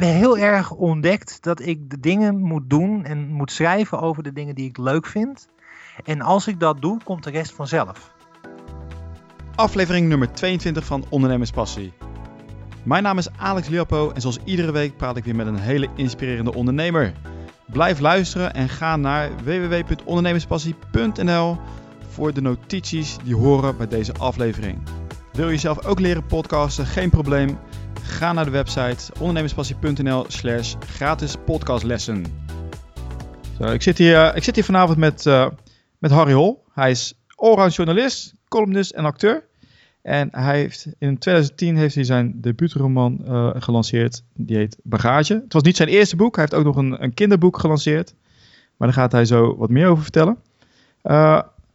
heel 0.00 0.38
erg 0.38 0.70
ontdekt 0.70 1.42
dat 1.42 1.60
ik 1.60 1.90
de 1.90 2.00
dingen 2.00 2.40
moet 2.40 2.70
doen 2.70 3.04
en 3.04 3.28
moet 3.28 3.52
schrijven 3.52 4.00
over 4.00 4.22
de 4.22 4.32
dingen 4.32 4.54
die 4.54 4.68
ik 4.68 4.78
leuk 4.78 5.06
vind. 5.06 5.48
En 6.04 6.20
als 6.20 6.46
ik 6.46 6.60
dat 6.60 6.82
doe, 6.82 7.00
komt 7.04 7.24
de 7.24 7.30
rest 7.30 7.52
vanzelf. 7.52 8.12
Aflevering 9.54 10.08
nummer 10.08 10.32
22 10.32 10.84
van 10.84 11.04
Ondernemerspassie. 11.08 11.92
Mijn 12.82 13.02
naam 13.02 13.18
is 13.18 13.28
Alex 13.36 13.68
Liapo 13.68 14.10
en 14.10 14.20
zoals 14.20 14.38
iedere 14.44 14.72
week 14.72 14.96
praat 14.96 15.16
ik 15.16 15.24
weer 15.24 15.36
met 15.36 15.46
een 15.46 15.58
hele 15.58 15.88
inspirerende 15.96 16.54
ondernemer. 16.54 17.12
Blijf 17.66 18.00
luisteren 18.00 18.54
en 18.54 18.68
ga 18.68 18.96
naar 18.96 19.30
www.ondernemerspassie.nl 19.44 21.58
voor 22.08 22.32
de 22.32 22.40
notities 22.40 23.16
die 23.24 23.36
horen 23.36 23.76
bij 23.76 23.88
deze 23.88 24.12
aflevering. 24.12 24.78
Wil 25.32 25.50
je 25.50 25.58
zelf 25.58 25.84
ook 25.84 26.00
leren 26.00 26.26
podcasten? 26.26 26.86
Geen 26.86 27.10
probleem. 27.10 27.58
Ga 28.12 28.32
naar 28.32 28.44
de 28.44 28.50
website 28.50 29.12
ondernemerspassie.nl 29.18 30.24
slash 30.28 30.74
gratis 30.86 31.36
podcastlessen. 31.44 32.24
Zo, 33.60 33.64
ik, 33.64 33.82
zit 33.82 33.98
hier, 33.98 34.24
eh, 34.24 34.36
ik 34.36 34.44
zit 34.44 34.54
hier 34.54 34.64
vanavond 34.64 34.98
met, 34.98 35.26
uh, 35.26 35.46
met 35.98 36.10
Harry 36.10 36.32
Hol. 36.32 36.64
Hij 36.72 36.90
is 36.90 37.14
allround 37.34 37.74
journalist, 37.74 38.34
columnist 38.48 38.90
en 38.90 39.04
acteur. 39.04 39.44
En 40.02 40.28
hij 40.30 40.58
heeft, 40.58 40.86
in 40.98 41.18
2010 41.18 41.76
heeft 41.76 41.94
hij 41.94 42.04
zijn 42.04 42.40
debuutroman 42.40 43.18
uh, 43.24 43.50
gelanceerd. 43.54 44.22
Die 44.34 44.56
heet 44.56 44.76
Bagage. 44.82 45.34
Het 45.34 45.52
was 45.52 45.62
niet 45.62 45.76
zijn 45.76 45.88
eerste 45.88 46.16
boek. 46.16 46.36
Hij 46.36 46.44
heeft 46.44 46.56
ook 46.56 46.74
nog 46.74 46.76
een, 46.76 47.02
een 47.02 47.14
kinderboek 47.14 47.58
gelanceerd. 47.58 48.14
Maar 48.76 48.88
daar 48.88 48.96
gaat 48.96 49.12
hij 49.12 49.24
zo 49.24 49.56
wat 49.56 49.70
meer 49.70 49.88
over 49.88 50.02
vertellen. 50.02 50.38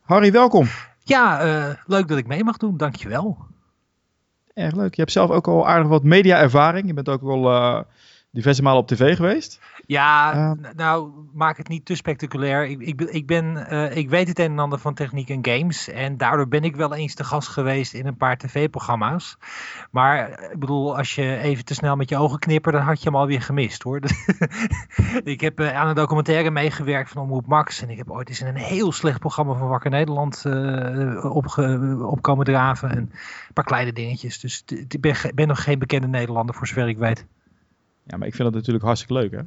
Harry, 0.01 0.31
welkom. 0.31 0.67
Ja, 1.04 1.77
leuk 1.85 2.07
dat 2.07 2.17
ik 2.17 2.27
mee 2.27 2.43
mag 2.43 2.57
doen. 2.57 2.77
Dankjewel. 2.77 3.38
Erg 4.57 4.75
leuk. 4.75 4.95
Je 4.95 5.02
hebt 5.02 5.11
zelf 5.11 5.29
ook 5.29 5.47
al 5.47 5.67
aardig 5.67 5.88
wat 5.88 6.03
media-ervaring. 6.03 6.88
Je 6.88 6.93
bent 6.93 7.09
ook 7.09 7.21
al 7.21 7.52
uh, 7.52 7.81
diverse 8.31 8.61
malen 8.61 8.81
op 8.81 8.88
tv 8.88 9.15
geweest. 9.15 9.59
Ja, 9.88 10.36
uh, 10.36 10.52
nou, 10.76 11.12
maak 11.34 11.58
het 11.58 11.68
niet 11.68 11.86
te 11.86 11.96
spectaculair. 11.96 12.66
Ik, 12.66 12.82
ik, 12.82 13.02
ik, 13.02 13.27
ben, 13.27 13.68
uh, 13.71 13.96
ik 13.96 14.10
weet 14.10 14.27
het 14.27 14.40
een 14.40 14.52
en 14.52 14.60
ander 14.60 14.79
van 14.79 14.94
techniek 14.94 15.29
en 15.29 15.46
games. 15.46 15.90
En 15.90 16.18
daardoor 16.18 16.48
ben 16.48 16.63
ik 16.63 16.76
wel 16.76 16.94
eens 16.94 17.13
te 17.13 17.24
gast 17.24 17.48
geweest 17.48 17.94
in 17.94 18.07
een 18.07 18.18
paar 18.18 18.38
tv-programma's. 18.38 19.38
Maar 19.91 20.29
ik 20.52 20.60
bedoel, 20.60 20.98
als 20.98 21.16
je 21.16 21.38
even 21.38 21.66
te 21.66 21.74
snel 21.74 21.96
met 21.96 22.10
je 22.10 22.18
ogen 22.18 22.40
knippert, 22.40 22.76
dan 22.76 22.84
had 22.84 22.99
je 22.99 23.10
hem 23.10 23.16
alweer 23.18 23.41
gemist 23.41 23.84
hoor. 23.84 23.99
ik 25.24 25.41
heb 25.41 25.60
uh, 25.60 25.76
aan 25.76 25.88
een 25.88 25.96
documentaire 25.96 26.51
meegewerkt 26.51 27.10
van 27.10 27.22
Omroep 27.22 27.48
Max. 27.48 27.82
En 27.82 27.90
ik 27.90 27.98
heb 27.98 28.12
ooit 28.12 28.29
eens 28.29 28.41
in 28.41 28.48
een 28.48 28.55
heel 28.55 28.91
slecht 28.91 29.20
programma 29.20 29.54
van 29.54 29.68
Wakker 29.68 29.91
Nederland 29.91 30.46
opge, 31.24 31.98
op 32.01 32.22
komen 32.22 32.46
draven. 32.46 32.90
En 32.90 32.98
een 32.98 33.54
paar 33.54 33.66
kleine 33.66 33.94
dingetjes. 33.94 34.40
Dus 34.40 34.63
ik 34.66 35.01
ben, 35.01 35.16
ben 35.35 35.48
nog 35.48 35.63
geen 35.63 35.79
bekende 35.79 36.07
Nederlander 36.07 36.55
voor 36.55 36.68
zover 36.68 36.88
ik 36.88 36.98
weet. 36.98 37.26
Ja, 38.04 38.18
maar 38.18 38.27
ik 38.27 38.35
vind 38.35 38.48
dat 38.48 38.57
natuurlijk 38.57 38.85
hartstikke 38.85 39.13
leuk 39.13 39.32
hè. 39.32 39.41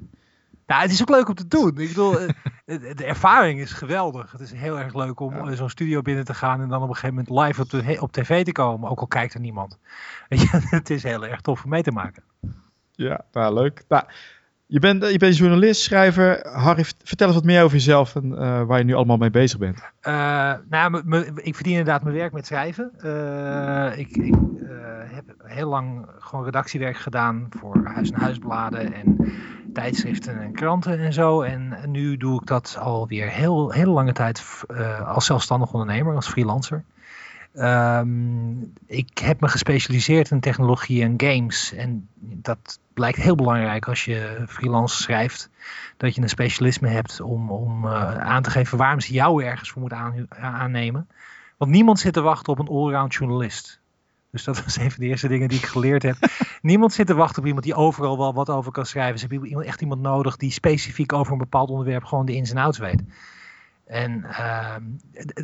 Nou, 0.70 0.82
het 0.82 0.90
is 0.90 1.00
ook 1.00 1.08
leuk 1.08 1.28
om 1.28 1.34
te 1.34 1.48
doen. 1.48 1.68
Ik 1.68 1.88
bedoel, 1.88 2.12
de 2.96 3.04
ervaring 3.04 3.60
is 3.60 3.72
geweldig. 3.72 4.32
Het 4.32 4.40
is 4.40 4.52
heel 4.52 4.78
erg 4.78 4.94
leuk 4.94 5.20
om 5.20 5.48
ja. 5.48 5.54
zo'n 5.54 5.68
studio 5.68 6.02
binnen 6.02 6.24
te 6.24 6.34
gaan 6.34 6.60
en 6.60 6.68
dan 6.68 6.82
op 6.82 6.88
een 6.88 6.94
gegeven 6.94 7.14
moment 7.14 7.46
live 7.46 7.62
op, 7.62 7.70
de, 7.70 8.00
op 8.00 8.12
tv 8.12 8.44
te 8.44 8.52
komen. 8.52 8.90
Ook 8.90 9.00
al 9.00 9.06
kijkt 9.06 9.34
er 9.34 9.40
niemand. 9.40 9.78
Weet 10.28 10.40
je, 10.40 10.48
het 10.52 10.90
is 10.90 11.02
heel 11.02 11.26
erg 11.26 11.40
tof 11.40 11.64
om 11.64 11.70
mee 11.70 11.82
te 11.82 11.90
maken. 11.90 12.22
Ja, 12.92 13.24
nou, 13.32 13.54
leuk. 13.54 13.84
Nou, 13.88 14.04
je, 14.70 14.78
bent, 14.78 15.10
je 15.10 15.18
bent 15.18 15.36
journalist, 15.36 15.82
schrijver. 15.82 16.46
Harry, 16.52 16.84
vertel 17.04 17.26
eens 17.26 17.36
wat 17.36 17.44
meer 17.44 17.62
over 17.62 17.76
jezelf 17.76 18.16
en 18.16 18.32
uh, 18.32 18.62
waar 18.62 18.78
je 18.78 18.84
nu 18.84 18.94
allemaal 18.94 19.16
mee 19.16 19.30
bezig 19.30 19.58
bent. 19.58 19.78
Uh, 20.02 20.52
nou, 20.68 21.02
ik 21.34 21.54
verdien 21.54 21.72
inderdaad 21.72 22.02
mijn 22.02 22.16
werk 22.16 22.32
met 22.32 22.46
schrijven. 22.46 22.90
Ik, 23.96 24.16
ik 24.16 24.34
heb 25.12 25.24
heel 25.44 25.68
lang 25.68 26.06
gewoon 26.18 26.44
redactiewerk 26.44 26.96
gedaan 26.96 27.46
voor 27.50 27.80
huis- 27.84 28.10
en 28.10 28.20
huisbladen 28.20 28.92
en 28.92 29.32
tijdschriften 29.72 30.40
en 30.40 30.52
kranten 30.52 30.98
en 30.98 31.12
zo. 31.12 31.42
En 31.42 31.76
nu 31.86 32.16
doe 32.16 32.40
ik 32.40 32.46
dat 32.46 32.76
alweer 32.80 33.28
heel, 33.28 33.70
heel 33.70 33.92
lange 33.92 34.12
tijd 34.12 34.64
als 35.06 35.26
zelfstandig 35.26 35.72
ondernemer, 35.72 36.14
als 36.14 36.28
freelancer. 36.28 36.84
Um, 37.54 38.72
ik 38.86 39.18
heb 39.18 39.40
me 39.40 39.48
gespecialiseerd 39.48 40.30
in 40.30 40.40
technologie 40.40 41.02
en 41.02 41.14
games. 41.16 41.72
En 41.72 42.08
dat 42.14 42.78
blijkt 42.94 43.18
heel 43.18 43.34
belangrijk 43.34 43.88
als 43.88 44.04
je 44.04 44.44
freelance 44.48 45.02
schrijft. 45.02 45.50
Dat 45.96 46.14
je 46.14 46.22
een 46.22 46.28
specialisme 46.28 46.88
hebt 46.88 47.20
om, 47.20 47.50
om 47.50 47.84
uh, 47.84 48.18
aan 48.18 48.42
te 48.42 48.50
geven 48.50 48.78
waarom 48.78 49.00
ze 49.00 49.12
jou 49.12 49.44
ergens 49.44 49.70
voor 49.70 49.80
moeten 49.80 49.98
aan, 49.98 50.26
aannemen. 50.30 51.08
Want 51.56 51.70
niemand 51.70 51.98
zit 51.98 52.12
te 52.12 52.20
wachten 52.20 52.52
op 52.52 52.58
een 52.58 52.68
allround 52.68 53.14
journalist. 53.14 53.80
Dus 54.30 54.44
dat 54.44 54.56
was 54.64 54.76
een 54.76 54.90
van 54.90 55.00
de 55.00 55.08
eerste 55.08 55.28
dingen 55.28 55.48
die 55.48 55.58
ik 55.58 55.66
geleerd 55.66 56.02
heb. 56.02 56.16
Niemand 56.62 56.92
zit 56.92 57.06
te 57.06 57.14
wachten 57.14 57.38
op 57.38 57.46
iemand 57.46 57.64
die 57.64 57.74
overal 57.74 58.18
wel 58.18 58.34
wat 58.34 58.50
over 58.50 58.72
kan 58.72 58.86
schrijven. 58.86 59.18
Ze 59.18 59.26
hebben 59.26 59.64
echt 59.64 59.80
iemand 59.80 60.00
nodig 60.00 60.36
die 60.36 60.50
specifiek 60.50 61.12
over 61.12 61.32
een 61.32 61.38
bepaald 61.38 61.70
onderwerp 61.70 62.04
gewoon 62.04 62.26
de 62.26 62.34
ins 62.34 62.50
en 62.50 62.56
outs 62.56 62.78
weet. 62.78 63.02
En 63.90 64.24
uh, 64.30 64.76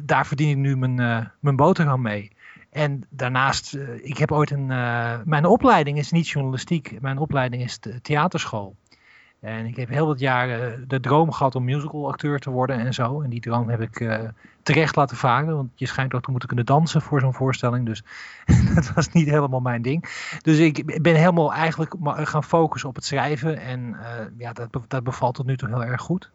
daar 0.04 0.26
verdien 0.26 0.50
ik 0.50 0.56
nu 0.56 0.76
mijn, 0.76 1.00
uh, 1.00 1.26
mijn 1.40 1.56
boterham 1.56 2.02
mee. 2.02 2.32
En 2.70 3.06
daarnaast, 3.10 3.74
uh, 3.74 4.04
ik 4.04 4.18
heb 4.18 4.32
ooit 4.32 4.50
een. 4.50 4.70
Uh, 4.70 5.14
mijn 5.24 5.44
opleiding 5.44 5.98
is 5.98 6.10
niet 6.10 6.28
journalistiek, 6.28 7.00
mijn 7.00 7.18
opleiding 7.18 7.62
is 7.62 7.78
theaterschool. 8.02 8.76
En 9.40 9.66
ik 9.66 9.76
heb 9.76 9.88
heel 9.88 10.06
wat 10.06 10.18
jaren 10.18 10.88
de 10.88 11.00
droom 11.00 11.32
gehad 11.32 11.54
om 11.54 11.64
musicalacteur 11.64 12.38
te 12.38 12.50
worden 12.50 12.78
en 12.78 12.94
zo. 12.94 13.22
En 13.22 13.30
die 13.30 13.40
droom 13.40 13.68
heb 13.68 13.80
ik 13.80 14.20
terecht 14.62 14.96
laten 14.96 15.16
varen. 15.16 15.56
Want 15.56 15.70
je 15.74 15.86
schijnt 15.86 16.14
ook 16.14 16.22
te 16.22 16.30
moeten 16.30 16.48
kunnen 16.48 16.66
dansen 16.66 17.02
voor 17.02 17.20
zo'n 17.20 17.34
voorstelling. 17.34 17.86
Dus 17.86 18.02
dat 18.74 18.92
was 18.94 19.12
niet 19.12 19.28
helemaal 19.28 19.60
mijn 19.60 19.82
ding. 19.82 20.28
Dus 20.42 20.58
ik 20.58 21.02
ben 21.02 21.14
helemaal 21.14 21.52
eigenlijk 21.52 21.94
gaan 22.28 22.44
focussen 22.44 22.88
op 22.88 22.94
het 22.94 23.04
schrijven. 23.04 23.58
En 23.58 23.96
ja, 24.38 24.52
dat, 24.52 24.68
dat 24.88 25.04
bevalt 25.04 25.34
tot 25.34 25.46
nu 25.46 25.56
toe 25.56 25.68
heel 25.68 25.84
erg 25.84 26.00
goed. 26.00 26.30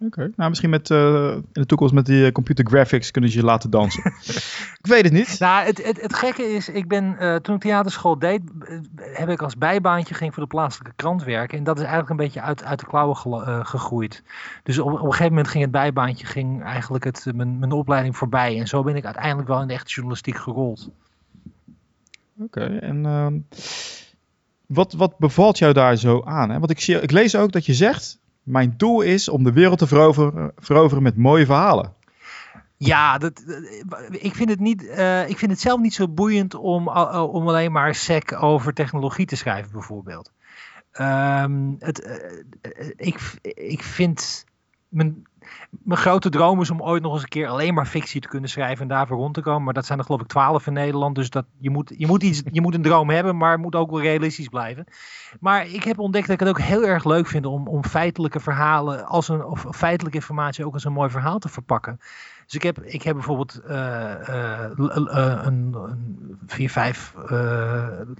Oké, 0.00 0.06
okay. 0.06 0.32
nou 0.36 0.48
misschien 0.48 0.70
met, 0.70 0.90
uh, 0.90 1.32
in 1.32 1.44
de 1.52 1.66
toekomst 1.66 1.94
met 1.94 2.06
die 2.06 2.32
computer 2.32 2.66
graphics 2.66 3.10
kunnen 3.10 3.30
ze 3.30 3.36
je 3.38 3.44
laten 3.44 3.70
dansen. 3.70 4.04
ik 4.82 4.86
weet 4.86 5.04
het 5.04 5.12
niet. 5.12 5.38
Nou, 5.38 5.66
het, 5.66 5.84
het, 5.84 6.00
het 6.00 6.14
gekke 6.14 6.42
is, 6.42 6.68
ik 6.68 6.88
ben, 6.88 7.16
uh, 7.20 7.36
toen 7.36 7.54
ik 7.54 7.60
theaterschool 7.60 8.18
deed, 8.18 8.42
heb 8.96 9.28
ik 9.28 9.42
als 9.42 9.56
bijbaantje 9.56 10.14
ging 10.14 10.34
voor 10.34 10.42
de 10.42 10.48
plaatselijke 10.48 10.96
krant 10.96 11.24
werken. 11.24 11.58
En 11.58 11.64
dat 11.64 11.76
is 11.76 11.82
eigenlijk 11.82 12.10
een 12.10 12.16
beetje 12.16 12.40
uit, 12.40 12.64
uit 12.64 12.78
de 12.78 12.86
klauwen 12.86 13.16
ge, 13.16 13.28
uh, 13.28 13.64
gegroeid. 13.64 14.22
Dus 14.62 14.78
op, 14.78 14.86
op 14.86 14.92
een 14.92 15.10
gegeven 15.10 15.28
moment 15.28 15.48
ging 15.48 15.62
het 15.62 15.72
bijbaantje, 15.72 16.26
ging 16.26 16.62
eigenlijk 16.62 17.04
het, 17.04 17.26
mijn, 17.34 17.58
mijn 17.58 17.72
opleiding 17.72 18.16
voorbij. 18.16 18.58
En 18.58 18.66
zo 18.66 18.82
ben 18.82 18.96
ik 18.96 19.04
uiteindelijk 19.04 19.48
wel 19.48 19.60
in 19.60 19.68
de 19.68 19.74
echte 19.74 19.92
journalistiek 19.92 20.36
gerold. 20.36 20.90
Oké, 22.40 22.62
okay, 22.62 22.78
en 22.78 23.06
ehm, 23.06 23.38
wat, 24.66 24.92
wat 24.92 25.18
bevalt 25.18 25.58
jou 25.58 25.72
daar 25.72 25.96
zo 25.96 26.22
aan? 26.24 26.50
Hè? 26.50 26.58
Want 26.58 26.70
ik, 26.70 26.80
zie, 26.80 27.00
ik 27.00 27.10
lees 27.10 27.36
ook 27.36 27.52
dat 27.52 27.66
je 27.66 27.74
zegt, 27.74 28.18
mijn 28.48 28.74
doel 28.76 29.00
is 29.00 29.28
om 29.28 29.44
de 29.44 29.52
wereld 29.52 29.78
te 29.78 29.86
veroveren, 29.86 30.52
veroveren 30.56 31.02
met 31.02 31.16
mooie 31.16 31.46
verhalen. 31.46 31.96
Ja, 32.76 33.18
dat, 33.18 33.42
ik, 34.10 34.34
vind 34.34 34.50
het 34.50 34.60
niet, 34.60 34.82
uh, 34.82 35.28
ik 35.28 35.38
vind 35.38 35.50
het 35.50 35.60
zelf 35.60 35.80
niet 35.80 35.94
zo 35.94 36.08
boeiend 36.08 36.54
om, 36.54 36.88
uh, 36.88 37.28
om 37.32 37.48
alleen 37.48 37.72
maar 37.72 37.94
sec 37.94 38.42
over 38.42 38.74
technologie 38.74 39.26
te 39.26 39.36
schrijven, 39.36 39.72
bijvoorbeeld. 39.72 40.32
Um, 41.00 41.76
het, 41.78 42.06
uh, 42.06 42.90
ik, 42.96 43.20
ik 43.54 43.82
vind. 43.82 44.44
Mijn, 44.88 45.26
mijn 45.70 46.00
grote 46.00 46.28
droom 46.28 46.60
is 46.60 46.70
om 46.70 46.82
ooit 46.82 47.02
nog 47.02 47.12
eens 47.12 47.22
een 47.22 47.28
keer 47.28 47.48
alleen 47.48 47.74
maar 47.74 47.86
fictie 47.86 48.20
te 48.20 48.28
kunnen 48.28 48.50
schrijven 48.50 48.82
en 48.82 48.88
daarvoor 48.88 49.16
rond 49.16 49.34
te 49.34 49.40
komen. 49.40 49.62
Maar 49.62 49.74
dat 49.74 49.86
zijn 49.86 49.98
er 49.98 50.04
geloof 50.04 50.20
ik 50.20 50.26
twaalf 50.26 50.66
in 50.66 50.72
Nederland. 50.72 51.14
Dus 51.14 51.30
dat, 51.30 51.44
je, 51.58 51.70
moet, 51.70 51.94
je, 51.96 52.06
moet 52.06 52.22
iets, 52.22 52.42
je 52.50 52.60
moet 52.60 52.74
een 52.74 52.82
droom 52.82 53.10
hebben, 53.10 53.36
maar 53.36 53.52
het 53.52 53.60
moet 53.60 53.74
ook 53.74 53.90
wel 53.90 54.00
realistisch 54.00 54.48
blijven. 54.48 54.84
Maar 55.40 55.66
ik 55.66 55.84
heb 55.84 55.98
ontdekt 55.98 56.26
dat 56.26 56.40
ik 56.40 56.46
het 56.46 56.48
ook 56.48 56.60
heel 56.60 56.86
erg 56.86 57.04
leuk 57.04 57.26
vind 57.26 57.46
om, 57.46 57.68
om 57.68 57.84
feitelijke 57.84 58.40
verhalen 58.40 59.06
als 59.06 59.28
een, 59.28 59.44
of 59.44 59.66
feitelijke 59.70 60.18
informatie 60.18 60.64
ook 60.64 60.74
als 60.74 60.84
een 60.84 60.92
mooi 60.92 61.10
verhaal 61.10 61.38
te 61.38 61.48
verpakken. 61.48 62.00
Dus 62.48 62.56
ik 62.56 62.62
heb, 62.62 62.82
ik 62.82 63.02
heb 63.02 63.14
bijvoorbeeld 63.14 63.60
uh, 63.68 63.70
uh, 64.28 64.64
uh, 64.76 65.42
een, 65.44 65.74
een, 65.74 66.38
vier, 66.46 66.70
vijf 66.70 67.14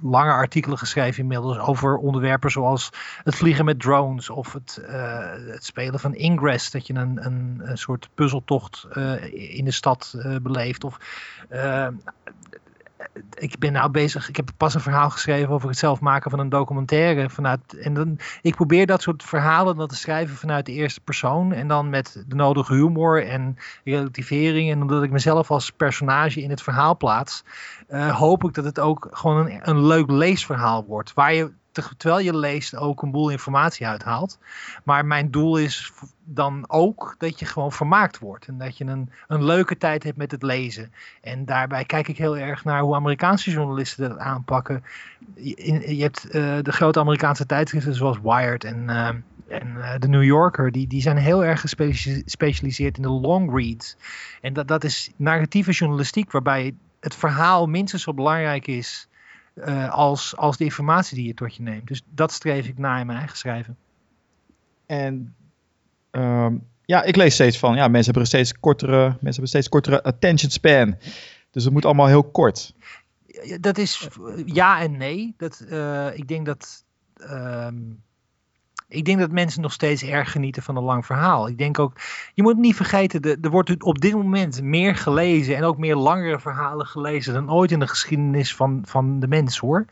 lange 0.02 0.32
artikelen 0.32 0.78
geschreven 0.78 1.22
inmiddels 1.22 1.58
over 1.58 1.96
onderwerpen 1.96 2.50
zoals 2.50 2.90
het 3.22 3.34
vliegen 3.34 3.64
met 3.64 3.80
drones 3.80 4.30
of 4.30 4.52
het, 4.52 4.80
het 5.46 5.64
spelen 5.64 6.00
van 6.00 6.14
Ingress, 6.14 6.70
dat 6.70 6.86
je 6.86 6.94
een, 6.94 7.26
een, 7.26 7.60
een 7.62 7.78
soort 7.78 8.08
puzzeltocht 8.14 8.86
in 9.32 9.64
de 9.64 9.70
stad 9.70 10.14
beleeft. 10.42 10.84
Of 10.84 10.98
ik 13.34 13.58
ben 13.58 13.72
nou 13.72 13.90
bezig, 13.90 14.28
ik 14.28 14.36
heb 14.36 14.50
pas 14.56 14.74
een 14.74 14.80
verhaal 14.80 15.10
geschreven 15.10 15.54
over 15.54 15.68
het 15.68 15.78
zelf 15.78 16.00
maken 16.00 16.30
van 16.30 16.38
een 16.38 16.48
documentaire. 16.48 17.30
Vanuit, 17.30 17.78
en 17.78 17.94
dan, 17.94 18.18
ik 18.42 18.54
probeer 18.54 18.86
dat 18.86 19.02
soort 19.02 19.22
verhalen 19.22 19.76
dan 19.76 19.88
te 19.88 19.96
schrijven 19.96 20.36
vanuit 20.36 20.66
de 20.66 20.72
eerste 20.72 21.00
persoon. 21.00 21.52
En 21.52 21.68
dan 21.68 21.90
met 21.90 22.24
de 22.26 22.34
nodige 22.34 22.74
humor 22.74 23.26
en 23.26 23.56
relativering. 23.84 24.70
En 24.70 24.82
omdat 24.82 25.02
ik 25.02 25.10
mezelf 25.10 25.50
als 25.50 25.70
personage 25.70 26.42
in 26.42 26.50
het 26.50 26.62
verhaal 26.62 26.96
plaats, 26.96 27.44
uh, 27.90 28.16
hoop 28.16 28.44
ik 28.44 28.54
dat 28.54 28.64
het 28.64 28.80
ook 28.80 29.08
gewoon 29.10 29.46
een, 29.46 29.60
een 29.62 29.86
leuk 29.86 30.10
leesverhaal 30.10 30.84
wordt. 30.84 31.14
Waar 31.14 31.34
je 31.34 31.52
terwijl 31.96 32.24
je 32.24 32.36
leest 32.36 32.76
ook 32.76 33.02
een 33.02 33.10
boel 33.10 33.28
informatie 33.28 33.86
uithaalt. 33.86 34.38
Maar 34.84 35.06
mijn 35.06 35.30
doel 35.30 35.56
is 35.56 35.92
dan 36.24 36.64
ook 36.68 37.14
dat 37.18 37.38
je 37.38 37.46
gewoon 37.46 37.72
vermaakt 37.72 38.18
wordt. 38.18 38.46
En 38.46 38.58
dat 38.58 38.78
je 38.78 38.84
een, 38.84 39.10
een 39.28 39.44
leuke 39.44 39.76
tijd 39.76 40.02
hebt 40.02 40.16
met 40.16 40.30
het 40.30 40.42
lezen. 40.42 40.92
En 41.20 41.44
daarbij 41.44 41.84
kijk 41.84 42.08
ik 42.08 42.18
heel 42.18 42.36
erg 42.36 42.64
naar 42.64 42.80
hoe 42.80 42.94
Amerikaanse 42.94 43.50
journalisten 43.50 44.08
dat 44.08 44.18
aanpakken. 44.18 44.84
Je, 45.34 45.96
hebt 45.98 46.26
uh, 46.26 46.32
de 46.62 46.72
grote 46.72 47.00
Amerikaanse 47.00 47.46
tijdschriften 47.46 47.94
zoals 47.94 48.18
Wired 48.22 48.64
en, 48.64 48.84
uh, 48.86 49.08
en 49.48 49.74
uh, 49.76 49.90
de 49.98 50.08
New 50.08 50.24
Yorker. 50.24 50.72
Die, 50.72 50.86
die 50.86 51.02
zijn 51.02 51.16
heel 51.16 51.44
erg 51.44 51.60
gespecialiseerd 51.60 52.96
in 52.96 53.02
de 53.02 53.08
long 53.08 53.54
reads. 53.54 53.96
En 54.40 54.52
dat, 54.52 54.68
dat 54.68 54.84
is 54.84 55.10
narratieve 55.16 55.70
journalistiek 55.70 56.30
waarbij 56.30 56.74
het 57.00 57.14
verhaal 57.14 57.66
minstens 57.66 58.02
zo 58.02 58.14
belangrijk 58.14 58.66
is 58.66 59.07
uh, 59.66 59.92
als, 59.92 60.36
als 60.36 60.56
de 60.56 60.64
informatie 60.64 61.16
die 61.16 61.26
je 61.26 61.34
tot 61.34 61.54
je 61.54 61.62
neemt. 61.62 61.88
Dus 61.88 62.02
dat 62.10 62.32
streef 62.32 62.66
ik 62.66 62.78
na 62.78 62.98
in 62.98 63.06
mijn 63.06 63.18
eigen 63.18 63.36
schrijven. 63.36 63.76
En 64.86 65.34
um, 66.10 66.66
ja, 66.84 67.02
ik 67.02 67.16
lees 67.16 67.34
steeds 67.34 67.58
van, 67.58 67.74
ja, 67.74 67.88
mensen 67.88 68.04
hebben 68.04 68.22
een 68.22 68.28
steeds 68.28 68.60
kortere, 68.60 69.02
mensen 69.02 69.30
hebben 69.30 69.48
steeds 69.48 69.68
kortere 69.68 70.02
attention 70.02 70.50
span. 70.50 70.96
Dus 71.50 71.64
het 71.64 71.72
moet 71.72 71.84
allemaal 71.84 72.06
heel 72.06 72.24
kort. 72.24 72.74
Dat 73.60 73.78
is 73.78 74.08
ja 74.44 74.80
en 74.80 74.96
nee. 74.96 75.34
Dat, 75.36 75.64
uh, 75.68 76.16
ik 76.16 76.28
denk 76.28 76.46
dat 76.46 76.84
um, 77.30 78.02
ik 78.88 79.04
denk 79.04 79.18
dat 79.18 79.30
mensen 79.30 79.62
nog 79.62 79.72
steeds 79.72 80.02
erg 80.02 80.32
genieten 80.32 80.62
van 80.62 80.76
een 80.76 80.82
lang 80.82 81.06
verhaal. 81.06 81.48
Ik 81.48 81.58
denk 81.58 81.78
ook, 81.78 81.92
je 82.34 82.42
moet 82.42 82.56
niet 82.56 82.76
vergeten, 82.76 83.40
er 83.42 83.50
wordt 83.50 83.82
op 83.82 84.00
dit 84.00 84.12
moment 84.12 84.62
meer 84.62 84.96
gelezen 84.96 85.56
en 85.56 85.64
ook 85.64 85.78
meer 85.78 85.96
langere 85.96 86.40
verhalen 86.40 86.86
gelezen 86.86 87.34
dan 87.34 87.52
ooit 87.52 87.70
in 87.70 87.78
de 87.78 87.88
geschiedenis 87.88 88.54
van, 88.54 88.82
van 88.86 89.20
de 89.20 89.28
mens 89.28 89.58
hoor. 89.58 89.86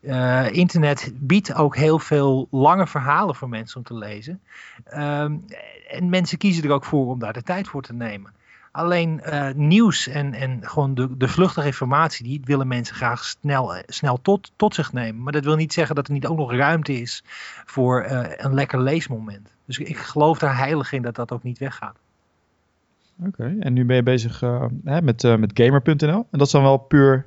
Uh, 0.00 0.52
internet 0.52 1.12
biedt 1.14 1.54
ook 1.54 1.76
heel 1.76 1.98
veel 1.98 2.48
lange 2.50 2.86
verhalen 2.86 3.34
voor 3.34 3.48
mensen 3.48 3.76
om 3.76 3.82
te 3.82 3.94
lezen. 3.94 4.40
Um, 4.94 5.44
en 5.90 6.08
mensen 6.10 6.38
kiezen 6.38 6.64
er 6.64 6.70
ook 6.70 6.84
voor 6.84 7.06
om 7.06 7.18
daar 7.18 7.32
de 7.32 7.42
tijd 7.42 7.68
voor 7.68 7.82
te 7.82 7.92
nemen. 7.92 8.32
Alleen 8.72 9.20
uh, 9.26 9.50
nieuws 9.54 10.06
en, 10.06 10.34
en 10.34 10.60
gewoon 10.62 10.94
de, 10.94 11.16
de 11.16 11.28
vluchtige 11.28 11.66
informatie, 11.66 12.24
die 12.24 12.40
willen 12.44 12.68
mensen 12.68 12.94
graag 12.94 13.24
snel, 13.24 13.74
snel 13.86 14.18
tot, 14.22 14.52
tot 14.56 14.74
zich 14.74 14.92
nemen. 14.92 15.22
Maar 15.22 15.32
dat 15.32 15.44
wil 15.44 15.56
niet 15.56 15.72
zeggen 15.72 15.94
dat 15.94 16.06
er 16.06 16.12
niet 16.12 16.26
ook 16.26 16.36
nog 16.36 16.52
ruimte 16.52 16.92
is 17.00 17.24
voor 17.64 18.04
uh, 18.04 18.20
een 18.36 18.54
lekker 18.54 18.80
leesmoment. 18.80 19.48
Dus 19.64 19.78
ik 19.78 19.96
geloof 19.96 20.38
daar 20.38 20.56
heilig 20.56 20.92
in 20.92 21.02
dat 21.02 21.14
dat 21.14 21.32
ook 21.32 21.42
niet 21.42 21.58
weggaat. 21.58 21.96
Oké, 23.26 23.56
en 23.60 23.72
nu 23.72 23.84
ben 23.84 23.96
je 23.96 24.02
bezig 24.02 24.42
met, 24.82 25.22
met 25.22 25.50
gamer.nl. 25.54 26.26
En 26.30 26.38
dat 26.38 26.46
is 26.46 26.52
dan 26.52 26.62
wel 26.62 26.76
puur 26.76 27.26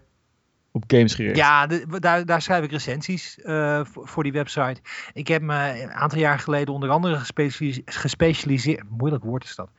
op 0.76 0.84
games 0.88 1.16
gericht. 1.16 1.36
Ja, 1.36 1.68
daar, 2.00 2.26
daar 2.26 2.42
schrijf 2.42 2.64
ik 2.64 2.72
recensies 2.72 3.38
uh, 3.44 3.82
voor, 3.84 4.24
die 4.24 4.32
website. 4.32 4.82
Ik 5.14 5.28
heb 5.28 5.42
me 5.42 5.82
een 5.82 5.92
aantal 5.92 6.20
jaar 6.20 6.40
geleden 6.40 6.74
onder 6.74 6.90
andere 6.90 7.20
gespecialiseerd, 7.86 8.90
moeilijk 8.90 9.24
woord 9.24 9.44
is 9.44 9.56
dat. 9.56 9.70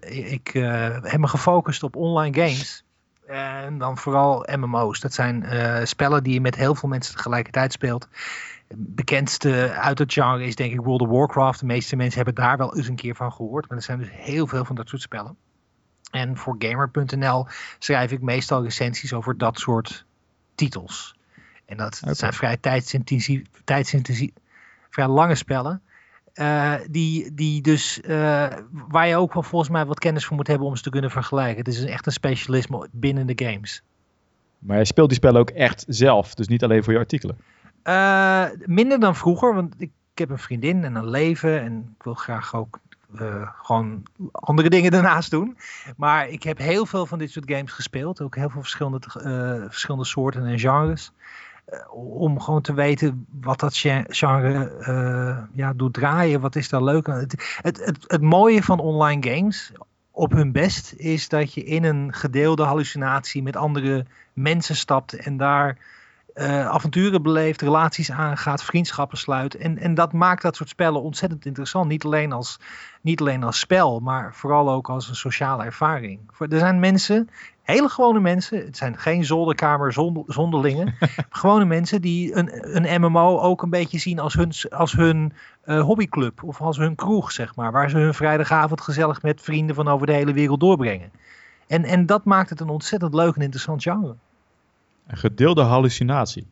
Ik 0.00 0.54
uh, 0.54 0.96
heb 1.02 1.18
me 1.18 1.28
gefocust 1.28 1.82
op 1.82 1.96
online 1.96 2.34
games. 2.40 2.84
En 3.26 3.78
dan 3.78 3.98
vooral 3.98 4.46
MMO's. 4.56 5.00
Dat 5.00 5.12
zijn 5.12 5.42
uh, 5.42 5.84
spellen 5.84 6.22
die 6.22 6.32
je 6.32 6.40
met 6.40 6.56
heel 6.56 6.74
veel 6.74 6.88
mensen 6.88 7.16
tegelijkertijd 7.16 7.72
speelt. 7.72 8.08
Bekendste 8.76 9.72
uit 9.72 9.98
het 9.98 10.12
genre 10.12 10.44
is 10.44 10.56
denk 10.56 10.72
ik 10.72 10.80
World 10.80 11.00
of 11.00 11.08
Warcraft. 11.08 11.60
De 11.60 11.66
meeste 11.66 11.96
mensen 11.96 12.16
hebben 12.16 12.44
daar 12.44 12.56
wel 12.56 12.76
eens 12.76 12.88
een 12.88 12.96
keer 12.96 13.14
van 13.14 13.32
gehoord. 13.32 13.68
Maar 13.68 13.78
er 13.78 13.84
zijn 13.84 13.98
dus 13.98 14.10
heel 14.12 14.46
veel 14.46 14.64
van 14.64 14.76
dat 14.76 14.88
soort 14.88 15.02
spellen. 15.02 15.36
En 16.10 16.36
voor 16.36 16.56
Gamer.nl 16.58 17.46
schrijf 17.78 18.12
ik 18.12 18.20
meestal 18.20 18.62
recensies 18.62 19.12
over 19.12 19.38
dat 19.38 19.58
soort 19.58 20.04
titels. 20.62 21.14
En 21.64 21.76
dat, 21.76 21.98
okay. 22.02 22.14
zijn 22.14 22.32
vrij 22.32 22.56
tijdsintensief, 22.56 23.42
tijdsintensief, 23.64 24.30
vrij 24.90 25.08
lange 25.08 25.34
spellen. 25.34 25.82
Uh, 26.34 26.74
die, 26.90 27.34
die 27.34 27.62
dus, 27.62 28.00
uh, 28.04 28.46
waar 28.70 29.06
je 29.06 29.16
ook 29.16 29.32
wel 29.32 29.42
volgens 29.42 29.70
mij 29.70 29.86
wat 29.86 29.98
kennis 29.98 30.24
voor 30.24 30.36
moet 30.36 30.46
hebben 30.46 30.66
om 30.66 30.76
ze 30.76 30.82
te 30.82 30.90
kunnen 30.90 31.10
vergelijken. 31.10 31.58
Het 31.64 31.74
is 31.74 31.84
echt 31.84 32.06
een 32.06 32.12
specialisme 32.12 32.88
binnen 32.90 33.26
de 33.26 33.44
games. 33.44 33.82
Maar 34.58 34.78
je 34.78 34.84
speelt 34.84 35.08
die 35.08 35.18
spellen 35.18 35.40
ook 35.40 35.50
echt 35.50 35.84
zelf, 35.88 36.34
dus 36.34 36.48
niet 36.48 36.64
alleen 36.64 36.84
voor 36.84 36.92
je 36.92 36.98
artikelen? 36.98 37.36
Uh, 37.84 38.46
minder 38.64 39.00
dan 39.00 39.16
vroeger, 39.16 39.54
want 39.54 39.74
ik, 39.78 39.90
ik 40.12 40.18
heb 40.18 40.30
een 40.30 40.38
vriendin 40.38 40.84
en 40.84 40.94
een 40.94 41.08
leven 41.08 41.60
en 41.60 41.94
ik 41.96 42.02
wil 42.02 42.14
graag 42.14 42.54
ook 42.54 42.78
gewoon 43.62 44.02
andere 44.32 44.68
dingen 44.68 44.90
daarnaast 45.00 45.30
doen. 45.30 45.56
Maar 45.96 46.28
ik 46.28 46.42
heb 46.42 46.58
heel 46.58 46.86
veel 46.86 47.06
van 47.06 47.18
dit 47.18 47.30
soort 47.30 47.50
games 47.50 47.72
gespeeld. 47.72 48.20
Ook 48.20 48.36
heel 48.36 48.50
veel 48.50 48.60
verschillende, 48.60 49.00
uh, 49.16 49.68
verschillende 49.68 50.06
soorten 50.06 50.46
en 50.46 50.58
genres. 50.58 51.12
Uh, 51.72 51.94
om 51.94 52.40
gewoon 52.40 52.60
te 52.60 52.74
weten 52.74 53.26
wat 53.40 53.60
dat 53.60 53.76
genre 54.08 55.48
ja, 55.54 55.72
doet 55.72 55.94
draaien. 55.94 56.40
Wat 56.40 56.56
is 56.56 56.68
daar 56.68 56.82
leuk 56.82 57.08
aan. 57.08 57.18
Het, 57.18 57.58
het, 57.62 57.84
het, 57.84 58.04
het 58.06 58.22
mooie 58.22 58.62
van 58.62 58.78
online 58.78 59.30
games 59.30 59.72
op 60.10 60.32
hun 60.32 60.52
best 60.52 60.92
is 60.92 61.28
dat 61.28 61.54
je 61.54 61.64
in 61.64 61.84
een 61.84 62.12
gedeelde 62.12 62.62
hallucinatie 62.62 63.42
met 63.42 63.56
andere 63.56 64.06
mensen 64.32 64.76
stapt 64.76 65.12
en 65.12 65.36
daar 65.36 65.78
uh, 66.34 66.68
avonturen 66.68 67.22
beleeft, 67.22 67.62
relaties 67.62 68.10
aangaat, 68.10 68.62
vriendschappen 68.62 69.18
sluit. 69.18 69.54
En, 69.54 69.78
en 69.78 69.94
dat 69.94 70.12
maakt 70.12 70.42
dat 70.42 70.56
soort 70.56 70.68
spellen 70.68 71.02
ontzettend 71.02 71.46
interessant. 71.46 71.88
Niet 71.88 72.04
alleen, 72.04 72.32
als, 72.32 72.58
niet 73.00 73.20
alleen 73.20 73.44
als 73.44 73.58
spel, 73.58 74.00
maar 74.00 74.34
vooral 74.34 74.70
ook 74.70 74.88
als 74.88 75.08
een 75.08 75.14
sociale 75.14 75.64
ervaring. 75.64 76.20
Er 76.38 76.58
zijn 76.58 76.80
mensen, 76.80 77.28
hele 77.62 77.88
gewone 77.88 78.20
mensen, 78.20 78.58
het 78.58 78.76
zijn 78.76 78.98
geen 78.98 79.24
zolderkamer 79.24 79.92
zond, 79.92 80.22
zonderlingen, 80.26 80.94
gewone 81.30 81.64
mensen 81.64 82.00
die 82.00 82.36
een, 82.36 82.76
een 82.76 83.00
MMO 83.02 83.38
ook 83.38 83.62
een 83.62 83.70
beetje 83.70 83.98
zien 83.98 84.18
als 84.18 84.34
hun, 84.34 84.52
als 84.70 84.92
hun 84.92 85.32
uh, 85.64 85.80
hobbyclub 85.80 86.42
of 86.42 86.60
als 86.60 86.76
hun 86.76 86.94
kroeg, 86.94 87.32
zeg 87.32 87.54
maar. 87.56 87.72
Waar 87.72 87.90
ze 87.90 87.98
hun 87.98 88.14
vrijdagavond 88.14 88.80
gezellig 88.80 89.22
met 89.22 89.40
vrienden 89.40 89.74
van 89.74 89.88
over 89.88 90.06
de 90.06 90.12
hele 90.12 90.32
wereld 90.32 90.60
doorbrengen. 90.60 91.10
En, 91.66 91.84
en 91.84 92.06
dat 92.06 92.24
maakt 92.24 92.50
het 92.50 92.60
een 92.60 92.68
ontzettend 92.68 93.14
leuk 93.14 93.34
en 93.34 93.42
interessant 93.42 93.82
genre. 93.82 94.16
Een 95.06 95.16
gedeelde 95.16 95.62
hallucinatie. 95.62 96.46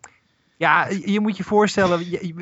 Ja, 0.57 0.89
je 1.05 1.21
moet 1.21 1.37
je 1.37 1.45
voorstellen, 1.45 2.11
je, 2.11 2.35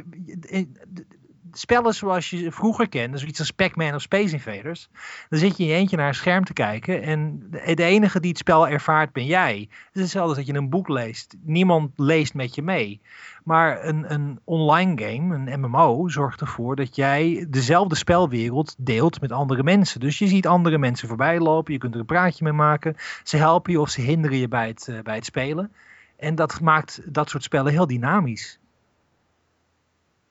spellen 1.52 1.94
zoals 1.94 2.30
je 2.30 2.52
vroeger 2.52 2.88
kende, 2.88 3.18
zoiets 3.18 3.38
als 3.38 3.50
Pac-Man 3.50 3.94
of 3.94 4.02
Space 4.02 4.32
Invaders, 4.32 4.88
dan 5.28 5.38
zit 5.38 5.56
je 5.56 5.62
in 5.62 5.68
je 5.68 5.74
eentje 5.74 5.96
naar 5.96 6.08
een 6.08 6.14
scherm 6.14 6.44
te 6.44 6.52
kijken 6.52 7.02
en 7.02 7.46
de 7.50 7.84
enige 7.84 8.20
die 8.20 8.30
het 8.30 8.38
spel 8.38 8.68
ervaart 8.68 9.12
ben 9.12 9.24
jij. 9.24 9.68
Het 9.70 9.96
is 9.96 10.00
hetzelfde 10.00 10.28
als 10.28 10.38
dat 10.38 10.46
je 10.46 10.60
een 10.60 10.70
boek 10.70 10.88
leest. 10.88 11.36
Niemand 11.42 11.90
leest 11.96 12.34
met 12.34 12.54
je 12.54 12.62
mee. 12.62 13.00
Maar 13.44 13.84
een, 13.84 14.12
een 14.12 14.40
online 14.44 15.02
game, 15.04 15.34
een 15.34 15.60
MMO, 15.60 16.08
zorgt 16.08 16.40
ervoor 16.40 16.76
dat 16.76 16.96
jij 16.96 17.46
dezelfde 17.48 17.94
spelwereld 17.94 18.74
deelt 18.78 19.20
met 19.20 19.32
andere 19.32 19.62
mensen. 19.62 20.00
Dus 20.00 20.18
je 20.18 20.26
ziet 20.26 20.46
andere 20.46 20.78
mensen 20.78 21.08
voorbij 21.08 21.38
lopen, 21.38 21.72
je 21.72 21.78
kunt 21.78 21.94
er 21.94 22.00
een 22.00 22.06
praatje 22.06 22.44
mee 22.44 22.52
maken. 22.52 22.96
Ze 23.22 23.36
helpen 23.36 23.72
je 23.72 23.80
of 23.80 23.88
ze 23.88 24.00
hinderen 24.00 24.38
je 24.38 24.48
bij 24.48 24.66
het, 24.66 24.86
uh, 24.90 25.00
bij 25.00 25.14
het 25.14 25.24
spelen. 25.24 25.72
En 26.18 26.34
dat 26.34 26.60
maakt 26.60 27.00
dat 27.04 27.30
soort 27.30 27.42
spellen 27.42 27.72
heel 27.72 27.86
dynamisch. 27.86 28.58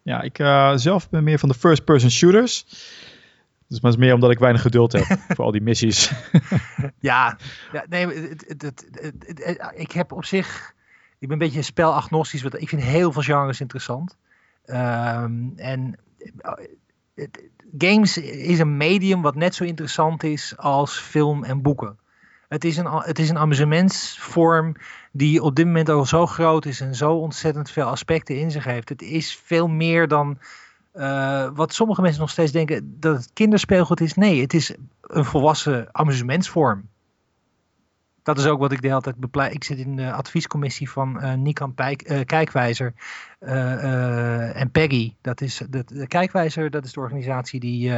Ja, 0.01 0.21
ik 0.21 0.39
uh, 0.39 0.73
zelf 0.75 1.09
ben 1.09 1.23
meer 1.23 1.39
van 1.39 1.49
de 1.49 1.55
first-person 1.55 2.09
shooters. 2.09 2.65
Dus 3.67 3.81
maar 3.81 3.91
is 3.91 3.97
meer 3.97 4.13
omdat 4.13 4.31
ik 4.31 4.39
weinig 4.39 4.61
geduld 4.61 4.91
heb 4.91 5.05
voor 5.35 5.45
al 5.45 5.51
die 5.51 5.61
missies. 5.61 6.11
ja, 6.99 7.37
ja, 7.71 7.85
nee, 7.89 8.07
het, 8.07 8.45
het, 8.47 8.85
het, 8.91 9.71
ik 9.75 9.91
heb 9.91 10.11
op 10.11 10.25
zich... 10.25 10.75
Ik 11.19 11.27
ben 11.27 11.31
een 11.31 11.47
beetje 11.47 11.61
spelagnostisch. 11.61 12.41
Want 12.41 12.61
ik 12.61 12.69
vind 12.69 12.81
heel 12.81 13.11
veel 13.11 13.21
genres 13.21 13.61
interessant. 13.61 14.17
Um, 14.65 15.53
en 15.55 15.99
games 17.77 18.17
is 18.17 18.59
een 18.59 18.77
medium 18.77 19.21
wat 19.21 19.35
net 19.35 19.55
zo 19.55 19.63
interessant 19.63 20.23
is 20.23 20.57
als 20.57 20.99
film 20.99 21.43
en 21.43 21.61
boeken. 21.61 21.97
Het 22.47 22.63
is 22.63 22.77
een, 22.77 22.85
het 22.85 23.19
is 23.19 23.29
een 23.29 23.37
amusementsvorm 23.37 24.75
die 25.11 25.41
op 25.41 25.55
dit 25.55 25.65
moment 25.65 25.89
al 25.89 26.05
zo 26.05 26.25
groot 26.25 26.65
is 26.65 26.81
en 26.81 26.95
zo 26.95 27.13
ontzettend 27.13 27.71
veel 27.71 27.85
aspecten 27.85 28.39
in 28.39 28.51
zich 28.51 28.63
heeft. 28.63 28.89
Het 28.89 29.01
is 29.01 29.35
veel 29.43 29.67
meer 29.67 30.07
dan 30.07 30.37
uh, 30.93 31.49
wat 31.53 31.73
sommige 31.73 32.01
mensen 32.01 32.21
nog 32.21 32.29
steeds 32.29 32.51
denken 32.51 32.99
dat 32.99 33.17
het 33.17 33.33
kinderspeelgoed 33.33 34.01
is. 34.01 34.13
Nee, 34.13 34.41
het 34.41 34.53
is 34.53 34.73
een 35.01 35.25
volwassen 35.25 35.87
amusementsvorm. 35.91 36.89
Dat 38.23 38.37
is 38.37 38.45
ook 38.45 38.59
wat 38.59 38.71
ik 38.71 38.81
de 38.81 38.87
hele 38.87 39.01
tijd 39.01 39.15
bepleit. 39.15 39.53
Ik 39.53 39.63
zit 39.63 39.77
in 39.77 39.95
de 39.95 40.11
adviescommissie 40.11 40.89
van 40.89 41.17
uh, 41.23 41.33
Nikan 41.33 41.73
Pijk, 41.73 42.09
uh, 42.09 42.19
Kijkwijzer 42.25 42.93
en 43.39 44.71
Peggy. 44.71 45.13
Dat 45.21 45.41
is 45.41 45.61
de 45.67 46.07
Kijkwijzer, 46.07 46.69
dat 46.69 46.85
is 46.85 46.93
de 46.93 46.99
organisatie 46.99 47.59
die 47.59 47.91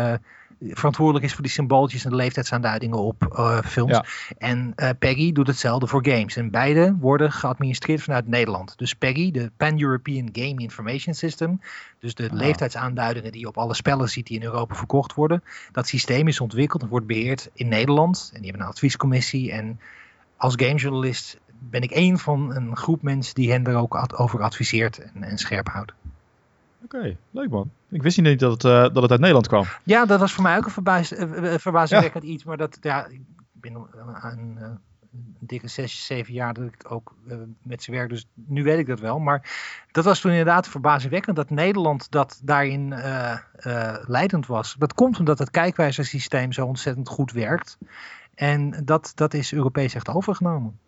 verantwoordelijk 0.60 1.26
is 1.26 1.34
voor 1.34 1.44
die 1.44 1.52
symbooltjes 1.52 2.04
en 2.04 2.10
de 2.10 2.16
leeftijdsaanduidingen 2.16 2.98
op 2.98 3.36
uh, 3.36 3.60
films. 3.62 3.92
Ja. 3.92 4.06
En 4.38 4.74
uh, 4.76 4.90
Peggy 5.00 5.32
doet 5.32 5.48
hetzelfde 5.48 5.88
voor 5.88 6.06
games. 6.06 6.36
En 6.36 6.52
beide 6.52 6.96
worden 7.00 7.32
geadministreerd 7.32 8.02
vanuit 8.02 8.28
Nederland. 8.28 8.78
Dus 8.78 8.94
Peggy, 8.94 9.32
de 9.32 9.52
Pan-European 9.58 10.30
Game 10.32 10.62
Information 10.62 11.14
System, 11.14 11.62
dus 12.00 12.16
de 12.16 12.30
ah. 12.30 12.38
leeftijdsaanduidingen 12.38 13.32
die 13.32 13.42
je 13.42 13.48
op 13.48 13.58
alle 13.58 13.74
spellen 13.74 14.10
ziet 14.10 14.28
die 14.28 14.38
in 14.40 14.44
Europa 14.44 14.76
verkocht 14.76 15.14
worden. 15.14 15.44
Dat 15.72 15.88
systeem 15.88 16.28
is 16.28 16.40
ontwikkeld 16.40 16.82
en 16.82 16.88
wordt 16.88 17.08
beheerd 17.08 17.50
in 17.54 17.68
Nederland. 17.68 18.30
En 18.34 18.42
die 18.42 18.50
hebben 18.50 18.68
een 18.68 18.74
adviescommissie. 18.74 19.52
En 19.52 19.80
als 20.38 20.54
gamejournalist 20.58 21.38
ben 21.60 21.82
ik 21.82 21.92
één 21.92 22.18
van 22.18 22.56
een 22.56 22.76
groep 22.76 23.02
mensen 23.02 23.36
die 23.36 23.52
hen 23.52 23.66
er 23.66 23.76
ook 23.76 23.96
ad 23.96 24.16
over 24.16 24.42
adviseert 24.42 24.98
en, 24.98 25.24
en 25.24 25.38
scherp 25.38 25.68
houdt. 25.68 25.94
Oké, 26.94 27.18
leuk 27.32 27.50
man. 27.50 27.72
Ik 27.90 28.02
wist 28.02 28.22
niet 28.22 28.40
dat 28.40 28.52
het, 28.52 28.64
uh, 28.64 28.72
dat 28.72 29.02
het 29.02 29.12
uit 29.12 29.20
Nederland 29.20 29.48
kwam. 29.48 29.66
Ja, 29.84 30.06
dat 30.06 30.20
was 30.20 30.34
voor 30.34 30.44
mij 30.44 30.58
ook 30.58 30.66
een 30.66 30.72
verbaas, 30.72 31.12
uh, 31.12 31.54
verbazingwekkend 31.58 32.24
iets. 32.24 32.44
Maar 32.44 32.58
dat, 32.58 32.78
ja, 32.82 33.06
ik 33.06 33.22
ben 33.52 33.76
een, 34.22 34.58
een 34.62 34.80
dikke 35.40 35.68
zes, 35.68 36.06
zeven 36.06 36.34
jaar 36.34 36.54
dat 36.54 36.66
ik 36.66 36.92
ook 36.92 37.16
met 37.62 37.84
ze 37.84 37.92
werk. 37.92 38.10
Dus 38.10 38.28
nu 38.34 38.64
weet 38.64 38.80
ik 38.80 38.88
dat 38.88 39.00
wel. 39.00 39.20
Maar 39.20 39.50
dat 39.92 40.06
was 40.06 40.20
toen 40.20 40.32
inderdaad 40.32 40.68
verbazingwekkend 40.68 41.36
dat 41.36 41.50
Nederland 41.50 42.12
dat 42.12 42.40
daarin 42.44 42.94
leidend 44.06 44.48
was. 44.48 44.76
Dat 44.78 44.94
komt 44.94 45.20
omdat 45.20 45.40
het 45.40 45.50
kijkwijzersysteem 45.50 46.52
zo 46.52 46.66
ontzettend 46.66 47.08
goed 47.08 47.32
werkt. 47.32 47.78
En 48.36 48.86
dat, 48.86 49.12
dat 49.16 49.34
is 49.34 49.54
Europees 49.54 49.94
echt 49.94 50.10
overgenomen. 50.10 50.80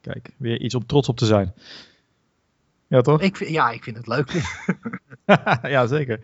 Kijk, 0.00 0.30
weer 0.36 0.60
iets 0.60 0.74
om 0.74 0.86
trots 0.86 1.08
op 1.08 1.16
te 1.16 1.26
zijn. 1.26 1.52
Ja, 2.92 3.00
toch? 3.00 3.20
Ik, 3.20 3.48
ja, 3.48 3.70
ik 3.70 3.82
vind 3.82 3.96
het 3.96 4.06
leuk. 4.06 4.32
ja, 5.62 5.86
zeker. 5.86 6.20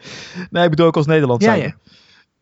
Nee, 0.51 0.65
ik 0.65 0.71
bedoel 0.71 0.87
ook 0.87 0.97
als 0.97 1.07
Nederland 1.07 1.43
ja, 1.43 1.55
zijn. 1.55 1.77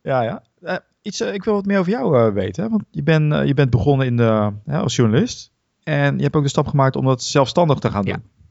Ja, 0.02 0.23
ja. 0.23 0.42
ja. 0.61 0.80
iets, 1.02 1.21
ik 1.21 1.45
wil 1.45 1.54
wat 1.54 1.66
meer 1.66 1.78
over 1.78 1.92
jou 1.92 2.33
weten. 2.33 2.62
Hè? 2.64 2.71
Want 2.71 2.85
je, 2.90 3.02
ben, 3.02 3.47
je 3.47 3.54
bent 3.54 3.71
begonnen 3.71 4.06
in 4.06 4.16
de, 4.16 4.52
als 4.66 4.97
journalist. 4.97 5.50
En 5.83 6.16
je 6.16 6.23
hebt 6.23 6.37
ook 6.37 6.42
de 6.42 6.49
stap 6.49 6.66
gemaakt 6.66 6.97
om 6.97 7.04
dat 7.04 7.23
zelfstandig 7.23 7.78
te 7.78 7.90
gaan 7.90 8.04
doen. 8.04 8.23
Ja. 8.23 8.45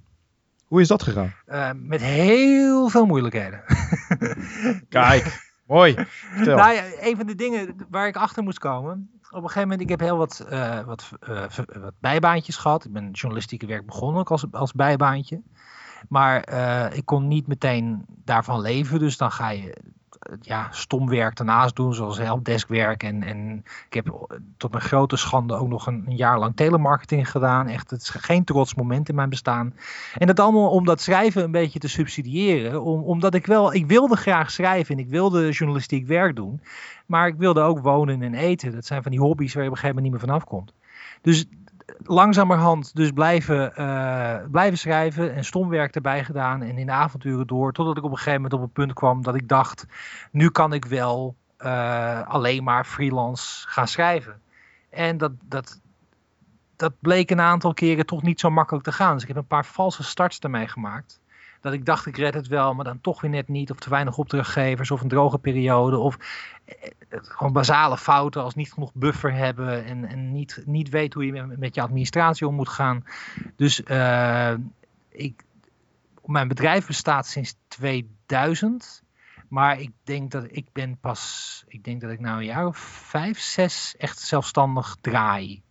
Hoe 0.65 0.81
is 0.81 0.87
dat 0.87 1.03
gegaan? 1.03 1.33
Uh, 1.47 1.69
met 1.75 2.01
heel 2.01 2.89
veel 2.89 3.05
moeilijkheden. 3.05 3.61
Kijk, 4.89 5.51
mooi. 5.67 5.95
Vertel. 6.07 6.57
Nou 6.57 6.73
ja, 6.73 6.83
een 6.99 7.15
van 7.17 7.25
de 7.25 7.35
dingen 7.35 7.75
waar 7.89 8.07
ik 8.07 8.15
achter 8.15 8.43
moest 8.43 8.59
komen. 8.59 9.09
Op 9.29 9.41
een 9.41 9.47
gegeven 9.47 9.61
moment, 9.61 9.81
ik 9.81 9.89
heb 9.89 9.99
heel 9.99 10.17
wat, 10.17 10.45
uh, 10.51 10.85
wat, 10.85 11.11
uh, 11.29 11.43
wat 11.81 11.93
bijbaantjes 11.99 12.57
gehad. 12.57 12.85
Ik 12.85 12.91
ben 12.91 13.11
journalistieke 13.11 13.65
werk 13.65 13.85
begonnen 13.85 14.19
ook 14.19 14.31
als, 14.31 14.45
als 14.51 14.73
bijbaantje. 14.73 15.41
Maar 16.09 16.53
ik 16.93 17.05
kon 17.05 17.27
niet 17.27 17.47
meteen 17.47 18.05
daarvan 18.07 18.61
leven. 18.61 18.99
Dus 18.99 19.17
dan 19.17 19.31
ga 19.31 19.49
je 19.49 19.73
ja, 20.41 20.67
stom 20.71 21.09
werk 21.09 21.35
daarnaast 21.35 21.75
doen, 21.75 21.93
zoals 21.93 22.17
helpdeskwerk. 22.17 23.03
En, 23.03 23.23
en 23.23 23.63
ik 23.87 23.93
heb 23.93 24.27
tot 24.57 24.71
mijn 24.71 24.83
grote 24.83 25.17
schande 25.17 25.55
ook 25.55 25.67
nog 25.67 25.87
een, 25.87 26.03
een, 26.07 26.15
jaar 26.15 26.39
lang 26.39 26.55
telemarketing 26.55 27.31
gedaan. 27.31 27.67
Echt, 27.67 27.89
het 27.89 28.01
is 28.01 28.09
geen 28.09 28.43
trots 28.43 28.75
moment 28.75 29.09
in 29.09 29.15
mijn 29.15 29.29
bestaan. 29.29 29.73
En 30.17 30.27
dat 30.27 30.39
allemaal 30.39 30.69
om 30.69 30.85
dat 30.85 31.01
schrijven 31.01 31.43
een 31.43 31.51
beetje 31.51 31.79
te 31.79 31.87
subsidiëren. 31.87 32.83
Om, 32.83 33.03
omdat 33.03 33.33
ik 33.33 33.45
wel, 33.45 33.73
ik 33.73 33.87
wilde 33.87 34.15
graag 34.15 34.51
schrijven 34.51 34.95
en 34.95 35.01
ik 35.01 35.09
wilde 35.09 35.51
journalistiek 35.51 36.07
werk 36.07 36.35
doen. 36.35 36.61
Maar 37.05 37.27
ik 37.27 37.37
wilde 37.37 37.61
ook 37.61 37.79
wonen 37.79 38.21
en 38.21 38.33
eten. 38.33 38.71
Dat 38.71 38.85
zijn 38.85 39.03
van 39.03 39.11
die 39.11 39.21
hobby's 39.21 39.53
waar 39.53 39.63
je 39.63 39.69
op 39.69 39.75
een 39.75 39.81
gegeven 39.81 40.03
moment 40.03 40.13
niet 40.13 40.21
meer 40.21 40.37
vanaf 40.37 40.49
komt. 40.49 40.73
Dus 41.21 41.45
langzamerhand 42.07 42.95
dus 42.95 43.11
blijven, 43.11 43.73
uh, 43.79 44.35
blijven 44.51 44.77
schrijven 44.77 45.35
en 45.35 45.45
stomwerk 45.45 45.95
erbij 45.95 46.23
gedaan 46.23 46.61
en 46.61 46.77
in 46.77 46.85
de 46.85 46.91
avonturen 46.91 47.47
door. 47.47 47.71
Totdat 47.73 47.97
ik 47.97 48.03
op 48.03 48.11
een 48.11 48.17
gegeven 48.17 48.41
moment 48.41 48.53
op 48.53 48.61
een 48.61 48.71
punt 48.71 48.93
kwam 48.93 49.23
dat 49.23 49.35
ik 49.35 49.47
dacht, 49.47 49.85
nu 50.31 50.49
kan 50.49 50.73
ik 50.73 50.85
wel 50.85 51.35
uh, 51.59 52.27
alleen 52.27 52.63
maar 52.63 52.85
freelance 52.85 53.67
gaan 53.67 53.87
schrijven. 53.87 54.41
En 54.89 55.17
dat, 55.17 55.31
dat, 55.43 55.81
dat 56.75 56.93
bleek 56.99 57.31
een 57.31 57.41
aantal 57.41 57.73
keren 57.73 58.05
toch 58.05 58.21
niet 58.21 58.39
zo 58.39 58.49
makkelijk 58.49 58.85
te 58.85 58.91
gaan. 58.91 59.13
Dus 59.13 59.21
ik 59.21 59.27
heb 59.27 59.37
een 59.37 59.47
paar 59.47 59.65
valse 59.65 60.03
starts 60.03 60.39
ermee 60.39 60.67
gemaakt. 60.67 61.19
Dat 61.65 61.73
ik 61.73 61.85
dacht, 61.85 62.05
ik 62.05 62.17
red 62.17 62.33
het 62.33 62.47
wel, 62.47 62.73
maar 62.73 62.85
dan 62.85 63.01
toch 63.01 63.21
weer 63.21 63.31
net 63.31 63.47
niet. 63.47 63.71
Of 63.71 63.77
te 63.77 63.89
weinig 63.89 64.17
opdrachtgevers, 64.17 64.91
of 64.91 65.01
een 65.01 65.07
droge 65.07 65.37
periode. 65.37 65.97
Of 65.97 66.17
eh, 66.65 66.89
gewoon 67.21 67.53
basale 67.53 67.97
fouten 67.97 68.43
als 68.43 68.55
niet 68.55 68.73
genoeg 68.73 68.93
buffer 68.93 69.33
hebben. 69.33 69.85
En, 69.85 70.05
en 70.05 70.31
niet, 70.31 70.63
niet 70.65 70.89
weet 70.89 71.13
hoe 71.13 71.25
je 71.25 71.43
met, 71.57 71.75
je 71.75 71.81
administratie 71.81 72.47
om 72.47 72.55
moet 72.55 72.69
gaan. 72.69 73.03
Dus 73.55 73.81
uh, 73.81 74.53
ik, 75.09 75.43
mijn 76.25 76.47
bedrijf 76.47 76.87
bestaat 76.87 77.27
sinds 77.27 77.55
2000. 77.67 79.03
Maar 79.49 79.79
ik 79.79 79.91
denk 80.03 80.31
dat 80.31 80.47
ik 80.49 80.67
ben 80.71 80.97
pas, 80.97 81.63
ik 81.67 81.83
denk 81.83 82.01
dat 82.01 82.11
ik 82.11 82.19
nou 82.19 82.37
een 82.37 82.45
jaar 82.45 82.67
of 82.67 82.77
vijf, 82.77 83.39
zes 83.39 83.95
echt 83.97 84.19
zelfstandig 84.19 84.97
draai. 85.01 85.61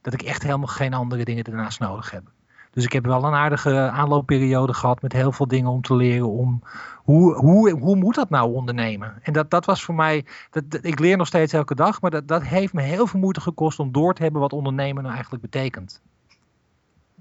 Dat 0.00 0.12
ik 0.12 0.22
echt 0.22 0.42
helemaal 0.42 0.66
geen 0.66 0.94
andere 0.94 1.24
dingen 1.24 1.44
ernaast 1.44 1.80
nodig 1.80 2.10
heb. 2.10 2.32
Dus 2.72 2.84
ik 2.84 2.92
heb 2.92 3.04
wel 3.04 3.24
een 3.24 3.34
aardige 3.34 3.78
aanloopperiode 3.78 4.74
gehad 4.74 5.02
met 5.02 5.12
heel 5.12 5.32
veel 5.32 5.48
dingen 5.48 5.70
om 5.70 5.82
te 5.82 5.96
leren 5.96 6.28
om 6.28 6.62
hoe, 6.96 7.34
hoe, 7.34 7.70
hoe 7.70 7.96
moet 7.96 8.14
dat 8.14 8.30
nou 8.30 8.54
ondernemen? 8.54 9.14
En 9.22 9.32
dat, 9.32 9.50
dat 9.50 9.64
was 9.64 9.84
voor 9.84 9.94
mij, 9.94 10.24
dat, 10.50 10.70
dat, 10.70 10.84
ik 10.84 10.98
leer 10.98 11.16
nog 11.16 11.26
steeds 11.26 11.52
elke 11.52 11.74
dag, 11.74 12.00
maar 12.00 12.10
dat, 12.10 12.28
dat 12.28 12.42
heeft 12.42 12.72
me 12.72 12.82
heel 12.82 13.06
veel 13.06 13.20
moeite 13.20 13.40
gekost 13.40 13.78
om 13.78 13.92
door 13.92 14.14
te 14.14 14.22
hebben 14.22 14.40
wat 14.40 14.52
ondernemen 14.52 15.02
nou 15.02 15.14
eigenlijk 15.14 15.42
betekent. 15.42 16.02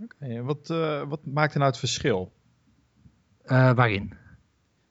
Oké, 0.03 0.15
okay, 0.15 0.41
wat, 0.41 0.70
uh, 0.70 1.01
wat 1.08 1.20
maakt 1.24 1.53
er 1.53 1.60
nou 1.60 1.72
het 1.72 1.79
verschil? 1.79 2.31
Uh, 3.46 3.72
waarin? 3.72 4.13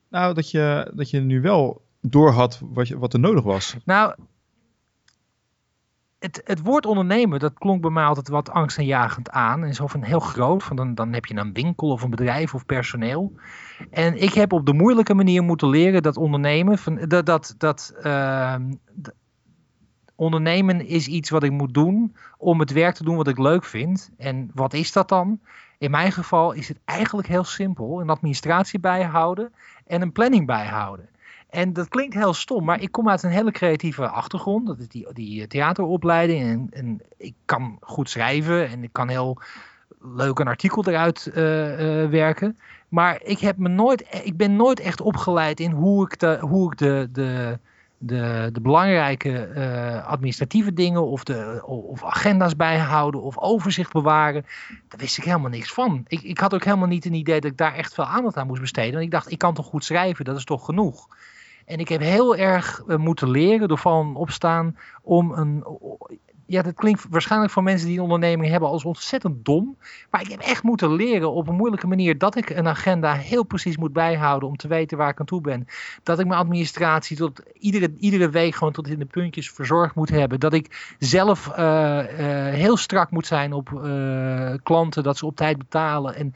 Nou, 0.08 0.34
dat 0.34 0.50
je, 0.50 0.92
dat 0.94 1.10
je 1.10 1.20
nu 1.20 1.40
wel 1.40 1.82
door 2.00 2.30
had 2.30 2.60
wat, 2.64 2.88
je, 2.88 2.98
wat 2.98 3.12
er 3.12 3.20
nodig 3.20 3.44
was. 3.44 3.76
Nou, 3.84 4.14
het, 6.20 6.40
het 6.44 6.60
woord 6.62 6.86
ondernemen, 6.86 7.38
dat 7.38 7.58
klonk 7.58 7.80
bij 7.80 7.90
mij 7.90 8.04
altijd 8.04 8.28
wat 8.28 8.50
angstaanjagend 8.50 9.30
aan. 9.30 9.64
En 9.64 9.74
zo 9.74 9.86
van 9.86 10.02
heel 10.02 10.20
groot, 10.20 10.62
van 10.62 10.76
dan, 10.76 10.94
dan 10.94 11.12
heb 11.12 11.26
je 11.26 11.36
een 11.36 11.52
winkel 11.52 11.88
of 11.90 12.02
een 12.02 12.10
bedrijf 12.10 12.54
of 12.54 12.66
personeel. 12.66 13.32
En 13.90 14.22
ik 14.22 14.34
heb 14.34 14.52
op 14.52 14.66
de 14.66 14.72
moeilijke 14.72 15.14
manier 15.14 15.42
moeten 15.42 15.68
leren 15.68 16.02
dat 16.02 16.16
ondernemen, 16.16 16.78
van, 16.78 16.98
dat, 17.08 17.26
dat, 17.26 17.54
dat 17.58 17.94
uh, 18.02 18.54
ondernemen 20.14 20.86
is 20.86 21.06
iets 21.06 21.30
wat 21.30 21.42
ik 21.42 21.50
moet 21.50 21.74
doen 21.74 22.16
om 22.38 22.60
het 22.60 22.72
werk 22.72 22.94
te 22.94 23.04
doen 23.04 23.16
wat 23.16 23.28
ik 23.28 23.38
leuk 23.38 23.64
vind. 23.64 24.10
En 24.18 24.50
wat 24.54 24.72
is 24.72 24.92
dat 24.92 25.08
dan? 25.08 25.40
In 25.78 25.90
mijn 25.90 26.12
geval 26.12 26.52
is 26.52 26.68
het 26.68 26.78
eigenlijk 26.84 27.28
heel 27.28 27.44
simpel. 27.44 28.00
Een 28.00 28.10
administratie 28.10 28.80
bijhouden 28.80 29.52
en 29.86 30.02
een 30.02 30.12
planning 30.12 30.46
bijhouden. 30.46 31.08
En 31.50 31.72
dat 31.72 31.88
klinkt 31.88 32.14
heel 32.14 32.34
stom, 32.34 32.64
maar 32.64 32.80
ik 32.80 32.92
kom 32.92 33.08
uit 33.08 33.22
een 33.22 33.30
hele 33.30 33.50
creatieve 33.50 34.08
achtergrond. 34.08 34.66
Dat 34.66 34.78
is 34.78 34.88
die, 34.88 35.06
die 35.12 35.46
theateropleiding. 35.46 36.42
En, 36.42 36.68
en 36.70 37.00
ik 37.16 37.34
kan 37.44 37.78
goed 37.80 38.10
schrijven 38.10 38.68
en 38.68 38.82
ik 38.82 38.92
kan 38.92 39.08
heel 39.08 39.38
leuk 40.00 40.38
een 40.38 40.48
artikel 40.48 40.86
eruit 40.86 41.30
uh, 41.34 42.02
uh, 42.02 42.10
werken. 42.10 42.58
Maar 42.88 43.20
ik, 43.22 43.38
heb 43.38 43.56
me 43.56 43.68
nooit, 43.68 44.20
ik 44.24 44.36
ben 44.36 44.56
nooit 44.56 44.80
echt 44.80 45.00
opgeleid 45.00 45.60
in 45.60 45.70
hoe 45.70 46.04
ik 46.04 46.18
de, 46.18 46.38
hoe 46.40 46.72
ik 46.72 46.78
de, 46.78 47.08
de, 47.12 47.58
de, 48.52 48.60
belangrijke 48.62 50.02
administratieve 50.06 50.72
dingen 50.72 51.06
of, 51.06 51.24
de, 51.24 51.62
of 51.66 52.04
agenda's 52.04 52.56
bijhouden 52.56 53.22
of 53.22 53.38
overzicht 53.38 53.92
bewaren. 53.92 54.46
Daar 54.88 55.00
wist 55.00 55.18
ik 55.18 55.24
helemaal 55.24 55.50
niks 55.50 55.72
van. 55.72 56.04
Ik, 56.06 56.22
ik 56.22 56.38
had 56.38 56.54
ook 56.54 56.64
helemaal 56.64 56.88
niet 56.88 57.04
een 57.04 57.14
idee 57.14 57.40
dat 57.40 57.50
ik 57.50 57.56
daar 57.56 57.74
echt 57.74 57.94
veel 57.94 58.06
aandacht 58.06 58.36
aan 58.36 58.46
moest 58.46 58.60
besteden. 58.60 58.92
Want 58.92 59.04
ik 59.04 59.10
dacht, 59.10 59.30
ik 59.30 59.38
kan 59.38 59.54
toch 59.54 59.66
goed 59.66 59.84
schrijven, 59.84 60.24
dat 60.24 60.36
is 60.36 60.44
toch 60.44 60.64
genoeg. 60.64 61.08
En 61.64 61.78
ik 61.78 61.88
heb 61.88 62.00
heel 62.00 62.36
erg 62.36 62.82
uh, 62.86 62.96
moeten 62.96 63.30
leren 63.30 63.68
door 63.68 63.78
vallen 63.78 64.14
opstaan 64.14 64.76
om 65.02 65.32
een. 65.32 65.64
Ja, 66.50 66.62
dat 66.62 66.74
klinkt 66.74 67.06
waarschijnlijk 67.10 67.52
voor 67.52 67.62
mensen 67.62 67.86
die 67.86 67.96
een 67.96 68.02
onderneming 68.02 68.50
hebben 68.50 68.68
als 68.68 68.84
ontzettend 68.84 69.44
dom. 69.44 69.76
Maar 70.10 70.20
ik 70.20 70.30
heb 70.30 70.40
echt 70.40 70.62
moeten 70.62 70.94
leren 70.94 71.32
op 71.32 71.48
een 71.48 71.54
moeilijke 71.54 71.86
manier 71.86 72.18
dat 72.18 72.36
ik 72.36 72.50
een 72.50 72.68
agenda 72.68 73.14
heel 73.14 73.42
precies 73.42 73.76
moet 73.76 73.92
bijhouden 73.92 74.48
om 74.48 74.56
te 74.56 74.68
weten 74.68 74.98
waar 74.98 75.08
ik 75.08 75.20
aan 75.20 75.26
toe 75.26 75.40
ben. 75.40 75.66
Dat 76.02 76.18
ik 76.18 76.26
mijn 76.26 76.40
administratie 76.40 77.16
tot 77.16 77.42
iedere, 77.52 77.92
iedere 77.98 78.30
week 78.30 78.54
gewoon 78.54 78.72
tot 78.72 78.88
in 78.88 78.98
de 78.98 79.04
puntjes 79.04 79.50
verzorgd 79.50 79.94
moet 79.94 80.08
hebben. 80.08 80.40
Dat 80.40 80.52
ik 80.52 80.94
zelf 80.98 81.48
uh, 81.48 81.56
uh, 81.58 82.04
heel 82.54 82.76
strak 82.76 83.10
moet 83.10 83.26
zijn 83.26 83.52
op 83.52 83.70
uh, 83.70 84.54
klanten, 84.62 85.02
dat 85.02 85.16
ze 85.18 85.26
op 85.26 85.36
tijd 85.36 85.58
betalen. 85.58 86.14
En 86.14 86.32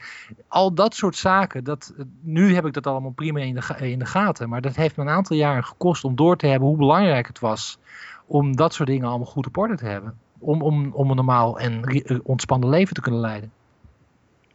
al 0.47 0.73
dat 0.73 0.95
soort 0.95 1.15
zaken. 1.15 1.63
Dat, 1.63 1.93
nu 2.21 2.53
heb 2.55 2.65
ik 2.65 2.73
dat 2.73 2.87
allemaal 2.87 3.11
prima 3.11 3.39
in 3.39 3.61
in 3.79 3.99
de 3.99 4.05
gaten. 4.05 4.49
Maar 4.49 4.61
dat 4.61 4.75
heeft 4.75 4.97
me 4.97 5.03
een 5.03 5.09
aantal 5.09 5.37
jaren 5.37 5.63
gekost 5.63 6.03
om 6.03 6.15
door 6.15 6.37
te 6.37 6.47
hebben 6.47 6.67
hoe 6.67 6.77
belangrijk 6.77 7.27
het 7.27 7.39
was 7.39 7.79
om 8.25 8.55
dat 8.55 8.73
soort 8.73 8.89
dingen 8.89 9.07
allemaal 9.07 9.27
goed 9.27 9.47
op 9.47 9.57
orde 9.57 9.75
te 9.75 9.85
hebben. 9.85 10.17
Om, 10.39 10.61
om, 10.61 10.91
om 10.91 11.09
een 11.09 11.15
normaal 11.15 11.59
en 11.59 11.83
ontspannen 12.23 12.69
leven 12.69 12.93
te 12.93 13.01
kunnen 13.01 13.21
leiden. 13.21 13.51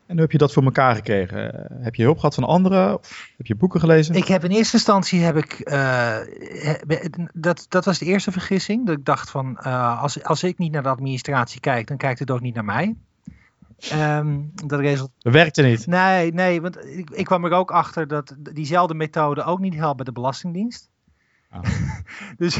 En 0.06 0.16
hoe 0.16 0.24
heb 0.24 0.32
je 0.32 0.38
dat 0.38 0.52
voor 0.52 0.62
elkaar 0.62 0.94
gekregen? 0.94 1.66
Heb 1.80 1.94
je 1.94 2.02
hulp 2.02 2.18
gehad 2.18 2.34
van 2.34 2.44
anderen? 2.44 2.94
Of 2.98 3.32
heb 3.36 3.46
je 3.46 3.54
boeken 3.54 3.80
gelezen? 3.80 4.14
Ik 4.14 4.26
heb 4.26 4.44
in 4.44 4.50
eerste 4.50 4.76
instantie 4.76 5.20
heb 5.20 5.36
ik. 5.36 5.70
Uh, 5.70 6.16
dat, 7.32 7.66
dat 7.68 7.84
was 7.84 7.98
de 7.98 8.04
eerste 8.04 8.32
vergissing. 8.32 8.86
Dat 8.86 8.98
ik 8.98 9.04
dacht 9.04 9.30
van 9.30 9.58
uh, 9.66 10.02
als, 10.02 10.24
als 10.24 10.42
ik 10.42 10.58
niet 10.58 10.72
naar 10.72 10.82
de 10.82 10.88
administratie 10.88 11.60
kijk, 11.60 11.86
dan 11.86 11.96
kijkt 11.96 12.18
het 12.18 12.30
ook 12.30 12.40
niet 12.40 12.54
naar 12.54 12.64
mij. 12.64 12.96
Um, 13.92 14.50
dat, 14.66 14.80
result... 14.80 15.10
werkte 15.18 15.62
niet. 15.62 15.86
Nee, 15.86 16.32
nee, 16.32 16.60
want 16.60 16.86
ik, 16.86 17.10
ik 17.10 17.24
kwam 17.24 17.44
er 17.44 17.52
ook 17.52 17.70
achter 17.70 18.08
dat 18.08 18.34
diezelfde 18.38 18.94
methode 18.94 19.44
ook 19.44 19.58
niet 19.58 19.74
helpt 19.74 19.96
bij 19.96 20.04
de 20.04 20.12
Belastingdienst. 20.12 20.90
Oh. 21.52 21.60
dus 22.36 22.58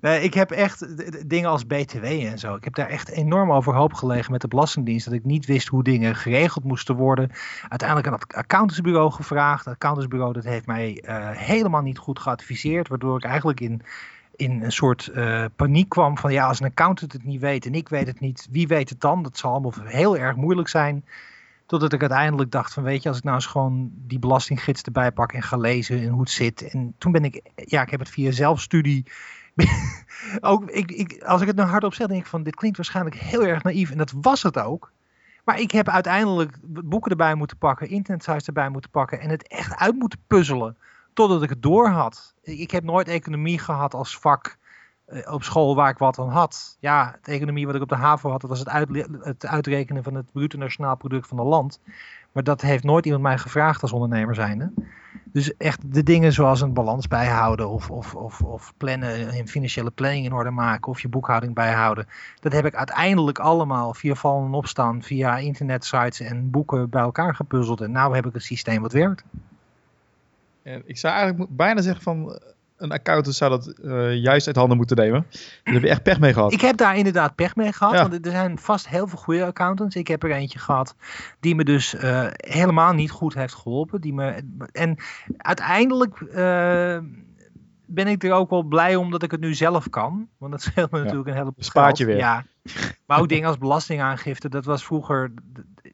nee, 0.00 0.22
ik 0.22 0.34
heb 0.34 0.50
echt 0.50 0.86
dingen 1.28 1.50
als 1.50 1.66
BTW 1.66 2.04
en 2.04 2.38
zo. 2.38 2.54
Ik 2.54 2.64
heb 2.64 2.74
daar 2.74 2.88
echt 2.88 3.08
enorm 3.08 3.52
overhoop 3.52 3.94
gelegen 3.94 4.32
met 4.32 4.40
de 4.40 4.48
Belastingdienst. 4.48 5.04
Dat 5.04 5.14
ik 5.14 5.24
niet 5.24 5.46
wist 5.46 5.68
hoe 5.68 5.82
dingen 5.82 6.16
geregeld 6.16 6.64
moesten 6.64 6.96
worden. 6.96 7.30
Uiteindelijk 7.68 8.08
aan 8.08 8.14
het 8.14 8.34
accountantsbureau 8.34 9.10
gevraagd. 9.10 9.64
Het 9.64 9.74
accountantsbureau 9.74 10.32
dat 10.32 10.44
heeft 10.44 10.66
mij 10.66 11.04
uh, 11.04 11.30
helemaal 11.30 11.82
niet 11.82 11.98
goed 11.98 12.18
geadviseerd. 12.18 12.88
Waardoor 12.88 13.16
ik 13.16 13.24
eigenlijk 13.24 13.60
in, 13.60 13.82
in 14.36 14.62
een 14.62 14.72
soort 14.72 15.10
uh, 15.14 15.44
paniek 15.56 15.88
kwam 15.88 16.18
van 16.18 16.32
ja, 16.32 16.46
als 16.46 16.60
een 16.60 16.66
accountant 16.66 17.12
het 17.12 17.24
niet 17.24 17.40
weet 17.40 17.66
en 17.66 17.74
ik 17.74 17.88
weet 17.88 18.06
het 18.06 18.20
niet, 18.20 18.48
wie 18.50 18.66
weet 18.66 18.88
het 18.88 19.00
dan? 19.00 19.22
Dat 19.22 19.38
zal 19.38 19.50
allemaal 19.50 19.72
heel 19.84 20.16
erg 20.16 20.36
moeilijk 20.36 20.68
zijn. 20.68 21.04
Totdat 21.66 21.92
ik 21.92 22.00
uiteindelijk 22.00 22.50
dacht 22.50 22.72
van 22.72 22.82
weet 22.82 23.02
je, 23.02 23.08
als 23.08 23.18
ik 23.18 23.24
nou 23.24 23.36
eens 23.36 23.46
gewoon 23.46 23.90
die 23.92 24.18
belastinggids 24.18 24.82
erbij 24.82 25.12
pak 25.12 25.32
en 25.32 25.42
ga 25.42 25.56
lezen 25.56 26.00
en 26.00 26.08
hoe 26.08 26.20
het 26.20 26.30
zit. 26.30 26.70
En 26.70 26.94
toen 26.98 27.12
ben 27.12 27.24
ik, 27.24 27.40
ja, 27.54 27.82
ik 27.82 27.90
heb 27.90 28.00
het 28.00 28.08
via 28.08 28.30
zelfstudie. 28.30 29.04
ook, 30.40 30.70
ik, 30.70 30.90
ik, 30.90 31.22
als 31.22 31.40
ik 31.40 31.46
het 31.46 31.56
nou 31.56 31.68
hardop 31.68 31.94
zeg, 31.94 32.06
denk 32.06 32.20
ik 32.20 32.26
van 32.26 32.42
dit 32.42 32.54
klinkt 32.54 32.76
waarschijnlijk 32.76 33.16
heel 33.16 33.44
erg 33.44 33.62
naïef. 33.62 33.90
En 33.90 33.98
dat 33.98 34.12
was 34.20 34.42
het 34.42 34.58
ook. 34.58 34.92
Maar 35.44 35.60
ik 35.60 35.70
heb 35.70 35.88
uiteindelijk 35.88 36.58
boeken 36.62 37.10
erbij 37.10 37.34
moeten 37.34 37.56
pakken, 37.56 37.88
internetsites 37.88 38.46
erbij 38.46 38.68
moeten 38.68 38.90
pakken 38.90 39.20
en 39.20 39.30
het 39.30 39.48
echt 39.48 39.76
uit 39.76 39.94
moeten 39.94 40.18
puzzelen 40.26 40.76
totdat 41.12 41.42
ik 41.42 41.48
het 41.48 41.62
door 41.62 41.88
had. 41.88 42.34
Ik 42.42 42.70
heb 42.70 42.84
nooit 42.84 43.08
economie 43.08 43.58
gehad 43.58 43.94
als 43.94 44.18
vak 44.18 44.56
eh, 45.04 45.32
op 45.32 45.42
school 45.42 45.74
waar 45.74 45.90
ik 45.90 45.98
wat 45.98 46.18
aan 46.18 46.28
had. 46.28 46.76
Ja, 46.80 47.18
de 47.22 47.32
economie 47.32 47.66
wat 47.66 47.74
ik 47.74 47.82
op 47.82 47.88
de 47.88 47.94
HAVO 47.94 48.30
had, 48.30 48.40
dat 48.40 48.50
was 48.50 48.58
het, 48.58 48.68
het 49.24 49.46
uitrekenen 49.46 50.02
van 50.02 50.14
het 50.14 50.32
bruto 50.32 50.58
nationaal 50.58 50.96
product 50.96 51.26
van 51.26 51.38
een 51.38 51.46
land. 51.46 51.80
Maar 52.34 52.42
dat 52.42 52.60
heeft 52.60 52.84
nooit 52.84 53.04
iemand 53.04 53.22
mij 53.22 53.38
gevraagd 53.38 53.82
als 53.82 53.92
ondernemer 53.92 54.34
zijnde. 54.34 54.72
Dus 55.32 55.56
echt 55.56 55.94
de 55.94 56.02
dingen 56.02 56.32
zoals 56.32 56.60
een 56.60 56.72
balans 56.72 57.08
bijhouden 57.08 57.68
of, 57.68 57.90
of, 57.90 58.14
of, 58.14 58.40
of 58.40 58.72
plannen, 58.76 59.38
een 59.38 59.48
financiële 59.48 59.90
planning 59.90 60.24
in 60.24 60.32
orde 60.32 60.50
maken 60.50 60.90
of 60.90 61.00
je 61.00 61.08
boekhouding 61.08 61.54
bijhouden. 61.54 62.06
Dat 62.40 62.52
heb 62.52 62.64
ik 62.64 62.74
uiteindelijk 62.74 63.38
allemaal 63.38 63.94
via 63.94 64.14
vallen 64.14 64.46
en 64.46 64.52
opstaan, 64.52 65.02
via 65.02 65.38
internetsites 65.38 66.20
en 66.20 66.50
boeken 66.50 66.90
bij 66.90 67.02
elkaar 67.02 67.34
gepuzzeld. 67.34 67.80
En 67.80 67.92
nu 67.92 67.98
heb 67.98 68.26
ik 68.26 68.34
een 68.34 68.40
systeem 68.40 68.82
wat 68.82 68.92
werkt. 68.92 69.24
ik 70.62 70.98
zou 70.98 71.14
eigenlijk 71.14 71.56
bijna 71.56 71.80
zeggen 71.80 72.02
van 72.02 72.40
een 72.76 72.92
accountant 72.92 73.36
zou 73.36 73.50
dat 73.50 73.74
uh, 73.82 74.14
juist 74.14 74.46
uit 74.46 74.56
handen 74.56 74.76
moeten 74.76 74.96
nemen. 74.96 75.26
Daar 75.62 75.74
heb 75.74 75.82
je 75.82 75.88
echt 75.88 76.02
pech 76.02 76.20
mee 76.20 76.32
gehad. 76.32 76.52
Ik 76.52 76.60
heb 76.60 76.76
daar 76.76 76.96
inderdaad 76.96 77.34
pech 77.34 77.56
mee 77.56 77.72
gehad. 77.72 78.08
Want 78.08 78.26
er 78.26 78.32
zijn 78.32 78.58
vast 78.58 78.88
heel 78.88 79.08
veel 79.08 79.18
goede 79.18 79.44
accountants. 79.44 79.96
Ik 79.96 80.08
heb 80.08 80.22
er 80.22 80.30
eentje 80.30 80.58
gehad 80.58 80.96
die 81.40 81.54
me 81.54 81.64
dus 81.64 81.94
uh, 81.94 82.26
helemaal 82.30 82.92
niet 82.92 83.10
goed 83.10 83.34
heeft 83.34 83.54
geholpen. 83.54 84.00
Die 84.00 84.14
me, 84.14 84.42
en 84.72 84.96
uiteindelijk 85.36 86.20
uh, 86.20 86.98
ben 87.86 88.06
ik 88.06 88.24
er 88.24 88.32
ook 88.32 88.50
wel 88.50 88.62
blij 88.62 88.96
om 88.96 89.10
dat 89.10 89.22
ik 89.22 89.30
het 89.30 89.40
nu 89.40 89.54
zelf 89.54 89.90
kan. 89.90 90.28
Want 90.38 90.52
dat 90.52 90.62
scheelt 90.62 90.90
me 90.90 90.98
natuurlijk 90.98 91.28
een 91.28 91.34
heleboel 91.34 91.64
Spaart 91.64 91.98
je 91.98 92.04
weer. 92.04 92.16
Ja. 92.16 92.44
Maar 93.06 93.20
ook 93.20 93.28
dingen 93.28 93.48
als 93.48 93.58
belastingaangifte. 93.58 94.48
Dat 94.48 94.64
was 94.64 94.84
vroeger 94.84 95.32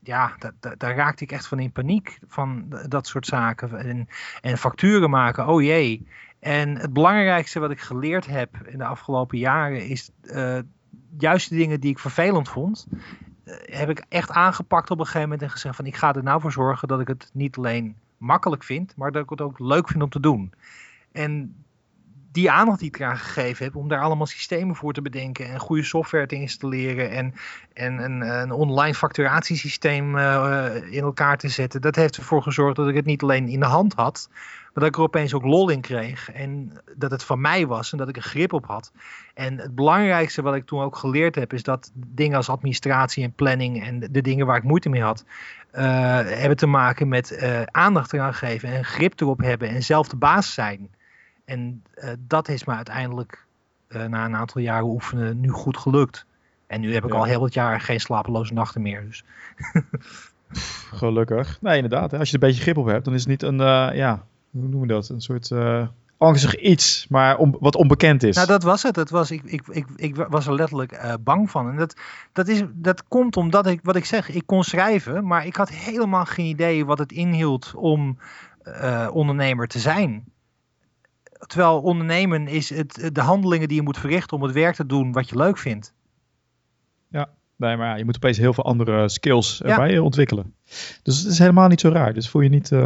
ja, 0.02 0.36
daar 0.78 0.96
raakte 0.96 1.24
ik 1.24 1.32
echt 1.32 1.46
van 1.46 1.58
in 1.58 1.72
paniek 1.72 2.18
van 2.26 2.64
dat 2.88 3.06
soort 3.06 3.26
zaken. 3.26 3.78
En, 3.78 4.08
en 4.40 4.58
facturen 4.58 5.10
maken, 5.10 5.46
oh 5.46 5.62
jee. 5.62 6.06
En 6.40 6.76
het 6.76 6.92
belangrijkste 6.92 7.60
wat 7.60 7.70
ik 7.70 7.80
geleerd 7.80 8.26
heb 8.26 8.56
in 8.66 8.78
de 8.78 8.84
afgelopen 8.84 9.38
jaren 9.38 9.86
is 9.86 10.10
uh, 10.22 10.58
juist 11.18 11.48
de 11.48 11.56
dingen 11.56 11.80
die 11.80 11.90
ik 11.90 11.98
vervelend 11.98 12.48
vond. 12.48 12.86
Uh, 13.44 13.54
heb 13.62 13.90
ik 13.90 14.04
echt 14.08 14.30
aangepakt 14.30 14.90
op 14.90 14.98
een 14.98 15.04
gegeven 15.04 15.28
moment 15.28 15.42
en 15.42 15.50
gezegd 15.50 15.76
van 15.76 15.86
ik 15.86 15.96
ga 15.96 16.14
er 16.14 16.22
nou 16.22 16.40
voor 16.40 16.52
zorgen 16.52 16.88
dat 16.88 17.00
ik 17.00 17.08
het 17.08 17.30
niet 17.32 17.56
alleen 17.56 17.96
makkelijk 18.16 18.64
vind, 18.64 18.96
maar 18.96 19.12
dat 19.12 19.22
ik 19.22 19.30
het 19.30 19.40
ook 19.40 19.58
leuk 19.58 19.88
vind 19.88 20.02
om 20.02 20.10
te 20.10 20.20
doen. 20.20 20.52
En 21.12 21.64
die 22.32 22.50
aandacht 22.50 22.78
die 22.78 22.88
ik 22.88 22.98
eraan 22.98 23.18
gegeven 23.18 23.64
heb 23.64 23.76
om 23.76 23.88
daar 23.88 24.02
allemaal 24.02 24.26
systemen 24.26 24.76
voor 24.76 24.92
te 24.92 25.02
bedenken 25.02 25.48
en 25.48 25.58
goede 25.58 25.82
software 25.82 26.26
te 26.26 26.34
installeren 26.34 27.10
en, 27.10 27.34
en 27.72 27.98
een, 27.98 28.20
een 28.20 28.50
online 28.50 28.94
facturatiesysteem 28.94 30.16
uh, 30.16 30.66
in 30.90 31.02
elkaar 31.02 31.38
te 31.38 31.48
zetten, 31.48 31.80
dat 31.80 31.96
heeft 31.96 32.16
ervoor 32.16 32.42
gezorgd 32.42 32.76
dat 32.76 32.88
ik 32.88 32.94
het 32.94 33.04
niet 33.04 33.22
alleen 33.22 33.48
in 33.48 33.60
de 33.60 33.66
hand 33.66 33.94
had, 33.94 34.28
maar 34.30 34.70
dat 34.74 34.86
ik 34.86 34.96
er 34.96 35.02
opeens 35.02 35.34
ook 35.34 35.44
lol 35.44 35.68
in 35.68 35.80
kreeg. 35.80 36.32
En 36.32 36.72
dat 36.96 37.10
het 37.10 37.24
van 37.24 37.40
mij 37.40 37.66
was 37.66 37.92
en 37.92 37.98
dat 37.98 38.08
ik 38.08 38.16
er 38.16 38.22
grip 38.22 38.52
op 38.52 38.66
had. 38.66 38.92
En 39.34 39.58
het 39.58 39.74
belangrijkste 39.74 40.42
wat 40.42 40.54
ik 40.54 40.66
toen 40.66 40.80
ook 40.80 40.96
geleerd 40.96 41.34
heb, 41.34 41.52
is 41.52 41.62
dat 41.62 41.90
dingen 41.94 42.36
als 42.36 42.48
administratie 42.48 43.24
en 43.24 43.32
planning 43.32 43.84
en 43.84 43.98
de 43.98 44.20
dingen 44.20 44.46
waar 44.46 44.56
ik 44.56 44.62
moeite 44.62 44.88
mee 44.88 45.02
had, 45.02 45.24
uh, 45.74 45.80
hebben 46.20 46.56
te 46.56 46.66
maken 46.66 47.08
met 47.08 47.32
uh, 47.32 47.62
aandacht 47.62 48.12
eraan 48.12 48.34
geven 48.34 48.68
en 48.68 48.84
grip 48.84 49.20
erop 49.20 49.40
hebben 49.40 49.68
en 49.68 49.82
zelf 49.82 50.08
de 50.08 50.16
baas 50.16 50.54
zijn. 50.54 50.90
En 51.50 51.82
uh, 51.94 52.10
dat 52.18 52.48
is 52.48 52.64
me 52.64 52.74
uiteindelijk 52.74 53.46
na 53.88 54.24
een 54.24 54.36
aantal 54.36 54.60
jaren 54.60 54.86
oefenen 54.86 55.40
nu 55.40 55.48
goed 55.48 55.76
gelukt. 55.76 56.26
En 56.66 56.80
nu 56.80 56.94
heb 56.94 57.04
ik 57.04 57.10
ja. 57.10 57.16
al 57.16 57.24
heel 57.24 57.40
wat 57.40 57.54
jaar 57.54 57.80
geen 57.80 58.00
slapeloze 58.00 58.52
nachten 58.52 58.82
meer. 58.82 59.06
Dus. 59.06 59.24
Gelukkig. 61.02 61.58
Nee, 61.60 61.74
inderdaad. 61.74 62.12
Als 62.12 62.30
je 62.30 62.36
er 62.36 62.42
een 62.42 62.48
beetje 62.48 62.62
grip 62.62 62.76
op 62.76 62.86
hebt, 62.86 63.04
dan 63.04 63.14
is 63.14 63.20
het 63.20 63.28
niet 63.28 63.42
een, 63.42 63.56
ja, 63.94 64.24
hoe 64.50 64.62
noemen 64.62 64.80
we 64.80 64.86
dat? 64.86 65.08
Een 65.08 65.20
soort 65.20 65.50
angstig 66.20 66.56
iets, 66.56 67.06
maar 67.08 67.36
om, 67.36 67.56
wat 67.60 67.76
onbekend 67.76 68.22
is. 68.22 68.36
Nou, 68.36 68.46
dat 68.46 68.62
was 68.62 68.82
het. 68.82 68.94
Dat 68.94 69.10
was, 69.10 69.30
ik, 69.30 69.42
ik, 69.44 69.62
ik, 69.68 69.86
ik 69.96 70.16
was 70.16 70.46
er 70.46 70.54
letterlijk 70.54 70.92
uh, 70.92 71.14
bang 71.20 71.50
van. 71.50 71.68
En 71.68 71.76
dat, 71.76 71.94
dat, 72.32 72.48
is, 72.48 72.62
dat 72.72 73.08
komt 73.08 73.36
omdat 73.36 73.66
ik, 73.66 73.80
wat 73.82 73.96
ik 73.96 74.04
zeg, 74.04 74.30
ik 74.30 74.46
kon 74.46 74.64
schrijven, 74.64 75.26
maar 75.26 75.46
ik 75.46 75.56
had 75.56 75.68
helemaal 75.68 76.24
geen 76.24 76.46
idee 76.46 76.86
wat 76.86 76.98
het 76.98 77.12
inhield 77.12 77.72
om 77.74 78.18
uh, 78.64 79.08
ondernemer 79.12 79.68
te 79.68 79.78
zijn. 79.78 80.24
Terwijl 81.46 81.80
ondernemen 81.80 82.48
is 82.48 82.70
het, 82.70 83.10
de 83.12 83.20
handelingen 83.20 83.68
die 83.68 83.76
je 83.76 83.82
moet 83.82 83.98
verrichten 83.98 84.36
om 84.36 84.42
het 84.42 84.52
werk 84.52 84.74
te 84.74 84.86
doen 84.86 85.12
wat 85.12 85.28
je 85.28 85.36
leuk 85.36 85.58
vindt. 85.58 85.94
Ja, 87.08 87.28
nee, 87.56 87.76
maar 87.76 87.86
ja, 87.86 87.94
je 87.94 88.04
moet 88.04 88.16
opeens 88.16 88.38
heel 88.38 88.54
veel 88.54 88.64
andere 88.64 89.08
skills 89.08 89.62
erbij 89.62 89.92
ja. 89.92 90.00
ontwikkelen. 90.00 90.54
Dus 91.02 91.18
het 91.18 91.32
is 91.32 91.38
helemaal 91.38 91.68
niet 91.68 91.80
zo 91.80 91.88
raar. 91.88 92.14
Dus 92.14 92.28
voel 92.28 92.42
je 92.42 92.48
niet... 92.48 92.70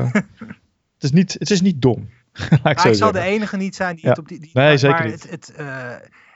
Het 0.95 1.13
is 1.13 1.19
niet, 1.19 1.37
het 1.39 1.51
is 1.51 1.61
niet 1.61 1.83
dom. 1.83 2.09
ik, 2.65 2.81
ik 2.83 2.95
zal 2.95 3.13
de 3.13 3.21
enige 3.21 3.57
niet 3.57 3.75
zijn 3.75 3.95
die 3.95 4.05
ja. 4.05 4.11
het 4.11 4.19
op 4.19 4.29
die. 4.29 4.41
die 4.41 4.51
nee, 4.53 4.69
maar, 4.69 4.79
zeker 4.79 4.99
maar 4.99 5.07
niet. 5.11 5.31
Het, 5.31 5.47
het, 5.47 5.61
uh, 5.61 5.91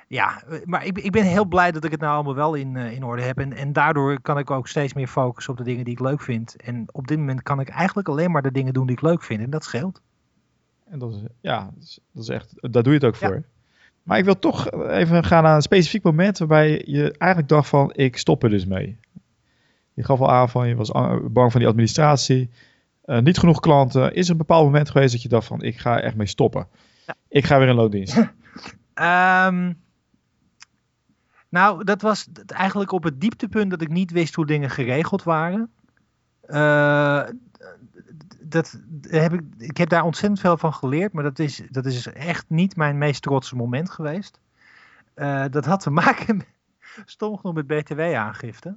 ja, 0.09 0.43
maar 0.65 0.85
ik, 0.85 0.99
ik 0.99 1.11
ben 1.11 1.25
heel 1.25 1.45
blij 1.45 1.73
dat 1.73 1.85
ik 1.85 1.91
het 1.91 2.01
nou 2.01 2.15
allemaal 2.15 2.35
wel 2.35 2.55
in, 2.55 2.75
uh, 2.75 2.93
in 2.93 3.05
orde 3.05 3.23
heb. 3.23 3.39
En, 3.39 3.53
en 3.53 3.73
daardoor 3.73 4.21
kan 4.21 4.39
ik 4.39 4.51
ook 4.51 4.69
steeds 4.69 4.93
meer 4.93 5.07
focussen 5.07 5.53
op 5.53 5.59
de 5.59 5.65
dingen 5.65 5.85
die 5.85 5.93
ik 5.93 6.01
leuk 6.01 6.21
vind. 6.21 6.57
En 6.57 6.85
op 6.93 7.07
dit 7.07 7.19
moment 7.19 7.43
kan 7.43 7.61
ik 7.61 7.69
eigenlijk 7.69 8.09
alleen 8.09 8.31
maar 8.31 8.43
de 8.43 8.53
dingen 8.53 8.73
doen 8.73 8.87
die 8.87 8.97
ik 8.97 9.03
leuk 9.03 9.23
vind. 9.23 9.41
En 9.41 9.51
dat 9.51 9.65
scheelt. 9.65 10.03
En 10.91 10.99
dat 10.99 11.15
is, 11.15 11.21
ja, 11.41 11.71
dat 12.13 12.23
is 12.23 12.29
echt, 12.29 12.55
daar 12.61 12.83
doe 12.83 12.93
je 12.93 12.99
het 12.99 13.05
ook 13.05 13.17
voor. 13.17 13.45
Maar 14.03 14.19
ik 14.19 14.25
wil 14.25 14.39
toch 14.39 14.71
even 14.73 15.25
gaan 15.25 15.43
naar 15.43 15.55
een 15.55 15.63
specifiek 15.63 16.03
moment 16.03 16.39
waarbij 16.39 16.83
je 16.87 17.13
eigenlijk 17.19 17.51
dacht 17.51 17.69
van, 17.69 17.93
ik 17.95 18.17
stop 18.17 18.43
er 18.43 18.51
dus 18.51 18.67
mee. 18.67 18.99
Je 19.95 20.05
gaf 20.05 20.21
al 20.21 20.31
aan 20.31 20.49
van, 20.49 20.69
je 20.69 20.75
was 20.75 20.91
bang 21.31 21.53
van 21.53 21.61
die 21.61 21.69
administratie. 21.69 22.51
Uh, 23.05 23.19
niet 23.19 23.39
genoeg 23.39 23.61
klanten. 23.61 24.15
Is 24.15 24.25
er 24.25 24.31
een 24.31 24.37
bepaald 24.39 24.65
moment 24.65 24.91
geweest 24.91 25.13
dat 25.13 25.23
je 25.23 25.29
dacht 25.29 25.47
van 25.47 25.63
ik 25.63 25.79
ga 25.79 26.01
echt 26.01 26.17
mee 26.17 26.27
stoppen? 26.27 26.67
Ja. 27.07 27.15
Ik 27.29 27.45
ga 27.45 27.59
weer 27.59 27.69
in 27.69 27.75
loondienst. 27.75 28.17
um, 28.17 28.27
nou, 31.49 31.85
dat 31.85 32.03
was 32.03 32.29
eigenlijk 32.47 32.93
op 32.93 33.03
het 33.03 33.21
dieptepunt 33.21 33.71
dat 33.71 33.83
ik 33.83 33.89
niet 33.89 34.11
wist 34.11 34.35
hoe 34.35 34.47
dingen 34.47 34.71
geregeld 34.71 35.23
waren. 35.23 35.71
Uh, 36.47 37.23
dat 38.49 38.81
heb 39.01 39.33
ik, 39.33 39.41
ik 39.59 39.77
heb 39.77 39.89
daar 39.89 40.05
ontzettend 40.05 40.41
veel 40.41 40.57
van 40.57 40.75
geleerd, 40.75 41.13
maar 41.13 41.23
dat 41.23 41.39
is, 41.39 41.63
dat 41.71 41.87
is 41.87 42.07
echt 42.07 42.45
niet 42.49 42.77
mijn 42.77 42.99
meest 42.99 43.23
trotse 43.23 43.57
moment 43.57 43.91
geweest. 43.91 44.41
Uh, 45.15 45.45
dat 45.51 45.65
had 45.65 45.81
te 45.81 45.91
maken 46.01 46.37
met, 46.37 46.47
stom 47.05 47.37
genoeg 47.37 47.55
met 47.55 47.67
btw-aangifte. 47.67 48.77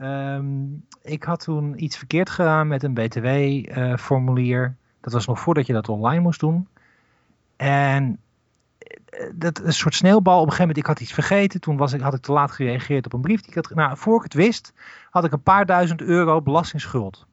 Um, 0.00 0.86
ik 1.02 1.22
had 1.22 1.40
toen 1.40 1.84
iets 1.84 1.96
verkeerd 1.96 2.30
gedaan 2.30 2.66
met 2.66 2.82
een 2.82 2.94
BTW-formulier. 2.94 4.76
Dat 5.00 5.12
was 5.12 5.26
nog 5.26 5.40
voordat 5.40 5.66
je 5.66 5.72
dat 5.72 5.88
online 5.88 6.20
moest 6.20 6.40
doen. 6.40 6.68
En 7.56 8.20
dat 9.34 9.58
een 9.58 9.72
soort 9.72 9.94
sneeuwbal. 9.94 10.40
Op 10.40 10.46
een 10.46 10.52
gegeven 10.52 10.66
moment, 10.66 10.78
ik 10.78 10.86
had 10.86 11.00
iets 11.00 11.12
vergeten. 11.12 11.60
Toen 11.60 11.76
was 11.76 11.92
ik, 11.92 12.00
had 12.00 12.14
ik 12.14 12.22
te 12.22 12.32
laat 12.32 12.50
gereageerd 12.50 13.04
op 13.04 13.12
een 13.12 13.20
brief. 13.20 13.40
Die 13.40 13.48
ik 13.48 13.54
had, 13.54 13.74
nou, 13.74 13.96
voor 13.96 14.16
ik 14.16 14.22
het 14.22 14.34
wist, 14.34 14.72
had 15.10 15.24
ik 15.24 15.32
een 15.32 15.42
paar 15.42 15.66
duizend 15.66 16.00
euro 16.02 16.42
belastingsschuld. 16.42 17.26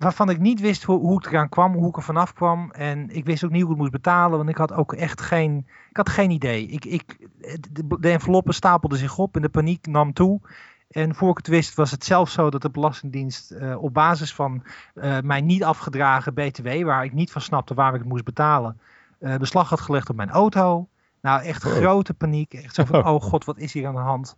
Waarvan 0.00 0.30
ik 0.30 0.38
niet 0.38 0.60
wist 0.60 0.82
hoe, 0.82 0.98
hoe 0.98 1.18
ik 1.18 1.26
eraan 1.26 1.48
kwam, 1.48 1.72
hoe 1.72 1.88
ik 1.88 1.96
er 1.96 2.02
vanaf 2.02 2.32
kwam. 2.32 2.70
En 2.70 3.10
ik 3.10 3.24
wist 3.24 3.44
ook 3.44 3.50
niet 3.50 3.62
hoe 3.62 3.70
ik 3.70 3.76
het 3.76 3.78
moest 3.78 4.02
betalen, 4.02 4.36
want 4.36 4.48
ik 4.48 4.56
had 4.56 4.72
ook 4.72 4.92
echt 4.92 5.20
geen, 5.20 5.66
ik 5.90 5.96
had 5.96 6.08
geen 6.08 6.30
idee. 6.30 6.66
Ik, 6.66 6.84
ik, 6.84 7.28
de, 7.70 7.96
de 8.00 8.10
enveloppen 8.10 8.54
stapelden 8.54 8.98
zich 8.98 9.18
op 9.18 9.36
en 9.36 9.42
de 9.42 9.48
paniek 9.48 9.86
nam 9.86 10.12
toe. 10.12 10.40
En 10.90 11.14
voor 11.14 11.30
ik 11.30 11.36
het 11.36 11.46
wist 11.46 11.74
was 11.74 11.90
het 11.90 12.04
zelfs 12.04 12.32
zo 12.32 12.50
dat 12.50 12.62
de 12.62 12.70
Belastingdienst 12.70 13.52
uh, 13.52 13.82
op 13.82 13.94
basis 13.94 14.34
van 14.34 14.62
uh, 14.94 15.18
mijn 15.20 15.46
niet 15.46 15.64
afgedragen 15.64 16.34
BTW, 16.34 16.82
waar 16.82 17.04
ik 17.04 17.12
niet 17.12 17.32
van 17.32 17.42
snapte 17.42 17.74
waar 17.74 17.94
ik 17.94 18.00
het 18.00 18.08
moest 18.08 18.24
betalen, 18.24 18.80
uh, 19.20 19.36
beslag 19.36 19.68
had 19.68 19.80
gelegd 19.80 20.10
op 20.10 20.16
mijn 20.16 20.30
auto. 20.30 20.88
Nou, 21.20 21.42
echt 21.42 21.64
oh. 21.64 21.72
grote 21.72 22.14
paniek. 22.14 22.54
Echt 22.54 22.74
zo 22.74 22.84
van, 22.84 23.06
oh 23.10 23.22
god, 23.22 23.44
wat 23.44 23.58
is 23.58 23.72
hier 23.72 23.86
aan 23.86 23.94
de 23.94 24.00
hand? 24.00 24.36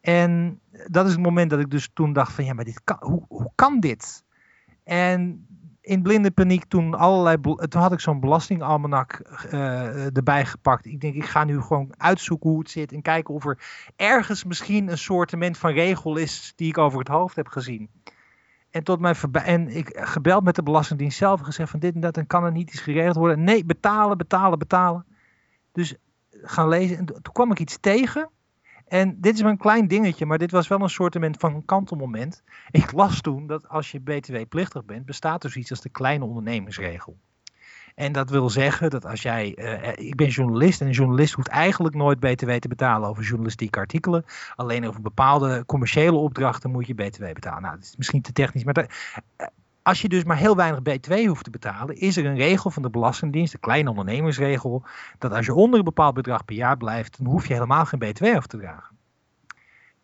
En 0.00 0.60
dat 0.86 1.06
is 1.06 1.12
het 1.12 1.20
moment 1.20 1.50
dat 1.50 1.60
ik 1.60 1.70
dus 1.70 1.90
toen 1.92 2.12
dacht 2.12 2.32
van, 2.32 2.44
ja, 2.44 2.54
maar 2.54 2.64
dit 2.64 2.80
kan, 2.84 2.96
hoe, 3.00 3.24
hoe 3.28 3.50
kan 3.54 3.80
dit? 3.80 4.24
En 4.90 5.46
in 5.80 6.02
blinde 6.02 6.30
paniek 6.30 6.64
toen 6.64 6.94
allerlei. 6.94 7.36
Had 7.68 7.92
ik 7.92 8.00
zo'n 8.00 8.20
belastingalmanak 8.20 9.22
uh, 9.52 10.16
erbij 10.16 10.44
gepakt. 10.46 10.86
Ik 10.86 11.00
denk, 11.00 11.14
ik 11.14 11.24
ga 11.24 11.44
nu 11.44 11.60
gewoon 11.60 11.94
uitzoeken 11.96 12.50
hoe 12.50 12.58
het 12.58 12.70
zit. 12.70 12.92
En 12.92 13.02
kijken 13.02 13.34
of 13.34 13.44
er 13.44 13.58
ergens 13.96 14.44
misschien 14.44 14.90
een 14.90 14.98
soortement 14.98 15.58
van 15.58 15.70
regel 15.70 16.16
is. 16.16 16.52
die 16.56 16.68
ik 16.68 16.78
over 16.78 16.98
het 16.98 17.08
hoofd 17.08 17.36
heb 17.36 17.48
gezien. 17.48 17.90
En, 18.70 18.84
tot 18.84 19.00
mijn 19.00 19.16
en 19.32 19.68
ik 19.68 19.98
gebeld 20.00 20.44
met 20.44 20.54
de 20.54 20.62
Belastingdienst 20.62 21.18
zelf 21.18 21.38
en 21.38 21.44
gezegd 21.44 21.70
van 21.70 21.80
dit 21.80 21.94
en 21.94 22.00
dat. 22.00 22.16
En 22.16 22.26
kan 22.26 22.44
er 22.44 22.52
niet 22.52 22.70
iets 22.70 22.80
geregeld 22.80 23.16
worden? 23.16 23.44
Nee, 23.44 23.64
betalen, 23.64 24.18
betalen, 24.18 24.58
betalen. 24.58 25.06
Dus 25.72 25.94
gaan 26.30 26.68
lezen. 26.68 26.96
En 26.96 27.04
toen 27.04 27.32
kwam 27.32 27.50
ik 27.50 27.58
iets 27.58 27.78
tegen. 27.80 28.30
En 28.90 29.20
dit 29.20 29.34
is 29.34 29.42
maar 29.42 29.50
een 29.50 29.56
klein 29.56 29.88
dingetje, 29.88 30.26
maar 30.26 30.38
dit 30.38 30.50
was 30.50 30.68
wel 30.68 30.80
een 30.80 30.90
soort 30.90 31.16
van 31.38 31.64
kantelmoment. 31.64 32.42
Ik 32.70 32.92
las 32.92 33.20
toen 33.20 33.46
dat 33.46 33.68
als 33.68 33.90
je 33.90 34.00
btw-plichtig 34.00 34.84
bent, 34.84 35.06
bestaat 35.06 35.42
dus 35.42 35.56
iets 35.56 35.70
als 35.70 35.80
de 35.80 35.88
kleine 35.88 36.24
ondernemingsregel. 36.24 37.16
En 37.94 38.12
dat 38.12 38.30
wil 38.30 38.50
zeggen 38.50 38.90
dat 38.90 39.04
als 39.06 39.22
jij, 39.22 39.56
uh, 39.58 40.06
ik 40.08 40.14
ben 40.14 40.28
journalist 40.28 40.80
en 40.80 40.86
een 40.86 40.92
journalist 40.92 41.34
hoeft 41.34 41.48
eigenlijk 41.48 41.94
nooit 41.94 42.20
btw 42.20 42.50
te 42.50 42.68
betalen 42.68 43.08
over 43.08 43.22
journalistieke 43.22 43.78
artikelen. 43.78 44.24
Alleen 44.56 44.86
over 44.86 45.00
bepaalde 45.00 45.64
commerciële 45.66 46.16
opdrachten 46.16 46.70
moet 46.70 46.86
je 46.86 46.94
btw 46.94 47.32
betalen. 47.32 47.62
Nou, 47.62 47.74
dat 47.74 47.84
is 47.84 47.96
misschien 47.96 48.22
te 48.22 48.32
technisch, 48.32 48.64
maar 48.64 48.76
uh, 48.78 49.46
als 49.82 50.02
je 50.02 50.08
dus 50.08 50.24
maar 50.24 50.36
heel 50.36 50.56
weinig 50.56 50.82
btw 50.82 51.12
hoeft 51.26 51.44
te 51.44 51.50
betalen, 51.50 51.96
is 51.96 52.16
er 52.16 52.26
een 52.26 52.36
regel 52.36 52.70
van 52.70 52.82
de 52.82 52.90
Belastingdienst, 52.90 53.52
de 53.52 53.58
kleine 53.58 53.90
ondernemersregel, 53.90 54.84
dat 55.18 55.32
als 55.32 55.46
je 55.46 55.54
onder 55.54 55.78
een 55.78 55.84
bepaald 55.84 56.14
bedrag 56.14 56.44
per 56.44 56.56
jaar 56.56 56.76
blijft, 56.76 57.18
dan 57.18 57.26
hoef 57.26 57.46
je 57.46 57.52
helemaal 57.52 57.84
geen 57.84 57.98
btw 57.98 58.24
over 58.24 58.48
te 58.48 58.58
dragen. 58.58 58.96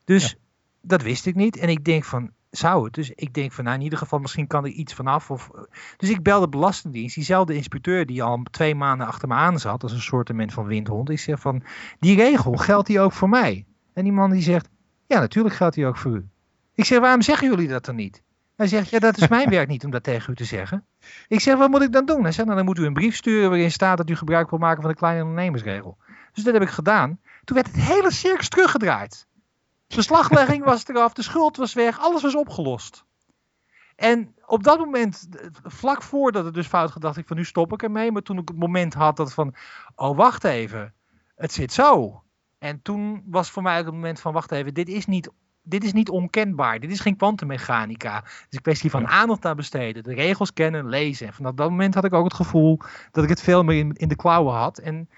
Dus 0.04 0.36
dat 0.80 1.02
wist 1.02 1.26
ik 1.26 1.34
niet. 1.34 1.56
En 1.56 1.68
ik 1.68 1.84
denk 1.84 2.04
van, 2.04 2.30
zou 2.50 2.84
het? 2.84 2.94
Dus 2.94 3.10
ik 3.10 3.34
denk 3.34 3.52
van, 3.52 3.64
nou 3.64 3.76
in 3.76 3.82
ieder 3.82 3.98
geval, 3.98 4.18
misschien 4.18 4.46
kan 4.46 4.64
er 4.64 4.70
iets 4.70 4.94
vanaf. 4.94 5.30
Of, 5.30 5.50
dus 5.96 6.10
ik 6.10 6.22
belde 6.22 6.44
de 6.44 6.50
Belastingdienst, 6.50 7.14
diezelfde 7.14 7.54
inspecteur 7.54 8.06
die 8.06 8.22
al 8.22 8.42
twee 8.50 8.74
maanden 8.74 9.06
achter 9.06 9.28
me 9.28 9.34
aan 9.34 9.58
zat, 9.58 9.82
als 9.82 9.92
een 9.92 10.00
soort 10.00 10.32
van 10.46 10.66
windhond. 10.66 11.10
Ik 11.10 11.18
zeg 11.18 11.40
van, 11.40 11.62
die 11.98 12.16
regel, 12.16 12.52
geldt 12.52 12.86
die 12.86 13.00
ook 13.00 13.12
voor 13.12 13.28
mij? 13.28 13.66
En 13.92 14.04
die 14.04 14.12
man 14.12 14.30
die 14.30 14.42
zegt, 14.42 14.68
ja 15.06 15.20
natuurlijk 15.20 15.54
geldt 15.54 15.74
die 15.74 15.86
ook 15.86 15.96
voor 15.96 16.16
u. 16.16 16.28
Ik 16.74 16.84
zeg, 16.84 16.98
waarom 16.98 17.22
zeggen 17.22 17.48
jullie 17.48 17.68
dat 17.68 17.84
dan 17.84 17.96
niet? 17.96 18.22
Hij 18.56 18.66
zegt, 18.66 18.90
ja, 18.90 18.98
dat 18.98 19.16
is 19.16 19.28
mijn 19.28 19.50
werk 19.50 19.68
niet 19.68 19.84
om 19.84 19.90
dat 19.90 20.02
tegen 20.02 20.32
u 20.32 20.36
te 20.36 20.44
zeggen. 20.44 20.86
Ik 21.28 21.40
zeg, 21.40 21.56
wat 21.56 21.70
moet 21.70 21.82
ik 21.82 21.92
dan 21.92 22.06
doen? 22.06 22.22
Hij 22.22 22.32
zegt, 22.32 22.44
nou, 22.44 22.56
dan 22.56 22.66
moet 22.66 22.78
u 22.78 22.84
een 22.84 22.92
brief 22.92 23.16
sturen 23.16 23.48
waarin 23.50 23.70
staat 23.70 23.96
dat 23.96 24.10
u 24.10 24.16
gebruik 24.16 24.50
wil 24.50 24.58
maken 24.58 24.82
van 24.82 24.90
de 24.90 24.96
kleine 24.96 25.22
ondernemersregel. 25.22 25.96
Dus 26.32 26.44
dat 26.44 26.52
heb 26.54 26.62
ik 26.62 26.68
gedaan. 26.68 27.20
Toen 27.44 27.56
werd 27.56 27.66
het 27.66 27.76
hele 27.76 28.12
circus 28.12 28.48
teruggedraaid. 28.48 29.26
De 29.86 29.96
Beslaglegging 29.96 30.64
was 30.64 30.86
eraf, 30.86 31.12
de 31.12 31.22
schuld 31.22 31.56
was 31.56 31.74
weg, 31.74 31.98
alles 32.00 32.22
was 32.22 32.36
opgelost. 32.36 33.04
En 33.96 34.34
op 34.46 34.62
dat 34.62 34.78
moment, 34.78 35.28
vlak 35.62 36.02
voordat 36.02 36.44
het 36.44 36.54
dus 36.54 36.66
fout 36.66 36.90
gedacht 36.90 37.16
ik 37.16 37.26
van 37.26 37.36
nu 37.36 37.44
stop 37.44 37.72
ik 37.72 37.82
ermee. 37.82 38.12
Maar 38.12 38.22
toen 38.22 38.38
ik 38.38 38.48
het 38.48 38.58
moment 38.58 38.94
had 38.94 39.16
dat 39.16 39.34
van, 39.34 39.54
oh 39.94 40.16
wacht 40.16 40.44
even, 40.44 40.94
het 41.36 41.52
zit 41.52 41.72
zo. 41.72 42.22
En 42.58 42.82
toen 42.82 43.22
was 43.26 43.50
voor 43.50 43.62
mij 43.62 43.78
ook 43.78 43.84
het 43.84 43.94
moment 43.94 44.20
van, 44.20 44.32
wacht 44.32 44.52
even, 44.52 44.74
dit 44.74 44.88
is 44.88 45.06
niet 45.06 45.30
dit 45.68 45.84
is 45.84 45.92
niet 45.92 46.08
onkenbaar. 46.08 46.80
Dit 46.80 46.90
is 46.90 47.00
geen 47.00 47.16
kwantummechanica. 47.16 48.14
Het 48.14 48.46
is 48.48 48.56
een 48.56 48.62
kwestie 48.62 48.90
van 48.90 49.06
aandacht 49.06 49.44
aan 49.44 49.56
besteden. 49.56 50.02
De 50.02 50.14
regels 50.14 50.52
kennen, 50.52 50.88
lezen. 50.88 51.26
En 51.26 51.32
vanaf 51.32 51.54
dat 51.54 51.70
moment 51.70 51.94
had 51.94 52.04
ik 52.04 52.14
ook 52.14 52.24
het 52.24 52.34
gevoel 52.34 52.78
dat 53.12 53.24
ik 53.24 53.30
het 53.30 53.42
veel 53.42 53.62
meer 53.62 53.78
in, 53.78 53.92
in 53.92 54.08
de 54.08 54.16
klauwen 54.16 54.54
had. 54.54 54.78
En 54.78 55.08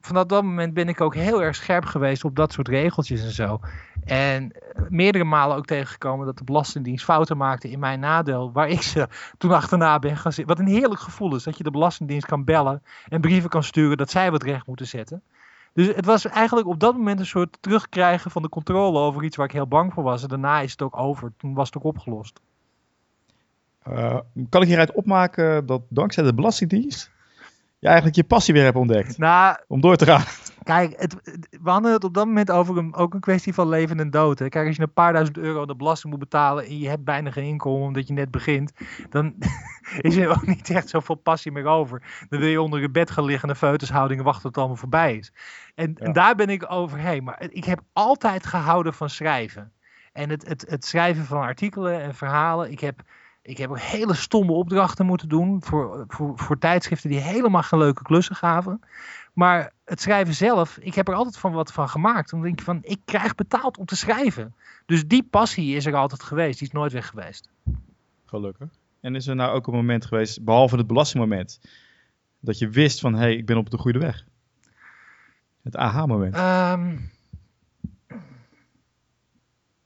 vanaf 0.00 0.24
dat 0.24 0.42
moment 0.42 0.74
ben 0.74 0.88
ik 0.88 1.00
ook 1.00 1.14
heel 1.14 1.42
erg 1.42 1.54
scherp 1.54 1.84
geweest 1.84 2.24
op 2.24 2.36
dat 2.36 2.52
soort 2.52 2.68
regeltjes 2.68 3.22
en 3.22 3.32
zo. 3.32 3.60
En 4.04 4.52
meerdere 4.88 5.24
malen 5.24 5.56
ook 5.56 5.66
tegengekomen 5.66 6.26
dat 6.26 6.38
de 6.38 6.44
Belastingdienst 6.44 7.04
fouten 7.04 7.36
maakte 7.36 7.70
in 7.70 7.78
mijn 7.78 8.00
nadeel. 8.00 8.52
Waar 8.52 8.68
ik 8.68 8.82
ze 8.82 9.08
toen 9.38 9.52
achterna 9.52 9.98
ben 9.98 10.16
gaan 10.16 10.32
zitten. 10.32 10.56
Wat 10.56 10.66
een 10.66 10.72
heerlijk 10.72 11.00
gevoel 11.00 11.34
is. 11.34 11.42
Dat 11.42 11.56
je 11.56 11.64
de 11.64 11.70
Belastingdienst 11.70 12.26
kan 12.26 12.44
bellen 12.44 12.82
en 13.08 13.20
brieven 13.20 13.50
kan 13.50 13.62
sturen 13.62 13.96
dat 13.96 14.10
zij 14.10 14.30
wat 14.30 14.42
recht 14.42 14.66
moeten 14.66 14.86
zetten. 14.86 15.22
Dus 15.78 15.86
het 15.86 16.04
was 16.04 16.26
eigenlijk 16.26 16.68
op 16.68 16.80
dat 16.80 16.96
moment 16.96 17.20
een 17.20 17.26
soort 17.26 17.56
terugkrijgen 17.60 18.30
van 18.30 18.42
de 18.42 18.48
controle 18.48 18.98
over 18.98 19.24
iets 19.24 19.36
waar 19.36 19.46
ik 19.46 19.52
heel 19.52 19.66
bang 19.66 19.92
voor 19.92 20.02
was. 20.02 20.22
En 20.22 20.28
daarna 20.28 20.60
is 20.60 20.70
het 20.70 20.82
ook 20.82 20.96
over. 20.96 21.32
Toen 21.36 21.54
was 21.54 21.66
het 21.66 21.76
ook 21.76 21.84
opgelost. 21.84 22.40
Uh, 23.88 24.18
kan 24.48 24.62
ik 24.62 24.68
hieruit 24.68 24.92
opmaken 24.92 25.66
dat 25.66 25.82
dankzij 25.88 26.24
de 26.24 26.34
Belastingdienst 26.34 27.10
je 27.78 27.86
eigenlijk 27.86 28.16
je 28.16 28.24
passie 28.24 28.54
weer 28.54 28.64
hebt 28.64 28.76
ontdekt? 28.76 29.18
Nou, 29.18 29.56
om 29.66 29.80
door 29.80 29.96
te 29.96 30.04
gaan. 30.04 30.24
Kijk, 30.68 30.94
het, 30.96 31.14
we 31.62 31.70
hadden 31.70 31.92
het 31.92 32.04
op 32.04 32.14
dat 32.14 32.26
moment 32.26 32.50
over 32.50 32.76
een, 32.76 32.94
ook 32.94 33.14
een 33.14 33.20
kwestie 33.20 33.54
van 33.54 33.68
leven 33.68 34.00
en 34.00 34.10
dood. 34.10 34.38
Hè. 34.38 34.48
Kijk, 34.48 34.66
als 34.66 34.76
je 34.76 34.82
een 34.82 34.92
paar 34.92 35.12
duizend 35.12 35.38
euro 35.38 35.66
de 35.66 35.76
belasting 35.76 36.12
moet 36.12 36.20
betalen 36.20 36.64
en 36.64 36.78
je 36.78 36.88
hebt 36.88 37.04
bijna 37.04 37.30
geen 37.30 37.44
inkomen 37.44 37.86
omdat 37.86 38.06
je 38.06 38.12
net 38.12 38.30
begint, 38.30 38.72
dan 39.10 39.34
is 40.08 40.16
er 40.16 40.28
ook 40.28 40.46
niet 40.46 40.70
echt 40.70 40.88
zoveel 40.88 41.14
passie 41.14 41.52
meer 41.52 41.66
over. 41.66 42.26
Dan 42.28 42.40
wil 42.40 42.48
je 42.48 42.62
onder 42.62 42.80
je 42.80 42.90
bed 42.90 43.10
gaan 43.10 43.24
liggen 43.24 43.48
en 43.48 44.22
wachten 44.22 44.42
tot 44.42 44.42
het 44.42 44.56
allemaal 44.56 44.76
voorbij 44.76 45.16
is. 45.16 45.32
En, 45.74 45.94
en 45.98 46.12
daar 46.12 46.34
ben 46.34 46.48
ik 46.48 46.70
overheen. 46.72 47.24
Maar 47.24 47.46
ik 47.50 47.64
heb 47.64 47.80
altijd 47.92 48.46
gehouden 48.46 48.94
van 48.94 49.10
schrijven. 49.10 49.72
En 50.12 50.30
het, 50.30 50.48
het, 50.48 50.64
het 50.68 50.84
schrijven 50.84 51.24
van 51.24 51.40
artikelen 51.40 52.00
en 52.00 52.14
verhalen. 52.14 52.70
Ik 52.70 52.80
heb 52.80 53.02
ik 53.48 53.58
heb 53.58 53.70
ook 53.70 53.80
hele 53.80 54.14
stomme 54.14 54.52
opdrachten 54.52 55.06
moeten 55.06 55.28
doen 55.28 55.62
voor, 55.62 56.04
voor, 56.08 56.32
voor 56.38 56.58
tijdschriften 56.58 57.10
die 57.10 57.20
helemaal 57.20 57.62
geen 57.62 57.78
leuke 57.78 58.02
klussen 58.02 58.36
gaven. 58.36 58.80
Maar 59.38 59.72
het 59.84 60.00
schrijven 60.00 60.34
zelf, 60.34 60.78
ik 60.78 60.94
heb 60.94 61.08
er 61.08 61.14
altijd 61.14 61.38
van 61.38 61.52
wat 61.52 61.72
van 61.72 61.88
gemaakt. 61.88 62.30
Dan 62.30 62.42
denk 62.42 62.58
je 62.58 62.64
van, 62.64 62.78
ik 62.82 63.00
krijg 63.04 63.34
betaald 63.34 63.78
om 63.78 63.84
te 63.84 63.96
schrijven. 63.96 64.54
Dus 64.86 65.06
die 65.06 65.22
passie 65.22 65.76
is 65.76 65.86
er 65.86 65.94
altijd 65.94 66.22
geweest, 66.22 66.58
die 66.58 66.68
is 66.68 66.72
nooit 66.72 66.92
weg 66.92 67.06
geweest. 67.06 67.48
Gelukkig. 68.24 68.68
En 69.00 69.14
is 69.14 69.26
er 69.26 69.34
nou 69.34 69.54
ook 69.54 69.66
een 69.66 69.74
moment 69.74 70.06
geweest, 70.06 70.44
behalve 70.44 70.76
het 70.76 70.86
belastingmoment, 70.86 71.60
dat 72.40 72.58
je 72.58 72.68
wist 72.68 73.00
van, 73.00 73.12
hé, 73.14 73.20
hey, 73.20 73.36
ik 73.36 73.46
ben 73.46 73.56
op 73.56 73.70
de 73.70 73.78
goede 73.78 73.98
weg? 73.98 74.24
Het 75.62 75.76
aha-moment. 75.76 76.34
Um... 76.34 77.10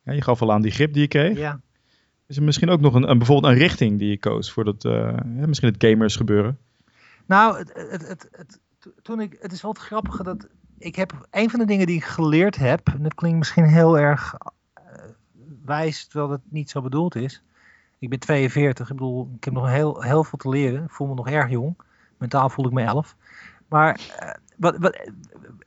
Ja, 0.02 0.12
je 0.12 0.22
gaf 0.22 0.42
al 0.42 0.52
aan 0.52 0.62
die 0.62 0.72
grip 0.72 0.92
die 0.92 1.02
je 1.02 1.08
kreeg. 1.08 1.38
Ja. 1.38 1.60
Is 2.26 2.36
er 2.36 2.42
misschien 2.42 2.70
ook 2.70 2.80
nog 2.80 2.94
een, 2.94 3.10
een 3.10 3.18
bijvoorbeeld 3.18 3.52
een 3.52 3.58
richting 3.58 3.98
die 3.98 4.08
je 4.08 4.18
koos 4.18 4.52
voor 4.52 4.64
dat, 4.64 4.84
uh, 4.84 5.16
misschien 5.24 5.72
het 5.72 5.84
gamers 5.84 6.16
gebeuren? 6.16 6.58
Nou, 7.26 7.58
het, 7.58 7.72
het, 7.74 8.08
het, 8.08 8.28
het, 8.30 8.60
toen 9.02 9.20
ik, 9.20 9.36
het 9.40 9.52
is 9.52 9.62
wel 9.62 9.70
het 9.70 9.80
grappige 9.80 10.22
dat 10.22 10.46
ik 10.78 10.96
heb, 10.96 11.26
een 11.30 11.50
van 11.50 11.58
de 11.58 11.66
dingen 11.66 11.86
die 11.86 11.96
ik 11.96 12.04
geleerd 12.04 12.56
heb, 12.56 12.88
en 12.88 13.02
dat 13.02 13.14
klinkt 13.14 13.38
misschien 13.38 13.64
heel 13.64 13.98
erg 13.98 14.34
uh, 14.78 14.84
wijs, 15.64 16.06
terwijl 16.06 16.30
het 16.30 16.40
niet 16.48 16.70
zo 16.70 16.82
bedoeld 16.82 17.14
is. 17.14 17.42
Ik 17.98 18.08
ben 18.08 18.18
42, 18.18 18.90
ik 18.90 18.96
bedoel, 18.96 19.32
ik 19.36 19.44
heb 19.44 19.54
nog 19.54 19.68
heel, 19.68 20.02
heel 20.02 20.24
veel 20.24 20.38
te 20.38 20.48
leren. 20.48 20.84
Ik 20.84 20.90
voel 20.90 21.06
me 21.06 21.14
nog 21.14 21.28
erg 21.28 21.50
jong. 21.50 21.76
Mentaal 22.18 22.50
voel 22.50 22.66
ik 22.66 22.72
me 22.72 22.82
11. 22.82 23.16
Maar 23.68 24.00
uh, 24.22 24.30
wat, 24.56 24.76
wat, 24.78 25.10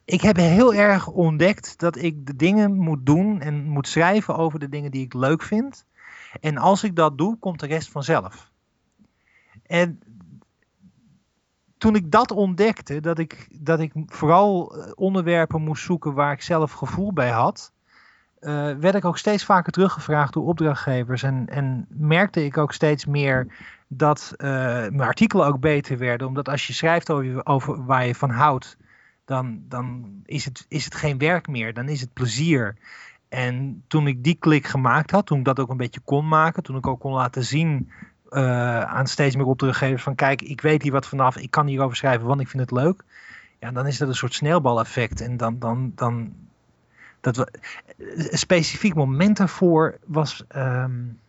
ik 0.05 0.21
heb 0.21 0.35
heel 0.35 0.73
erg 0.73 1.07
ontdekt 1.07 1.79
dat 1.79 1.95
ik 1.95 2.25
de 2.25 2.35
dingen 2.35 2.75
moet 2.75 3.05
doen 3.05 3.41
en 3.41 3.63
moet 3.63 3.87
schrijven 3.87 4.35
over 4.35 4.59
de 4.59 4.69
dingen 4.69 4.91
die 4.91 5.05
ik 5.05 5.13
leuk 5.13 5.41
vind. 5.41 5.85
En 6.41 6.57
als 6.57 6.83
ik 6.83 6.95
dat 6.95 7.17
doe, 7.17 7.37
komt 7.39 7.59
de 7.59 7.67
rest 7.67 7.91
vanzelf. 7.91 8.51
En 9.65 9.99
toen 11.77 11.95
ik 11.95 12.11
dat 12.11 12.31
ontdekte, 12.31 12.99
dat 12.99 13.19
ik, 13.19 13.47
dat 13.51 13.79
ik 13.79 13.91
vooral 14.05 14.75
eh, 14.75 14.91
onderwerpen 14.95 15.61
moest 15.61 15.83
zoeken 15.83 16.13
waar 16.13 16.31
ik 16.31 16.41
zelf 16.41 16.71
gevoel 16.71 17.13
bij 17.13 17.29
had, 17.29 17.73
uh, 18.39 18.71
werd 18.79 18.95
ik 18.95 19.05
ook 19.05 19.17
steeds 19.17 19.45
vaker 19.45 19.71
teruggevraagd 19.71 20.33
door 20.33 20.45
opdrachtgevers. 20.45 21.23
En, 21.23 21.47
en 21.47 21.85
merkte 21.89 22.45
ik 22.45 22.57
ook 22.57 22.73
steeds 22.73 23.05
meer 23.05 23.47
dat 23.87 24.33
uh, 24.37 24.47
mijn 24.47 25.01
artikelen 25.01 25.47
ook 25.47 25.59
beter 25.59 25.97
werden. 25.97 26.27
Omdat 26.27 26.49
als 26.49 26.67
je 26.67 26.73
schrijft 26.73 27.09
over, 27.09 27.45
over 27.45 27.85
waar 27.85 28.05
je 28.05 28.15
van 28.15 28.29
houdt, 28.29 28.77
dan, 29.25 29.63
dan 29.67 30.05
is, 30.25 30.45
het, 30.45 30.65
is 30.67 30.85
het 30.85 30.95
geen 30.95 31.17
werk 31.17 31.47
meer. 31.47 31.73
Dan 31.73 31.89
is 31.89 32.01
het 32.01 32.13
plezier. 32.13 32.75
En 33.29 33.83
toen 33.87 34.07
ik 34.07 34.23
die 34.23 34.35
klik 34.39 34.65
gemaakt 34.65 35.11
had, 35.11 35.25
toen 35.25 35.39
ik 35.39 35.45
dat 35.45 35.59
ook 35.59 35.69
een 35.69 35.77
beetje 35.77 36.01
kon 36.05 36.27
maken, 36.27 36.63
toen 36.63 36.77
ik 36.77 36.87
ook 36.87 36.99
kon 36.99 37.13
laten 37.13 37.43
zien 37.43 37.91
uh, 38.29 38.81
aan 38.81 39.07
steeds 39.07 39.35
meer 39.35 39.45
opdrachtgevers 39.45 40.03
van 40.03 40.15
kijk, 40.15 40.41
ik 40.41 40.61
weet 40.61 40.81
hier 40.81 40.91
wat 40.91 41.07
vanaf, 41.07 41.37
ik 41.37 41.51
kan 41.51 41.67
hierover 41.67 41.97
schrijven, 41.97 42.27
want 42.27 42.41
ik 42.41 42.47
vind 42.47 42.61
het 42.61 42.71
leuk. 42.71 43.03
Ja, 43.59 43.71
dan 43.71 43.87
is 43.87 43.97
dat 43.97 44.07
een 44.07 44.15
soort 44.15 44.33
sneeuwbaleffect. 44.33 45.21
En 45.21 45.37
dan, 45.37 45.59
dan, 45.59 45.91
dan 45.95 46.33
dat 47.21 47.37
een 47.97 48.37
specifiek 48.37 48.95
moment 48.95 49.37
daarvoor 49.37 49.97
was. 50.05 50.43
Um, 50.55 51.19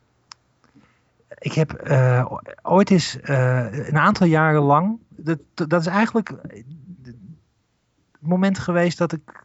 ik 1.38 1.52
heb 1.52 1.88
uh, 1.88 2.32
ooit 2.62 2.90
eens 2.90 3.18
een 3.22 3.98
aantal 3.98 4.26
jaren 4.26 4.62
lang. 4.62 4.98
Dat, 5.08 5.38
dat 5.54 5.80
is 5.80 5.86
eigenlijk 5.86 6.28
het 7.02 7.16
moment 8.18 8.58
geweest 8.58 8.98
dat 8.98 9.12
ik 9.12 9.44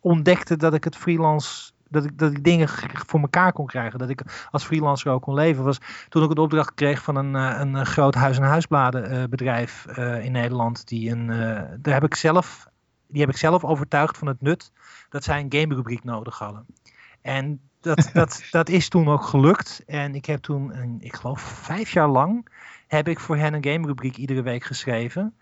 ontdekte 0.00 0.56
dat 0.56 0.74
ik 0.74 0.84
het 0.84 0.96
freelance 0.96 1.72
dat 1.88 2.04
ik, 2.04 2.18
dat 2.18 2.32
ik 2.32 2.44
dingen 2.44 2.68
voor 3.06 3.20
elkaar 3.20 3.52
kon 3.52 3.66
krijgen. 3.66 3.98
Dat 3.98 4.08
ik 4.08 4.48
als 4.50 4.64
freelancer 4.64 5.10
ook 5.10 5.22
kon 5.22 5.34
leven. 5.34 5.64
Was 5.64 5.80
toen 6.08 6.22
ik 6.22 6.30
een 6.30 6.38
opdracht 6.38 6.74
kreeg 6.74 7.02
van 7.02 7.16
een, 7.16 7.36
eh, 7.36 7.60
een 7.60 7.86
groot 7.86 8.14
huis- 8.14 8.36
en 8.36 8.42
huisbladenbedrijf 8.42 9.86
uh, 9.98 10.24
in 10.24 10.32
Nederland. 10.32 10.88
Die, 10.88 11.10
een, 11.10 11.26
daar 11.80 11.94
heb 11.94 12.04
ik 12.04 12.14
zelf, 12.14 12.68
die 13.06 13.20
heb 13.20 13.30
ik 13.30 13.36
zelf 13.36 13.64
overtuigd 13.64 14.18
van 14.18 14.28
het 14.28 14.40
nut 14.40 14.72
dat 15.08 15.24
zij 15.24 15.40
een 15.40 15.60
gamerubriek 15.60 16.04
nodig 16.04 16.38
hadden. 16.38 16.66
En 17.20 17.60
dat, 17.80 18.10
dat, 18.12 18.42
dat 18.50 18.68
is 18.68 18.88
toen 18.88 19.08
ook 19.08 19.24
gelukt. 19.24 19.82
En 19.86 20.14
ik 20.14 20.26
heb 20.26 20.40
toen, 20.40 20.76
een, 20.78 20.96
ik 21.00 21.14
geloof 21.14 21.40
vijf 21.40 21.90
jaar 21.90 22.08
lang, 22.08 22.48
heb 22.86 23.08
ik 23.08 23.20
voor 23.20 23.36
hen 23.36 23.54
een 23.54 23.64
gamerubriek 23.64 24.16
iedere 24.16 24.42
week 24.42 24.64
geschreven. 24.64 25.34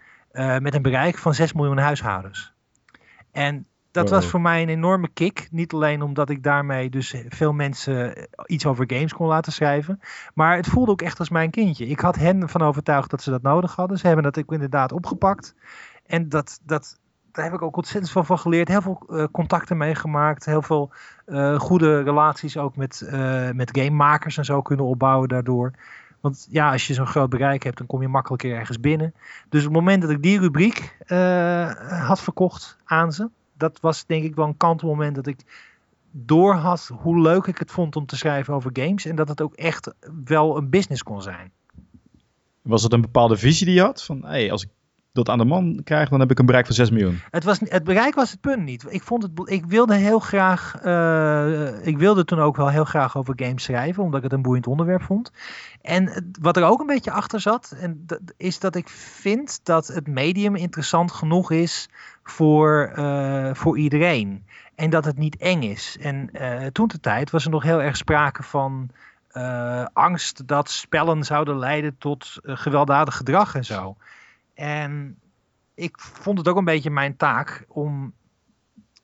met 0.59 0.75
een 0.75 0.83
bereik 0.83 1.19
van 1.19 1.35
6 1.35 1.53
miljoen 1.53 1.79
huishoudens. 1.79 2.53
En 3.31 3.67
dat 3.95 4.11
was 4.11 4.27
voor 4.27 4.41
mij 4.41 4.63
een 4.63 4.69
enorme 4.69 5.09
kick. 5.09 5.49
Niet 5.51 5.73
alleen 5.73 6.03
omdat 6.03 6.31
ik 6.31 6.43
daarmee 6.43 6.91
dus 6.91 7.15
veel 7.29 7.53
mensen 7.53 8.29
iets 8.47 8.67
over 8.67 8.85
games 8.87 9.13
kon 9.13 9.27
laten 9.27 9.53
schrijven. 9.53 10.01
Maar 10.35 10.57
het 10.57 10.67
voelde 10.67 10.91
ook 10.91 11.03
echt 11.03 11.19
als 11.19 11.29
mijn 11.29 11.51
kindje. 11.51 11.87
Ik 11.87 12.01
had 12.01 12.17
hen 12.17 12.49
van 12.49 12.63
overtuigd 12.63 13.11
dat 13.11 13.23
ze 13.23 13.31
dat 13.31 13.43
nodig 13.43 13.77
hadden. 13.77 13.99
Ze 13.99 14.07
hebben 14.07 14.25
dat 14.25 14.39
ook 14.39 14.53
inderdaad 14.53 14.93
opgepakt. 14.93 15.55
En 16.07 16.29
dat, 16.29 16.61
dat, 16.63 16.99
daar 17.33 17.45
heb 17.45 17.55
ik 17.55 17.63
ook 17.63 17.77
ontzettend 17.77 18.13
veel 18.13 18.25
van 18.25 18.39
geleerd. 18.39 18.69
Heel 18.69 18.83
veel 18.83 19.07
uh, 19.09 19.25
contacten 19.33 19.77
meegemaakt. 19.77 20.45
Heel 20.45 20.63
veel 20.63 20.91
uh, 21.27 21.59
goede 21.59 22.03
relaties 22.03 22.57
ook 22.57 22.77
met, 22.77 23.03
uh, 23.05 23.51
met 23.51 23.79
gamemakers 23.79 24.37
en 24.37 24.45
zo 24.45 24.63
kunnen 24.63 24.87
opbouwen 24.87 25.29
daardoor. 25.29 25.73
Want 26.21 26.47
ja, 26.51 26.73
als 26.73 26.87
je 26.87 26.95
zo'n 26.95 27.07
groot 27.07 27.31
bereik 27.31 27.63
hebt, 27.63 27.79
dan 27.79 27.87
kom 27.87 28.03
je 28.03 28.09
makkelijker 28.09 28.55
ergens 28.55 28.81
binnen. 28.81 29.15
Dus 29.49 29.61
op 29.61 29.73
het 29.75 29.79
moment 29.79 30.03
dat 30.03 30.11
ik 30.11 30.23
die 30.23 30.39
rubriek 30.39 30.97
had 31.87 32.21
verkocht 32.21 32.79
aan 32.85 33.13
ze, 33.13 33.29
dat 33.57 33.81
was 33.81 34.07
denk 34.07 34.25
ik 34.25 34.35
wel 34.35 34.47
een 34.47 34.57
kantelmoment 34.57 35.15
dat 35.15 35.27
ik 35.27 35.39
door 36.11 36.55
had 36.55 36.91
hoe 36.95 37.21
leuk 37.21 37.47
ik 37.47 37.59
het 37.59 37.71
vond 37.71 37.97
om 37.97 38.07
te 38.07 38.17
schrijven 38.17 38.55
over 38.55 38.71
games. 38.73 39.05
En 39.05 39.17
dat 39.17 39.29
het 39.29 39.41
ook 39.41 39.55
echt 39.55 39.95
wel 40.25 40.57
een 40.57 40.71
business 40.71 41.03
kon 41.03 41.23
zijn. 41.23 41.53
Was 42.63 42.83
het 42.83 42.93
een 42.93 43.01
bepaalde 43.01 43.37
visie 43.37 43.67
die 43.67 43.75
je 43.75 43.81
had? 43.81 44.05
Van 44.05 44.25
hey, 44.25 44.51
als 44.51 44.63
ik 44.63 44.71
dat 45.15 45.29
aan 45.29 45.39
de 45.39 45.45
man 45.45 45.81
krijg, 45.85 46.09
dan 46.09 46.21
heb 46.21 46.31
ik 46.31 46.39
een 46.39 46.47
bereik 46.47 46.67
van 46.67 46.75
6 46.75 46.91
miljoen. 46.91 47.21
Het, 47.31 47.45
was, 47.45 47.61
het 47.65 47.85
bereik 47.85 48.15
was 48.15 48.31
het 48.31 48.41
punt 48.41 48.63
niet. 48.63 48.87
Ik, 48.89 49.03
vond 49.03 49.23
het, 49.23 49.31
ik 49.45 49.65
wilde 49.67 49.95
heel 49.95 50.19
graag. 50.19 50.75
Uh, 50.85 51.87
ik 51.87 51.99
wilde 51.99 52.25
toen 52.25 52.39
ook 52.39 52.57
wel 52.57 52.69
heel 52.69 52.85
graag 52.85 53.17
over 53.17 53.35
games 53.37 53.63
schrijven, 53.63 54.03
omdat 54.03 54.19
ik 54.19 54.25
het 54.25 54.33
een 54.33 54.43
boeiend 54.43 54.67
onderwerp 54.67 55.03
vond. 55.03 55.33
En 55.83 56.33
wat 56.41 56.57
er 56.57 56.65
ook 56.65 56.81
een 56.81 56.87
beetje 56.87 57.11
achter 57.11 57.41
zat, 57.41 57.75
en 57.81 58.07
is 58.37 58.59
dat 58.59 58.75
ik 58.75 58.89
vind 58.89 59.61
dat 59.63 59.87
het 59.87 60.07
medium 60.07 60.57
interessant 60.57 61.13
genoeg 61.13 61.51
is 61.51 61.89
voor, 62.23 62.93
uh, 62.97 63.55
voor 63.55 63.79
iedereen. 63.79 64.45
En 64.75 64.91
dat 64.91 65.05
het 65.05 65.19
niet 65.19 65.37
eng 65.37 65.63
is. 65.63 65.97
En 66.01 66.31
uh, 66.33 66.67
toen 66.67 66.89
de 66.89 67.01
tijd 67.01 67.31
was 67.31 67.45
er 67.45 67.51
nog 67.51 67.63
heel 67.63 67.83
erg 67.83 67.97
sprake 67.97 68.43
van. 68.43 68.91
Angst 69.93 70.47
dat 70.47 70.71
spellen 70.71 71.25
zouden 71.25 71.59
leiden 71.59 71.97
tot 71.99 72.39
gewelddadig 72.43 73.17
gedrag 73.17 73.55
en 73.55 73.65
zo. 73.65 73.97
En 74.55 75.19
ik 75.75 76.01
vond 76.01 76.39
het 76.39 76.49
ook 76.49 76.57
een 76.57 76.65
beetje 76.65 76.91
mijn 76.91 77.17
taak 77.17 77.65
om 77.69 78.15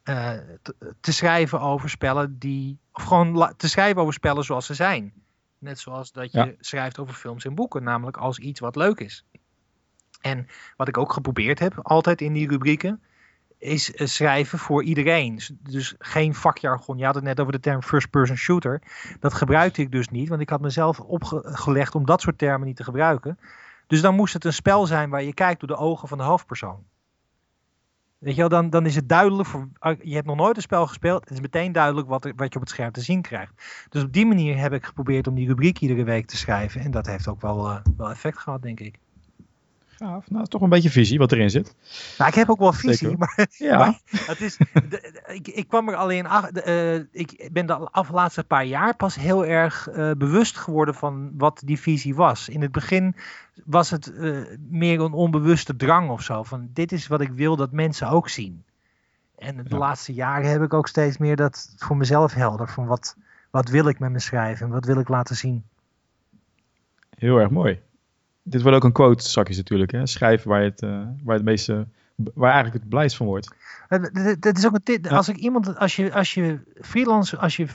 uh, 0.04 0.30
te, 0.62 0.94
te, 1.00 1.12
schrijven 1.12 1.60
over 1.60 1.90
spellen 1.90 2.38
die. 2.38 2.78
Of 2.92 3.02
gewoon 3.02 3.54
te 3.56 3.68
schrijven 3.68 4.00
over 4.02 4.14
spellen 4.14 4.44
zoals 4.44 4.66
ze 4.66 4.74
zijn. 4.74 5.12
Net 5.58 5.78
zoals 5.78 6.12
dat 6.12 6.32
je 6.32 6.38
ja. 6.38 6.52
schrijft 6.60 6.98
over 6.98 7.14
films 7.14 7.44
en 7.44 7.54
boeken, 7.54 7.82
namelijk 7.82 8.16
als 8.16 8.38
iets 8.38 8.60
wat 8.60 8.76
leuk 8.76 9.00
is. 9.00 9.24
En 10.20 10.46
wat 10.76 10.88
ik 10.88 10.98
ook 10.98 11.12
geprobeerd 11.12 11.58
heb, 11.58 11.78
altijd 11.82 12.20
in 12.20 12.32
die 12.32 12.48
rubrieken, 12.48 13.02
is 13.58 13.92
schrijven 13.94 14.58
voor 14.58 14.84
iedereen. 14.84 15.40
Dus 15.60 15.94
geen 15.98 16.34
vakjargon. 16.34 16.98
Je 16.98 17.04
had 17.04 17.14
het 17.14 17.24
net 17.24 17.40
over 17.40 17.52
de 17.52 17.60
term 17.60 17.82
first-person 17.82 18.36
shooter. 18.36 18.82
Dat 19.20 19.34
gebruikte 19.34 19.82
ik 19.82 19.92
dus 19.92 20.08
niet, 20.08 20.28
want 20.28 20.40
ik 20.40 20.48
had 20.48 20.60
mezelf 20.60 21.00
opgelegd 21.00 21.94
om 21.94 22.06
dat 22.06 22.20
soort 22.20 22.38
termen 22.38 22.66
niet 22.66 22.76
te 22.76 22.84
gebruiken. 22.84 23.38
Dus 23.90 24.00
dan 24.00 24.14
moest 24.14 24.34
het 24.34 24.44
een 24.44 24.52
spel 24.52 24.86
zijn 24.86 25.10
waar 25.10 25.22
je 25.22 25.34
kijkt 25.34 25.60
door 25.60 25.68
de 25.68 25.76
ogen 25.76 26.08
van 26.08 26.18
de 26.18 26.24
hoofdpersoon. 26.24 26.84
Weet 28.18 28.34
je 28.34 28.40
wel, 28.40 28.48
dan, 28.48 28.70
dan 28.70 28.86
is 28.86 28.94
het 28.94 29.08
duidelijk, 29.08 29.48
voor, 29.48 29.68
je 30.02 30.14
hebt 30.14 30.26
nog 30.26 30.36
nooit 30.36 30.56
een 30.56 30.62
spel 30.62 30.86
gespeeld, 30.86 31.20
het 31.20 31.30
is 31.30 31.40
meteen 31.40 31.72
duidelijk 31.72 32.08
wat, 32.08 32.32
wat 32.36 32.52
je 32.52 32.54
op 32.54 32.60
het 32.60 32.68
scherm 32.68 32.92
te 32.92 33.00
zien 33.00 33.22
krijgt. 33.22 33.52
Dus 33.88 34.02
op 34.02 34.12
die 34.12 34.26
manier 34.26 34.58
heb 34.58 34.72
ik 34.72 34.84
geprobeerd 34.84 35.26
om 35.26 35.34
die 35.34 35.46
rubriek 35.46 35.78
iedere 35.78 36.04
week 36.04 36.26
te 36.26 36.36
schrijven. 36.36 36.80
En 36.80 36.90
dat 36.90 37.06
heeft 37.06 37.28
ook 37.28 37.40
wel, 37.40 37.70
uh, 37.70 37.80
wel 37.96 38.10
effect 38.10 38.38
gehad, 38.38 38.62
denk 38.62 38.80
ik. 38.80 38.98
Gaaf. 40.00 40.30
Nou, 40.30 40.46
toch 40.46 40.60
een 40.60 40.68
beetje 40.68 40.90
visie 40.90 41.18
wat 41.18 41.32
erin 41.32 41.50
zit. 41.50 41.74
Nou, 42.18 42.30
ik 42.30 42.36
heb 42.36 42.50
ook 42.50 42.58
wel 42.58 42.72
visie, 42.72 43.16
maar, 43.16 43.46
ja. 43.58 43.78
maar 43.78 44.00
het 44.26 44.40
is, 44.40 44.56
de, 44.56 45.22
ik, 45.26 45.48
ik 45.48 45.68
kwam 45.68 45.88
er 45.88 45.94
alleen 45.94 46.26
achter, 46.26 46.68
uh, 46.68 47.04
ik 47.12 47.48
ben 47.52 47.66
de 47.66 47.74
afgelopen 47.74 48.46
paar 48.46 48.64
jaar 48.64 48.96
pas 48.96 49.14
heel 49.14 49.46
erg 49.46 49.88
uh, 49.88 50.10
bewust 50.18 50.56
geworden 50.56 50.94
van 50.94 51.30
wat 51.36 51.62
die 51.64 51.80
visie 51.80 52.14
was. 52.14 52.48
In 52.48 52.62
het 52.62 52.72
begin 52.72 53.16
was 53.64 53.90
het 53.90 54.12
uh, 54.14 54.46
meer 54.68 55.00
een 55.00 55.12
onbewuste 55.12 55.76
drang 55.76 56.10
of 56.10 56.22
zo, 56.22 56.42
van 56.42 56.68
dit 56.72 56.92
is 56.92 57.06
wat 57.06 57.20
ik 57.20 57.30
wil 57.30 57.56
dat 57.56 57.72
mensen 57.72 58.08
ook 58.08 58.28
zien. 58.28 58.64
En 59.38 59.56
de 59.56 59.62
ja. 59.66 59.78
laatste 59.78 60.12
jaren 60.12 60.50
heb 60.50 60.62
ik 60.62 60.74
ook 60.74 60.88
steeds 60.88 61.18
meer 61.18 61.36
dat 61.36 61.74
voor 61.76 61.96
mezelf 61.96 62.34
helder, 62.34 62.68
van 62.68 62.86
wat, 62.86 63.16
wat 63.50 63.68
wil 63.68 63.88
ik 63.88 63.98
met 63.98 64.10
mijn 64.10 64.22
schrijven 64.22 64.66
en 64.66 64.72
wat 64.72 64.84
wil 64.84 64.98
ik 64.98 65.08
laten 65.08 65.36
zien. 65.36 65.64
Heel 67.18 67.38
erg 67.38 67.50
mooi 67.50 67.80
dit 68.50 68.62
wordt 68.62 68.76
ook 68.76 68.84
een 68.84 68.92
quote 68.92 69.28
zakjes 69.28 69.56
natuurlijk. 69.56 69.92
Hè? 69.92 70.06
Schrijven 70.06 70.48
waar 70.48 70.62
je 70.62 70.68
het, 70.68 70.82
uh, 70.82 71.02
waar 71.24 71.36
het 71.36 71.44
meeste, 71.44 71.86
waar 72.14 72.52
eigenlijk 72.52 72.80
het 72.80 72.88
blijst 72.88 73.16
van 73.16 73.26
wordt. 73.26 73.54
Dat 74.38 74.56
is 74.56 74.66
ook 74.66 74.74
een 74.74 74.82
tip. 74.82 75.06
Als 75.06 75.28
ik 75.28 75.36
iemand, 75.36 75.78
als 75.78 75.96
je, 75.96 76.12
als 76.12 76.34
je 76.34 76.58
freelance, 76.80 77.36
als 77.36 77.56
je 77.56 77.66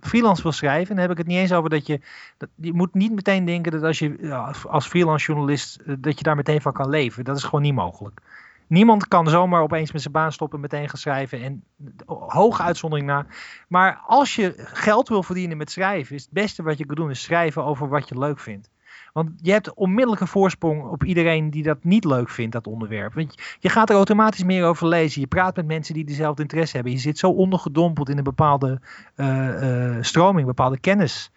freelance 0.00 0.42
wil 0.42 0.52
schrijven, 0.52 0.94
dan 0.94 1.02
heb 1.02 1.10
ik 1.10 1.18
het 1.18 1.26
niet 1.26 1.38
eens 1.38 1.52
over 1.52 1.70
dat 1.70 1.86
je, 1.86 2.00
dat, 2.36 2.48
je 2.54 2.72
moet 2.72 2.94
niet 2.94 3.12
meteen 3.12 3.44
denken 3.44 3.72
dat 3.72 3.82
als 3.82 3.98
je 3.98 4.34
als 4.68 4.86
freelance 4.86 5.26
journalist, 5.26 5.80
eh, 5.86 5.94
dat 5.98 6.18
je 6.18 6.24
daar 6.24 6.36
meteen 6.36 6.60
van 6.60 6.72
kan 6.72 6.88
leven. 6.88 7.24
Dat 7.24 7.36
is 7.36 7.44
gewoon 7.44 7.62
niet 7.62 7.74
mogelijk. 7.74 8.20
Niemand 8.66 9.08
kan 9.08 9.28
zomaar 9.28 9.62
opeens 9.62 9.92
met 9.92 10.00
zijn 10.00 10.12
baan 10.12 10.32
stoppen, 10.32 10.60
meteen 10.60 10.88
gaan 10.88 10.98
schrijven. 10.98 11.42
En 11.42 11.64
hoge 12.06 12.62
uitzondering 12.62 13.08
na. 13.08 13.26
Maar 13.68 14.00
als 14.06 14.34
je 14.34 14.54
geld 14.56 15.08
wil 15.08 15.22
verdienen 15.22 15.56
met 15.56 15.70
schrijven, 15.70 16.14
is 16.14 16.22
het 16.22 16.32
beste 16.32 16.62
wat 16.62 16.78
je 16.78 16.86
kan 16.86 16.94
doen, 16.94 17.10
is 17.10 17.22
schrijven 17.22 17.64
over 17.64 17.88
wat 17.88 18.08
je 18.08 18.18
leuk 18.18 18.38
vindt. 18.38 18.70
Want 19.12 19.30
je 19.42 19.52
hebt 19.52 19.74
onmiddellijk 19.74 20.20
een 20.20 20.26
voorsprong 20.26 20.82
op 20.82 21.04
iedereen 21.04 21.50
die 21.50 21.62
dat 21.62 21.84
niet 21.84 22.04
leuk 22.04 22.28
vindt, 22.28 22.52
dat 22.52 22.66
onderwerp. 22.66 23.14
Want 23.14 23.34
je 23.58 23.68
gaat 23.68 23.90
er 23.90 23.96
automatisch 23.96 24.44
meer 24.44 24.64
over 24.64 24.88
lezen. 24.88 25.20
Je 25.20 25.26
praat 25.26 25.56
met 25.56 25.66
mensen 25.66 25.94
die 25.94 26.04
dezelfde 26.04 26.42
interesse 26.42 26.74
hebben. 26.74 26.92
Je 26.92 26.98
zit 26.98 27.18
zo 27.18 27.30
ondergedompeld 27.30 28.08
in 28.08 28.18
een 28.18 28.24
bepaalde 28.24 28.80
uh, 29.16 29.96
uh, 29.96 29.96
stroming, 30.00 30.46
bepaalde 30.46 30.78
kennis. 30.78 31.30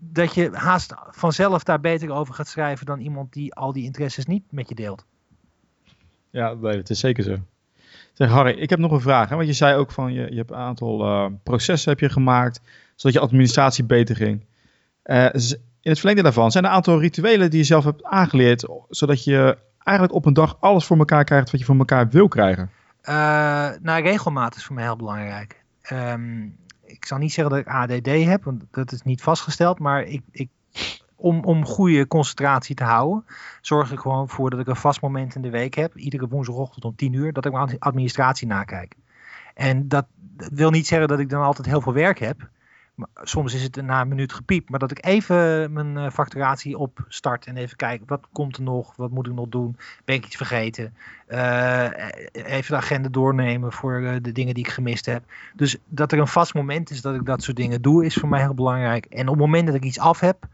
Dat 0.00 0.34
je 0.34 0.50
haast 0.52 0.94
vanzelf 1.10 1.62
daar 1.62 1.80
beter 1.80 2.10
over 2.10 2.34
gaat 2.34 2.48
schrijven 2.48 2.86
dan 2.86 3.00
iemand 3.00 3.32
die 3.32 3.54
al 3.54 3.72
die 3.72 3.84
interesses 3.84 4.26
niet 4.26 4.44
met 4.50 4.68
je 4.68 4.74
deelt. 4.74 5.04
Ja, 6.30 6.54
nee, 6.54 6.76
het 6.76 6.90
is 6.90 7.00
zeker 7.00 7.22
zo. 7.22 7.36
Zeg 8.12 8.30
Harry, 8.30 8.58
ik 8.58 8.70
heb 8.70 8.78
nog 8.78 8.92
een 8.92 9.00
vraag. 9.00 9.28
Hè? 9.28 9.36
Want 9.36 9.48
je 9.48 9.54
zei 9.54 9.76
ook 9.76 9.90
van 9.90 10.12
je, 10.12 10.30
je 10.30 10.36
hebt 10.36 10.50
een 10.50 10.56
aantal 10.56 11.04
uh, 11.04 11.26
processen 11.42 11.90
heb 11.90 12.00
je 12.00 12.08
gemaakt, 12.08 12.60
zodat 12.94 13.16
je 13.16 13.24
administratie 13.24 13.84
beter 13.84 14.16
ging. 14.16 14.44
Uh, 15.04 15.28
in 15.82 15.90
het 15.90 15.98
verlengde 15.98 16.22
daarvan 16.22 16.50
zijn 16.50 16.64
er 16.64 16.70
een 16.70 16.76
aantal 16.76 17.00
rituelen 17.00 17.50
die 17.50 17.58
je 17.58 17.64
zelf 17.64 17.84
hebt 17.84 18.04
aangeleerd, 18.04 18.68
zodat 18.88 19.24
je 19.24 19.58
eigenlijk 19.78 20.16
op 20.16 20.26
een 20.26 20.32
dag 20.32 20.56
alles 20.60 20.84
voor 20.84 20.98
elkaar 20.98 21.24
krijgt 21.24 21.50
wat 21.50 21.60
je 21.60 21.66
voor 21.66 21.76
elkaar 21.76 22.08
wil 22.08 22.28
krijgen? 22.28 22.70
Uh, 23.04 23.14
nou, 23.80 24.02
regelmaat 24.02 24.56
is 24.56 24.64
voor 24.64 24.74
mij 24.74 24.84
heel 24.84 24.96
belangrijk. 24.96 25.62
Um, 25.92 26.56
ik 26.84 27.04
zal 27.04 27.18
niet 27.18 27.32
zeggen 27.32 27.54
dat 27.54 27.66
ik 27.66 27.72
ADD 27.72 28.24
heb, 28.26 28.44
want 28.44 28.64
dat 28.70 28.92
is 28.92 29.02
niet 29.02 29.22
vastgesteld, 29.22 29.78
maar 29.78 30.02
ik, 30.02 30.22
ik, 30.30 30.48
om, 31.16 31.44
om 31.44 31.64
goede 31.64 32.06
concentratie 32.06 32.74
te 32.74 32.84
houden, 32.84 33.24
zorg 33.60 33.92
ik 33.92 33.98
gewoon 33.98 34.28
voor 34.28 34.50
dat 34.50 34.60
ik 34.60 34.66
een 34.66 34.76
vast 34.76 35.00
moment 35.00 35.34
in 35.34 35.42
de 35.42 35.50
week 35.50 35.74
heb, 35.74 35.96
iedere 35.96 36.28
woensdagochtend 36.28 36.84
om 36.84 36.96
10 36.96 37.12
uur, 37.12 37.32
dat 37.32 37.46
ik 37.46 37.52
mijn 37.52 37.78
administratie 37.78 38.46
nakijk. 38.46 38.94
En 39.54 39.88
dat 39.88 40.06
wil 40.36 40.70
niet 40.70 40.86
zeggen 40.86 41.08
dat 41.08 41.18
ik 41.18 41.28
dan 41.28 41.42
altijd 41.42 41.66
heel 41.66 41.80
veel 41.80 41.92
werk 41.92 42.18
heb. 42.18 42.48
Soms 43.22 43.54
is 43.54 43.62
het 43.62 43.76
na 43.76 44.00
een 44.00 44.08
minuut 44.08 44.32
gepiept, 44.32 44.70
maar 44.70 44.78
dat 44.78 44.90
ik 44.90 45.06
even 45.06 45.72
mijn 45.72 45.96
uh, 45.96 46.10
facturatie 46.10 46.78
opstart 46.78 47.46
en 47.46 47.56
even 47.56 47.76
kijk 47.76 48.02
wat 48.06 48.26
komt 48.32 48.56
er 48.56 48.62
nog, 48.62 48.96
wat 48.96 49.10
moet 49.10 49.26
ik 49.26 49.32
nog 49.32 49.48
doen, 49.48 49.76
ben 50.04 50.16
ik 50.16 50.24
iets 50.24 50.36
vergeten. 50.36 50.94
Uh, 51.28 51.84
even 52.32 52.70
de 52.70 52.76
agenda 52.76 53.08
doornemen 53.08 53.72
voor 53.72 54.18
de 54.22 54.32
dingen 54.32 54.54
die 54.54 54.64
ik 54.64 54.70
gemist 54.70 55.06
heb. 55.06 55.24
Dus 55.54 55.76
dat 55.88 56.12
er 56.12 56.18
een 56.18 56.26
vast 56.26 56.54
moment 56.54 56.90
is 56.90 57.00
dat 57.00 57.14
ik 57.14 57.24
dat 57.24 57.42
soort 57.42 57.56
dingen 57.56 57.82
doe, 57.82 58.04
is 58.04 58.14
voor 58.14 58.28
mij 58.28 58.40
heel 58.40 58.54
belangrijk. 58.54 59.04
En 59.04 59.28
op 59.28 59.34
het 59.34 59.44
moment 59.44 59.66
dat 59.66 59.76
ik 59.76 59.84
iets 59.84 59.98
af 59.98 60.20
heb, 60.20 60.46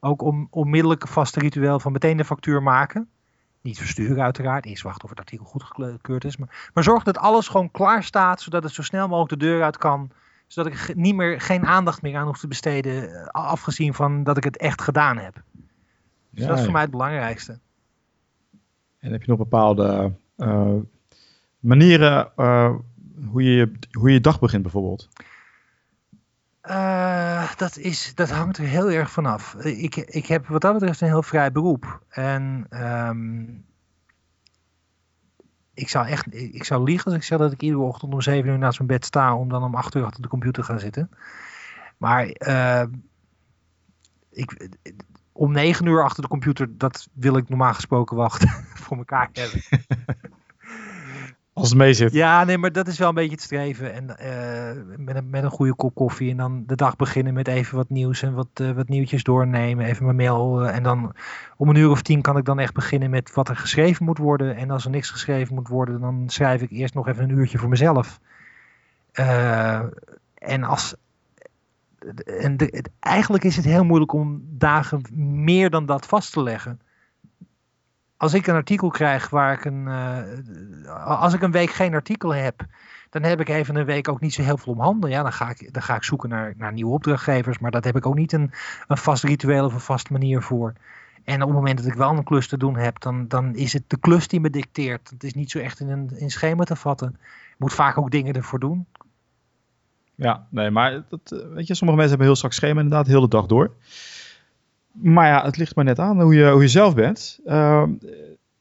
ook 0.00 0.22
om, 0.22 0.48
onmiddellijk 0.50 1.02
een 1.02 1.08
vaste 1.08 1.40
ritueel 1.40 1.80
van 1.80 1.92
meteen 1.92 2.16
de 2.16 2.24
factuur 2.24 2.62
maken. 2.62 3.08
Niet 3.60 3.78
versturen 3.78 4.22
uiteraard, 4.22 4.66
eerst 4.66 4.82
wachten 4.82 5.04
of 5.04 5.10
het 5.10 5.18
artikel 5.18 5.46
goedgekeurd 5.46 6.24
is. 6.24 6.36
Maar, 6.36 6.70
maar 6.74 6.84
zorg 6.84 7.02
dat 7.02 7.18
alles 7.18 7.48
gewoon 7.48 7.70
klaar 7.70 8.02
staat, 8.02 8.40
zodat 8.40 8.62
het 8.62 8.72
zo 8.72 8.82
snel 8.82 9.08
mogelijk 9.08 9.40
de 9.40 9.46
deur 9.46 9.62
uit 9.62 9.78
kan 9.78 10.10
zodat 10.54 10.72
ik 10.72 10.94
niet 10.94 11.14
meer, 11.14 11.40
geen 11.40 11.66
aandacht 11.66 12.02
meer 12.02 12.16
aan 12.16 12.26
hoef 12.26 12.38
te 12.38 12.48
besteden, 12.48 13.14
eh, 13.14 13.26
afgezien 13.26 13.94
van 13.94 14.24
dat 14.24 14.36
ik 14.36 14.44
het 14.44 14.56
echt 14.56 14.82
gedaan 14.82 15.16
heb. 15.16 15.42
Dus 16.30 16.42
ja, 16.42 16.46
dat 16.48 16.56
is 16.58 16.64
voor 16.64 16.72
mij 16.72 16.82
het 16.82 16.90
belangrijkste. 16.90 17.58
En 18.98 19.12
heb 19.12 19.22
je 19.22 19.28
nog 19.30 19.38
bepaalde 19.38 20.12
uh, 20.36 20.74
manieren 21.58 22.32
uh, 22.36 22.74
hoe, 23.26 23.42
je, 23.42 23.72
hoe 23.90 24.08
je 24.08 24.14
je 24.14 24.20
dag 24.20 24.38
begint 24.38 24.62
bijvoorbeeld? 24.62 25.08
Uh, 26.62 27.54
dat, 27.56 27.76
is, 27.76 28.14
dat 28.14 28.30
hangt 28.30 28.58
er 28.58 28.64
heel 28.64 28.90
erg 28.90 29.10
vanaf. 29.10 29.54
Ik, 29.54 29.96
ik 29.96 30.26
heb 30.26 30.46
wat 30.46 30.60
dat 30.60 30.72
betreft 30.72 31.00
een 31.00 31.08
heel 31.08 31.22
vrij 31.22 31.52
beroep. 31.52 32.02
En 32.08 32.66
um, 32.70 33.64
ik 35.74 35.88
zou 35.88 36.06
echt, 36.06 36.34
ik 36.34 36.64
zou 36.64 36.84
liegen 36.84 37.04
als 37.04 37.14
ik 37.14 37.22
zeg 37.22 37.38
dat 37.38 37.52
ik 37.52 37.62
iedere 37.62 37.82
ochtend 37.82 38.12
om 38.12 38.20
7 38.20 38.50
uur 38.50 38.58
naast 38.58 38.78
mijn 38.78 38.90
bed 38.90 39.04
sta 39.04 39.36
om 39.36 39.48
dan 39.48 39.62
om 39.62 39.74
8 39.74 39.94
uur 39.94 40.04
achter 40.04 40.22
de 40.22 40.28
computer 40.28 40.62
te 40.62 40.68
gaan 40.68 40.80
zitten. 40.80 41.10
Maar 41.98 42.36
uh, 42.38 42.84
ik, 44.30 44.68
om 45.32 45.52
9 45.52 45.86
uur 45.86 46.04
achter 46.04 46.22
de 46.22 46.28
computer, 46.28 46.78
dat 46.78 47.08
wil 47.12 47.36
ik 47.36 47.48
normaal 47.48 47.74
gesproken 47.74 48.16
wel 48.16 48.30
voor 48.84 48.96
elkaar 48.96 49.28
hebben. 49.32 49.62
Als 51.54 51.68
het 51.68 51.78
mee 51.78 51.92
zit. 51.92 52.12
Ja, 52.12 52.44
nee, 52.44 52.58
maar 52.58 52.72
dat 52.72 52.86
is 52.86 52.98
wel 52.98 53.08
een 53.08 53.14
beetje 53.14 53.30
het 53.30 53.42
streven. 53.42 53.92
En 53.92 54.04
uh, 54.04 54.96
met, 54.96 55.16
een, 55.16 55.30
met 55.30 55.44
een 55.44 55.50
goede 55.50 55.74
kop 55.74 55.94
koffie. 55.94 56.30
En 56.30 56.36
dan 56.36 56.62
de 56.66 56.74
dag 56.76 56.96
beginnen 56.96 57.34
met 57.34 57.48
even 57.48 57.76
wat 57.76 57.88
nieuws 57.88 58.22
en 58.22 58.34
wat, 58.34 58.48
uh, 58.60 58.70
wat 58.70 58.88
nieuwtjes 58.88 59.22
doornemen. 59.22 59.86
Even 59.86 60.04
mijn 60.04 60.16
mail. 60.16 60.62
Uh, 60.62 60.76
en 60.76 60.82
dan 60.82 61.14
om 61.56 61.68
een 61.68 61.76
uur 61.76 61.90
of 61.90 62.02
tien 62.02 62.22
kan 62.22 62.36
ik 62.36 62.44
dan 62.44 62.58
echt 62.58 62.74
beginnen 62.74 63.10
met 63.10 63.34
wat 63.34 63.48
er 63.48 63.56
geschreven 63.56 64.04
moet 64.04 64.18
worden. 64.18 64.56
En 64.56 64.70
als 64.70 64.84
er 64.84 64.90
niks 64.90 65.10
geschreven 65.10 65.54
moet 65.54 65.68
worden, 65.68 66.00
dan 66.00 66.24
schrijf 66.26 66.62
ik 66.62 66.70
eerst 66.70 66.94
nog 66.94 67.08
even 67.08 67.24
een 67.24 67.38
uurtje 67.38 67.58
voor 67.58 67.68
mezelf. 67.68 68.20
en 70.34 70.62
als. 70.62 70.94
En 72.24 72.56
eigenlijk 73.00 73.44
is 73.44 73.56
het 73.56 73.64
heel 73.64 73.84
moeilijk 73.84 74.12
om 74.12 74.42
dagen 74.48 75.02
meer 75.44 75.70
dan 75.70 75.86
dat 75.86 76.06
vast 76.06 76.32
te 76.32 76.42
leggen 76.42 76.80
als 78.16 78.34
ik 78.34 78.46
een 78.46 78.54
artikel 78.54 78.88
krijg 78.88 79.30
waar 79.30 79.52
ik 79.52 79.64
een. 79.64 79.86
Uh, 79.86 81.20
als 81.20 81.34
ik 81.34 81.42
een 81.42 81.50
week 81.50 81.70
geen 81.70 81.94
artikel 81.94 82.34
heb, 82.34 82.66
dan 83.10 83.22
heb 83.22 83.40
ik 83.40 83.48
even 83.48 83.76
een 83.76 83.84
week 83.84 84.08
ook 84.08 84.20
niet 84.20 84.34
zo 84.34 84.42
heel 84.42 84.56
veel 84.56 84.72
om 84.72 84.80
handen. 84.80 85.10
Ja, 85.10 85.22
dan 85.22 85.32
ga 85.32 85.50
ik, 85.50 85.72
dan 85.72 85.82
ga 85.82 85.94
ik 85.94 86.04
zoeken 86.04 86.28
naar, 86.28 86.54
naar 86.56 86.72
nieuwe 86.72 86.92
opdrachtgevers. 86.92 87.58
Maar 87.58 87.70
dat 87.70 87.84
heb 87.84 87.96
ik 87.96 88.06
ook 88.06 88.14
niet 88.14 88.32
een, 88.32 88.50
een 88.86 88.96
vast 88.96 89.24
ritueel 89.24 89.64
of 89.64 89.74
een 89.74 89.80
vaste 89.80 90.12
manier 90.12 90.42
voor. 90.42 90.72
En 91.24 91.42
op 91.42 91.48
het 91.48 91.56
moment 91.56 91.78
dat 91.78 91.86
ik 91.86 91.94
wel 91.94 92.10
een 92.10 92.24
klus 92.24 92.48
te 92.48 92.56
doen 92.56 92.76
heb, 92.76 93.00
dan, 93.00 93.28
dan 93.28 93.54
is 93.54 93.72
het 93.72 93.82
de 93.86 93.96
klus 93.96 94.28
die 94.28 94.40
me 94.40 94.50
dicteert. 94.50 95.10
Het 95.10 95.24
is 95.24 95.34
niet 95.34 95.50
zo 95.50 95.58
echt 95.58 95.80
in 95.80 95.88
een 95.88 96.10
in 96.16 96.30
schema 96.30 96.64
te 96.64 96.76
vatten. 96.76 97.16
Je 97.20 97.54
moet 97.58 97.72
vaak 97.72 97.98
ook 97.98 98.10
dingen 98.10 98.34
ervoor 98.34 98.60
doen. 98.60 98.86
Ja, 100.14 100.46
nee, 100.50 100.70
maar 100.70 101.04
dat, 101.08 101.20
eh, 101.32 101.38
weet 101.54 101.66
je, 101.66 101.74
sommige 101.74 101.98
mensen 101.98 102.08
hebben 102.08 102.26
heel 102.26 102.36
strak 102.36 102.52
schema 102.52 102.80
inderdaad, 102.80 103.06
de 103.06 103.12
hele 103.12 103.28
dag 103.28 103.46
door. 103.46 103.70
Maar 104.94 105.26
ja, 105.26 105.44
het 105.44 105.56
ligt 105.56 105.74
maar 105.74 105.84
net 105.84 105.98
aan 105.98 106.20
hoe 106.20 106.34
je, 106.34 106.50
hoe 106.50 106.62
je 106.62 106.68
zelf 106.68 106.94
bent. 106.94 107.38
Uh, 107.46 107.82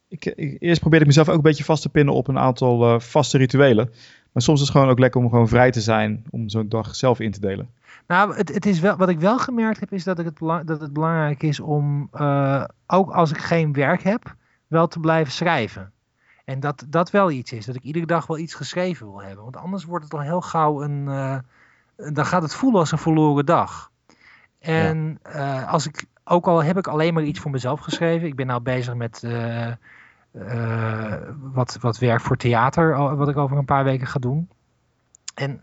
ik, 0.08 0.26
ik, 0.26 0.56
eerst 0.60 0.80
probeerde 0.80 1.06
ik 1.06 1.12
mezelf 1.12 1.30
ook 1.30 1.36
een 1.36 1.42
beetje 1.42 1.64
vast 1.64 1.82
te 1.82 1.90
pinnen 1.90 2.14
op 2.14 2.28
een 2.28 2.40
aantal 2.40 2.94
uh, 2.94 3.00
vaste 3.00 3.38
rituelen. 3.38 3.90
Maar 4.32 4.44
soms 4.44 4.60
is 4.60 4.68
het 4.68 4.76
gewoon 4.76 4.92
ook 4.92 5.00
lekker 5.00 5.22
om 5.22 5.30
gewoon 5.30 5.48
vrij 5.48 5.72
te 5.72 5.82
zijn 5.82 6.24
om 6.30 6.50
zo'n 6.50 6.70
dag 6.70 6.96
zelf 6.96 7.20
in 7.20 7.32
te 7.32 7.40
delen. 7.40 7.70
Nou, 8.08 8.36
het, 8.36 8.54
het 8.54 8.66
is 8.66 8.80
wel, 8.80 8.96
wat 8.96 9.10
ik 9.10 9.20
wel 9.20 9.40
gemerkt 9.40 9.80
heb, 9.80 9.92
is 9.92 10.04
dat, 10.04 10.20
ik 10.20 10.26
het, 10.26 10.68
dat 10.68 10.82
het 10.82 10.94
belangrijk 10.94 11.44
is 11.44 11.60
om, 11.60 12.10
uh, 12.14 12.64
ook 12.88 13.12
als 13.12 13.32
ik 13.32 13.38
geen 13.38 13.74
werk 13.74 14.04
heb, 14.04 14.36
wel 14.68 14.88
te 14.88 15.00
blijven 15.00 15.34
schrijven. 15.34 15.92
En 16.46 16.60
dat 16.60 16.86
dat 16.88 17.12
wel 17.12 17.32
iets 17.32 17.52
is, 17.52 17.66
dat 17.66 17.76
ik 17.76 17.84
iedere 17.84 18.06
dag 18.06 18.28
wel 18.28 18.38
iets 18.38 18.54
geschreven 18.54 19.08
wil 19.08 19.22
hebben. 19.22 19.44
Want 19.44 19.58
anders 19.58 19.86
wordt 19.86 20.04
het 20.04 20.14
al 20.14 20.22
heel 20.22 20.42
gauw 20.42 20.84
een, 20.84 21.06
uh, 21.06 21.38
dan 21.96 22.26
gaat 22.26 22.42
het 22.42 22.54
voelen 22.54 22.80
als 22.80 22.92
een 22.92 22.98
verloren 22.98 23.46
dag. 23.46 23.92
En 24.60 25.20
ja. 25.24 25.64
als 25.64 25.88
ik 25.88 26.06
ook 26.24 26.48
al 26.48 26.64
heb 26.64 26.78
ik 26.78 26.88
alleen 26.88 27.14
maar 27.14 27.24
iets 27.24 27.40
voor 27.40 27.52
mezelf 27.52 27.80
geschreven. 27.80 28.28
Ik 28.28 28.36
ben 28.36 28.48
nou 28.48 28.62
bezig 28.62 28.94
met 28.94 29.22
uh, 29.26 29.72
uh, 30.32 31.16
wat, 31.40 31.78
wat 31.82 31.98
werk 31.98 32.22
voor 32.22 32.38
theater, 32.38 33.16
wat 33.16 33.30
ik 33.30 33.38
over 33.38 33.58
een 33.58 33.66
paar 33.66 33.84
weken 33.84 34.08
ga 34.08 34.20
doen. 34.20 34.50
En 35.36 35.62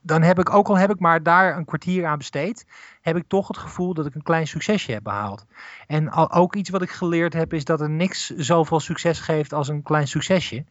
dan 0.00 0.22
heb 0.22 0.38
ik, 0.38 0.54
ook 0.54 0.68
al 0.68 0.78
heb 0.78 0.90
ik 0.90 0.98
maar 0.98 1.22
daar 1.22 1.56
een 1.56 1.64
kwartier 1.64 2.06
aan 2.06 2.18
besteed, 2.18 2.66
heb 3.00 3.16
ik 3.16 3.24
toch 3.26 3.48
het 3.48 3.58
gevoel 3.58 3.94
dat 3.94 4.06
ik 4.06 4.14
een 4.14 4.22
klein 4.22 4.46
succesje 4.46 4.92
heb 4.92 5.02
behaald. 5.02 5.46
En 5.86 6.08
al, 6.08 6.32
ook 6.32 6.54
iets 6.54 6.70
wat 6.70 6.82
ik 6.82 6.90
geleerd 6.90 7.32
heb, 7.32 7.52
is 7.52 7.64
dat 7.64 7.80
er 7.80 7.90
niks 7.90 8.26
zoveel 8.36 8.80
succes 8.80 9.20
geeft 9.20 9.52
als 9.52 9.68
een 9.68 9.82
klein 9.82 10.08
succesje. 10.08 10.64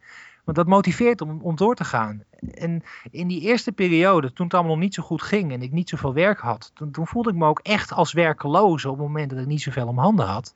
Want 0.48 0.60
dat 0.60 0.68
motiveert 0.68 1.20
om, 1.20 1.40
om 1.42 1.56
door 1.56 1.74
te 1.74 1.84
gaan. 1.84 2.22
En 2.54 2.82
in 3.10 3.28
die 3.28 3.40
eerste 3.40 3.72
periode, 3.72 4.32
toen 4.32 4.44
het 4.44 4.54
allemaal 4.54 4.72
nog 4.72 4.82
niet 4.82 4.94
zo 4.94 5.02
goed 5.02 5.22
ging 5.22 5.52
en 5.52 5.62
ik 5.62 5.72
niet 5.72 5.88
zoveel 5.88 6.14
werk 6.14 6.38
had, 6.38 6.70
toen, 6.74 7.06
voelde 7.06 7.30
ik 7.30 7.36
me 7.36 7.46
ook 7.46 7.60
echt 7.62 7.92
als 7.92 8.12
werkeloze 8.12 8.90
op 8.90 8.98
het 8.98 9.06
moment 9.06 9.30
dat 9.30 9.38
ik 9.38 9.46
niet 9.46 9.62
zoveel 9.62 9.86
om 9.86 9.98
handen 9.98 10.26
had. 10.26 10.54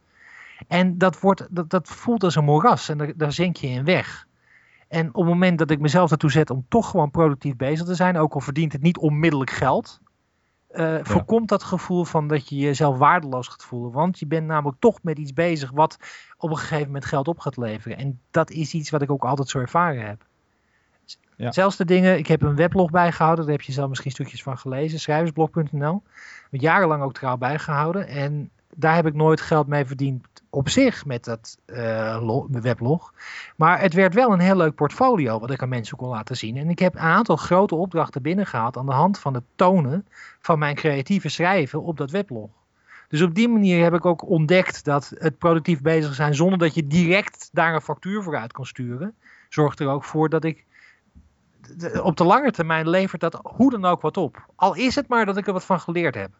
En 0.69 0.99
dat, 0.99 1.21
wordt, 1.21 1.47
dat, 1.51 1.71
dat 1.71 1.89
voelt 1.89 2.25
als 2.25 2.35
een 2.35 2.45
moeras 2.45 2.89
en 2.89 3.15
daar, 3.17 3.33
zink 3.33 3.57
je 3.57 3.67
in 3.67 3.85
weg. 3.85 4.27
En 4.89 5.09
op 5.09 5.15
het 5.15 5.33
moment 5.33 5.59
dat 5.59 5.71
ik 5.71 5.81
mezelf 5.81 6.11
ertoe 6.11 6.31
zet 6.31 6.51
om 6.51 6.65
toch 6.69 6.91
gewoon 6.91 7.11
productief 7.11 7.57
bezig 7.57 7.87
te 7.87 7.95
zijn, 7.95 8.17
ook 8.17 8.35
al 8.35 8.41
verdient 8.41 8.73
het 8.73 8.83
niet 8.83 8.99
onmiddellijk 8.99 9.51
geld, 9.51 10.01
uh, 10.75 10.97
ja. 10.97 11.05
voorkomt 11.05 11.49
dat 11.49 11.63
gevoel 11.63 12.05
van 12.05 12.29
dat 12.29 12.49
je 12.49 12.57
jezelf 12.57 12.99
waardeloos 12.99 13.49
gaat 13.49 13.65
voelen. 13.65 13.93
Want 13.93 14.19
je 14.19 14.27
bent 14.27 14.47
namelijk 14.47 14.81
toch 14.81 14.99
met 15.03 15.19
iets 15.19 15.33
bezig 15.33 15.71
wat 15.71 15.99
op 16.37 16.51
een 16.51 16.57
gegeven 16.57 16.87
moment 16.87 17.05
geld 17.05 17.29
op 17.29 17.39
gaat 17.39 17.57
leveren. 17.57 17.99
En 17.99 18.21
dat 18.31 18.51
is 18.51 18.75
iets 18.75 18.91
wat 18.91 19.03
ik 19.03 19.11
ook 19.11 19.25
altijd 19.25 19.49
zo 19.49 19.59
ervaren 19.59 20.07
heb. 20.07 20.27
Ja. 21.37 21.53
Zelfs 21.53 21.77
de 21.77 21.85
dingen, 21.85 22.19
ik 22.19 22.27
heb 22.27 22.43
een 22.43 22.57
weblog 22.57 22.91
bijgehouden, 22.91 23.45
daar 23.45 23.55
heb 23.55 23.63
je 23.63 23.73
zelf 23.73 23.89
misschien 23.89 24.11
stukjes 24.11 24.43
van 24.43 24.59
gelezen, 24.59 25.01
schrijversblog.nl. 25.01 26.03
Jarenlang 26.51 27.03
ook 27.03 27.15
trouw 27.15 27.37
bijgehouden. 27.37 28.07
En 28.07 28.51
daar 28.75 28.95
heb 28.95 29.07
ik 29.07 29.15
nooit 29.15 29.41
geld 29.41 29.67
mee 29.67 29.85
verdiend 29.85 30.27
op 30.55 30.69
zich 30.69 31.05
met 31.07 31.25
dat 31.25 31.59
uh, 31.67 32.45
weblog. 32.51 33.15
Maar 33.57 33.81
het 33.81 33.95
werd 33.95 34.15
wel 34.15 34.33
een 34.33 34.41
heel 34.41 34.57
leuk 34.57 34.75
portfolio 34.75 35.39
wat 35.39 35.51
ik 35.51 35.63
aan 35.63 35.69
mensen 35.69 35.97
kon 35.97 36.09
laten 36.09 36.37
zien. 36.37 36.57
En 36.57 36.69
ik 36.69 36.79
heb 36.79 36.95
een 36.95 37.01
aantal 37.01 37.37
grote 37.37 37.75
opdrachten 37.75 38.23
binnengehaald 38.23 38.77
aan 38.77 38.87
de 38.87 38.93
hand 38.93 39.19
van 39.19 39.35
het 39.35 39.43
tonen 39.55 40.07
van 40.41 40.59
mijn 40.59 40.75
creatieve 40.75 41.29
schrijven 41.29 41.83
op 41.83 41.97
dat 41.97 42.11
weblog. 42.11 42.51
Dus 43.09 43.23
op 43.23 43.35
die 43.35 43.49
manier 43.49 43.83
heb 43.83 43.95
ik 43.95 44.07
ook 44.07 44.29
ontdekt 44.29 44.85
dat 44.85 45.13
het 45.19 45.39
productief 45.39 45.81
bezig 45.81 46.15
zijn 46.15 46.35
zonder 46.35 46.59
dat 46.59 46.75
je 46.75 46.87
direct 46.87 47.49
daar 47.53 47.75
een 47.75 47.81
factuur 47.81 48.23
voor 48.23 48.37
uit 48.37 48.53
kan 48.53 48.67
sturen, 48.67 49.15
zorgt 49.49 49.81
er 49.81 49.89
ook 49.89 50.05
voor 50.05 50.29
dat 50.29 50.45
ik 50.45 50.65
op 52.03 52.17
de 52.17 52.25
lange 52.25 52.51
termijn 52.51 52.89
levert 52.89 53.21
dat 53.21 53.41
hoe 53.43 53.71
dan 53.71 53.85
ook 53.85 54.01
wat 54.01 54.17
op. 54.17 54.47
Al 54.55 54.75
is 54.75 54.95
het 54.95 55.09
maar 55.09 55.27
dat 55.27 55.37
ik 55.37 55.47
er 55.47 55.53
wat 55.53 55.65
van 55.65 55.81
geleerd 55.81 56.15
heb. 56.15 56.31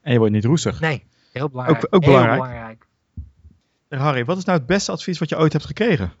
En 0.00 0.12
je 0.12 0.18
wordt 0.18 0.32
niet 0.34 0.44
roestig. 0.44 0.80
Nee, 0.80 1.06
heel 1.32 1.48
belangrijk. 1.48 1.84
Ook, 1.84 1.94
ook 1.94 2.04
belangrijk. 2.04 2.40
Heel 2.40 2.48
belangrijk. 2.48 2.86
Harry, 3.88 4.24
wat 4.24 4.36
is 4.36 4.44
nou 4.44 4.58
het 4.58 4.66
beste 4.66 4.92
advies 4.92 5.18
wat 5.18 5.28
je 5.28 5.38
ooit 5.38 5.52
hebt 5.52 5.64
gekregen? 5.64 6.12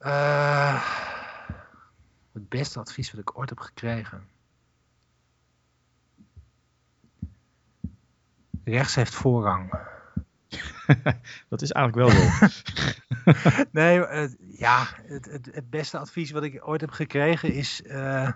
Uh, 0.00 0.84
het 2.32 2.48
beste 2.48 2.78
advies 2.78 3.10
wat 3.10 3.20
ik 3.20 3.38
ooit 3.38 3.48
heb 3.48 3.58
gekregen. 3.58 4.28
Rechts 8.64 8.94
heeft 8.94 9.14
voorrang. 9.14 9.70
dat 11.48 11.62
is 11.62 11.70
eigenlijk 11.70 11.94
wel 11.94 12.10
zo. 12.10 12.46
nee, 13.70 13.98
uh, 13.98 14.28
ja, 14.58 14.88
het, 15.06 15.24
het, 15.24 15.48
het, 15.52 15.70
beste 15.70 15.98
advies 15.98 16.30
wat 16.30 16.42
ik 16.42 16.68
ooit 16.68 16.80
heb 16.80 16.90
gekregen 16.90 17.52
is. 17.52 17.82
Uh, 17.84 18.30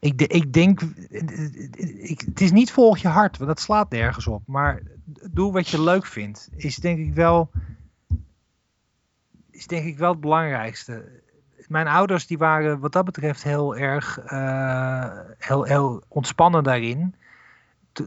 ik, 0.00 0.22
ik 0.22 0.52
denk, 0.52 0.80
ik, 0.80 2.20
het 2.20 2.40
is 2.40 2.52
niet 2.52 2.72
volg 2.72 2.98
je 2.98 3.08
hart, 3.08 3.36
want 3.36 3.48
dat 3.48 3.60
slaat 3.60 3.90
nergens 3.90 4.26
op. 4.26 4.42
Maar 4.46 4.82
doe 5.30 5.52
wat 5.52 5.68
je 5.68 5.82
leuk 5.82 6.06
vindt, 6.06 6.48
is 6.56 6.76
denk 6.76 6.98
ik 6.98 7.14
wel, 7.14 7.50
is 9.50 9.66
denk 9.66 9.86
ik 9.86 9.98
wel 9.98 10.10
het 10.10 10.20
belangrijkste. 10.20 11.24
Mijn 11.66 11.86
ouders 11.88 12.26
die 12.26 12.38
waren 12.38 12.78
wat 12.78 12.92
dat 12.92 13.04
betreft 13.04 13.42
heel 13.42 13.76
erg 13.76 14.18
uh, 14.32 15.10
heel, 15.38 15.64
heel 15.64 16.02
ontspannen 16.08 16.64
daarin. 16.64 17.14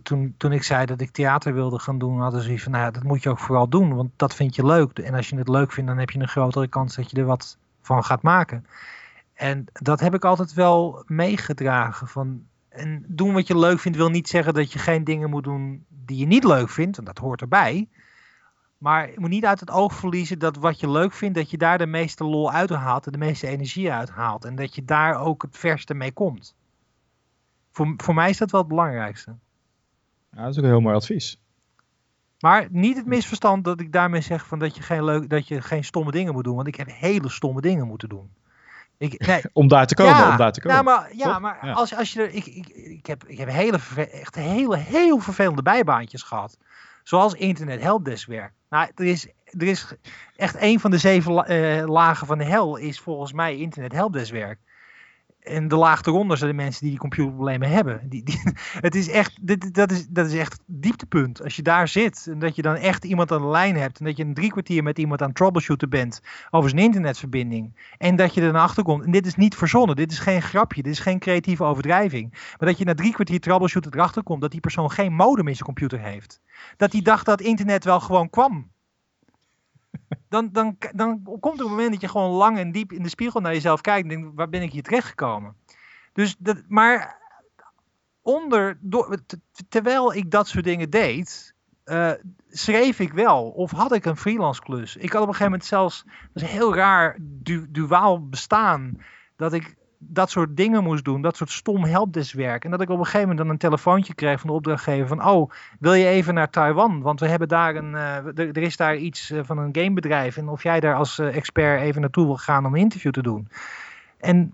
Toen, 0.04 0.34
toen 0.38 0.52
ik 0.52 0.64
zei 0.64 0.86
dat 0.86 1.02
ik 1.02 1.12
theater 1.12 1.54
wilde 1.54 1.80
gaan 1.80 1.98
doen, 1.98 2.20
hadden 2.20 2.42
ze 2.42 2.60
van, 2.60 2.72
nou, 2.72 2.92
dat 2.92 3.04
moet 3.04 3.24
je 3.24 3.30
ook 3.30 3.40
vooral 3.40 3.70
doen, 3.70 3.96
want 3.96 4.12
dat 4.16 4.36
vind 4.36 4.56
je 4.56 4.66
leuk. 4.66 5.00
En 5.00 5.14
als 5.14 5.30
je 5.30 5.36
het 5.38 5.48
leuk 5.48 5.72
vindt, 5.72 5.90
dan 5.90 6.00
heb 6.00 6.10
je 6.10 6.20
een 6.20 6.28
grotere 6.28 6.68
kans 6.68 6.96
dat 6.96 7.12
je 7.12 7.18
er 7.18 7.26
wat 7.26 7.58
van 7.82 8.04
gaat 8.04 8.22
maken. 8.22 8.66
En 9.40 9.66
dat 9.74 10.00
heb 10.00 10.14
ik 10.14 10.26
altijd 10.26 10.54
wel 10.54 11.04
meegedragen. 11.06 12.08
Van, 12.08 12.46
en 12.70 13.06
doen 13.08 13.34
wat 13.34 13.48
je 13.48 13.58
leuk 13.58 13.80
vindt 13.80 13.98
wil 13.98 14.10
niet 14.10 14.28
zeggen 14.28 14.54
dat 14.54 14.72
je 14.72 14.80
geen 14.80 15.04
dingen 15.04 15.30
moet 15.30 15.44
doen 15.44 15.86
die 15.88 16.18
je 16.18 16.26
niet 16.26 16.44
leuk 16.44 16.70
vindt. 16.70 16.98
En 16.98 17.04
dat 17.04 17.18
hoort 17.18 17.42
erbij. 17.42 17.88
Maar 18.78 19.12
je 19.12 19.20
moet 19.20 19.30
niet 19.30 19.46
uit 19.46 19.60
het 19.60 19.72
oog 19.72 19.94
verliezen 19.94 20.40
dat 20.40 20.56
wat 20.56 20.80
je 20.80 20.90
leuk 20.90 21.14
vindt, 21.14 21.36
dat 21.36 21.50
je 21.50 21.58
daar 21.58 21.78
de 21.78 21.86
meeste 21.86 22.24
lol 22.24 22.52
uit 22.52 22.70
haalt 22.70 23.06
en 23.06 23.12
de 23.12 23.18
meeste 23.18 23.48
energie 23.48 23.92
uit 23.92 24.10
haalt. 24.10 24.46
En 24.46 24.56
dat 24.56 24.76
je 24.76 24.86
daar 24.86 25.20
ook 25.20 25.42
het 25.42 25.58
verste 25.58 25.94
mee 25.94 26.12
komt. 26.12 26.56
Voor, 27.72 27.94
voor 27.98 28.14
mij 28.14 28.30
is 28.30 28.38
dat 28.38 28.52
wel 28.52 28.60
het 28.60 28.70
belangrijkste. 28.70 29.36
Ja, 30.32 30.42
dat 30.42 30.52
is 30.52 30.58
ook 30.58 30.64
een 30.64 30.70
heel 30.70 30.82
mooi 30.82 30.96
advies. 30.96 31.42
Maar 32.40 32.68
niet 32.72 32.98
het 32.98 33.06
misverstand 33.06 33.64
dat 33.64 33.80
ik 33.80 33.92
daarmee 33.92 34.22
zeg 34.22 34.48
van 34.48 34.60
dat 34.60 34.76
je 34.76 34.82
geen, 34.82 35.04
leuk, 35.04 35.30
dat 35.30 35.48
je 35.48 35.62
geen 35.62 35.84
stomme 35.84 36.12
dingen 36.12 36.34
moet 36.34 36.44
doen. 36.44 36.56
Want 36.56 36.68
ik 36.68 36.76
heb 36.76 36.88
hele 36.92 37.30
stomme 37.30 37.62
dingen 37.62 37.88
moeten 37.88 38.10
doen. 38.10 38.38
Ik, 39.00 39.28
nee. 39.28 39.42
om 39.54 39.68
daar 39.68 39.88
te 39.88 39.96
komen, 39.96 40.16
ja, 40.16 40.32
om 40.32 40.38
daar 40.38 40.52
te 40.52 40.62
komen. 40.62 40.78
Ja, 40.78 40.84
maar, 40.84 41.10
ja, 41.16 41.40
maar. 41.40 41.74
Als, 41.74 41.96
als 41.96 42.14
je 42.14 42.22
er, 42.22 42.30
ik, 42.34 42.46
ik, 42.46 42.68
ik, 42.68 43.06
heb, 43.06 43.24
ik 43.28 43.38
heb 43.38 43.50
hele, 43.50 43.80
echt 44.12 44.36
hele, 44.36 44.78
heel 44.78 45.20
vervelende 45.20 45.62
bijbaantjes 45.62 46.24
gehad. 46.24 46.58
Zoals 47.04 47.34
internet 47.34 47.82
helpdeskwerk. 47.82 48.54
Nou, 48.70 48.92
er 48.96 49.06
is, 49.06 49.28
er 49.44 49.68
is 49.68 49.96
echt 50.36 50.56
een 50.60 50.80
van 50.80 50.92
de 50.92 50.98
zeven 50.98 51.52
uh, 51.52 51.88
lagen 51.88 52.28
van 52.28 52.38
de 52.38 52.44
hel 52.44 52.76
is 52.76 53.00
volgens 53.00 53.34
mij 53.34 53.56
internet 53.56 53.92
helpdeskwerk. 53.92 54.60
En 55.50 55.68
de 55.68 55.76
laag 55.76 56.02
eronder 56.06 56.38
zijn 56.38 56.50
de 56.50 56.56
mensen 56.56 56.82
die 56.82 56.90
die 56.90 57.00
computerproblemen 57.00 57.70
hebben. 57.70 58.10
Die, 58.10 58.24
die, 58.24 58.42
het 58.88 58.96
is 58.96 59.10
echt, 59.10 59.38
dit, 59.42 59.74
dat, 59.74 59.92
is, 59.92 60.08
dat 60.08 60.26
is 60.26 60.34
echt 60.34 60.60
dieptepunt. 60.66 61.44
Als 61.44 61.56
je 61.56 61.62
daar 61.62 61.88
zit 61.88 62.28
en 62.32 62.40
dat 62.40 62.56
je 62.56 62.62
dan 62.62 62.76
echt 62.76 63.06
iemand 63.06 63.32
aan 63.32 63.42
de 63.42 63.48
lijn 63.48 63.76
hebt. 63.76 64.00
En 64.00 64.06
dat 64.06 64.18
je 64.18 64.24
een 64.24 64.34
drie 64.34 64.52
kwartier 64.52 64.84
met 64.84 65.00
iemand 65.00 65.22
aan 65.22 65.34
troubleshooten 65.34 65.90
bent 65.90 66.22
over 66.50 66.70
zijn 66.70 66.82
internetverbinding. 66.82 67.94
En 67.98 68.16
dat 68.16 68.34
je 68.34 68.42
er 68.42 68.52
naar 68.52 68.62
achter 68.62 68.84
komt. 68.84 69.04
En 69.04 69.12
dit 69.12 69.26
is 69.26 69.36
niet 69.36 69.56
verzonnen. 69.56 69.96
Dit 69.96 70.12
is 70.12 70.20
geen 70.20 70.42
grapje. 70.42 70.82
Dit 70.82 70.94
is 70.94 71.00
geen 71.00 71.20
creatieve 71.20 71.64
overdrijving. 71.64 72.30
Maar 72.32 72.70
dat 72.70 72.78
je 72.78 72.86
na 72.86 72.94
drie 72.94 73.14
kwartier 73.14 73.40
troubleshooten 73.40 73.94
erachter 73.94 74.24
komt 74.24 74.42
dat 74.42 74.52
die 74.52 74.60
persoon 74.60 74.92
geen 74.92 75.14
modem 75.14 75.48
in 75.48 75.54
zijn 75.54 75.66
computer 75.66 76.00
heeft. 76.00 76.42
Dat 76.78 76.92
hij 76.92 77.02
dacht 77.02 77.26
dat 77.26 77.42
internet 77.42 77.84
wel 77.84 78.00
gewoon 78.00 78.30
kwam. 78.30 78.72
Dan, 80.30 80.50
dan, 80.52 80.78
dan 80.92 81.38
komt 81.40 81.60
er 81.60 81.66
een 81.66 81.72
moment 81.72 81.92
dat 81.92 82.02
je 82.02 82.08
gewoon 82.08 82.32
lang 82.32 82.58
en 82.58 82.72
diep 82.72 82.92
in 82.92 83.04
de 83.04 83.10
spiegel 83.10 83.40
naar 83.40 83.54
jezelf 83.54 83.82
kijkt 83.82 84.10
en 84.10 84.10
denkt, 84.10 84.36
waar 84.36 84.50
ben 84.50 84.62
ik 84.62 84.72
hier 84.72 84.84
terechtgekomen? 84.84 85.56
Dus 86.14 86.36
dat, 86.40 86.62
maar 86.68 87.18
onder, 88.22 88.78
door, 88.82 89.18
terwijl 89.70 90.14
ik 90.14 90.32
dat 90.32 90.48
soort 90.48 90.64
dingen 90.64 90.90
deed, 90.90 91.54
uh, 91.86 92.12
schreef 92.50 93.00
ik 93.00 93.14
wel 93.14 93.50
of 93.50 93.72
had 93.72 93.94
ik 93.94 94.06
een 94.06 94.18
freelance 94.18 94.62
klus. 94.62 94.96
Ik 94.96 95.12
had 95.12 95.22
op 95.22 95.28
een 95.28 95.34
gegeven 95.34 95.52
moment 95.52 95.66
zelfs, 95.66 96.04
dat 96.04 96.14
is 96.34 96.42
een 96.42 96.56
heel 96.56 96.76
raar 96.76 97.18
du 97.20 97.72
duaal 97.72 98.28
bestaan, 98.28 99.02
dat 99.36 99.54
ik 99.54 99.76
dat 100.02 100.30
soort 100.30 100.58
dingen 100.58 100.84
moest 100.84 101.04
doen, 101.04 101.22
dat 101.22 101.38
soort 101.38 101.52
stom 101.52 101.84
helpdeskwerk. 101.84 102.66
En 102.66 102.72
dat 102.72 102.82
ik 102.82 102.90
op 102.90 102.98
een 102.98 103.06
gegeven 103.06 103.28
moment 103.28 103.38
dan 103.38 103.50
een 103.50 103.58
telefoontje 103.58 104.14
kreeg 104.14 104.40
van 104.40 104.50
de 104.50 104.56
opdrachtgever 104.56 105.08
van, 105.08 105.26
oh, 105.26 105.52
wil 105.80 105.94
je 105.94 106.08
even 106.08 106.34
naar 106.34 106.50
Taiwan? 106.50 107.02
Want 107.02 107.20
we 107.20 107.28
hebben 107.28 107.48
daar 107.48 107.76
een, 107.76 107.92
uh, 107.92 108.38
er, 108.38 108.58
is 108.58 108.78
daar 108.78 108.96
iets 108.96 109.32
uh, 109.32 109.40
van 109.44 109.58
een 109.58 109.76
gamebedrijf 109.76 110.38
en 110.38 110.48
of 110.48 110.64
jij 110.64 110.80
daar 110.80 110.96
als 110.96 111.20
uh, 111.20 111.36
expert 111.36 111.82
even 111.82 112.02
naartoe 112.02 112.26
wil 112.26 112.38
gaan 112.38 112.66
om 112.66 112.74
een 112.74 112.80
interview 112.80 113.12
te 113.12 113.22
doen. 113.22 113.48
En 114.18 114.54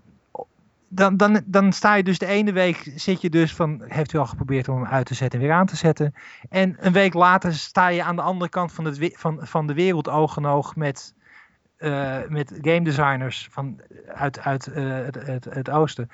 dan, 0.88 1.16
dan, 1.16 1.42
dan 1.44 1.72
sta 1.72 1.94
je 1.94 2.02
dus 2.02 2.18
de 2.18 2.26
ene 2.26 2.52
week, 2.52 2.92
zit 2.94 3.20
je 3.20 3.30
dus 3.30 3.54
van, 3.54 3.82
heeft 3.84 4.12
u 4.12 4.18
al 4.18 4.26
geprobeerd 4.26 4.68
om 4.68 4.76
hem 4.76 4.92
uit 4.92 5.06
te 5.06 5.14
zetten 5.14 5.40
en 5.40 5.46
weer 5.46 5.54
aan 5.54 5.66
te 5.66 5.76
zetten. 5.76 6.14
En 6.48 6.76
een 6.80 6.92
week 6.92 7.14
later 7.14 7.54
sta 7.54 7.88
je 7.88 8.02
aan 8.02 8.16
de 8.16 8.22
andere 8.22 8.50
kant 8.50 8.72
van, 8.72 8.84
het, 8.84 9.14
van, 9.18 9.38
van 9.42 9.66
de 9.66 9.74
wereld 9.74 10.08
oog 10.08 10.36
en 10.36 10.46
oog 10.46 10.76
met 10.76 11.14
uh, 11.78 12.18
met 12.28 12.58
game 12.60 12.82
designers 12.82 13.48
van, 13.50 13.80
uit, 14.14 14.40
uit 14.40 14.68
uh, 14.68 14.94
het, 14.94 15.14
het, 15.26 15.44
het, 15.44 15.70
oosten. 15.70 16.10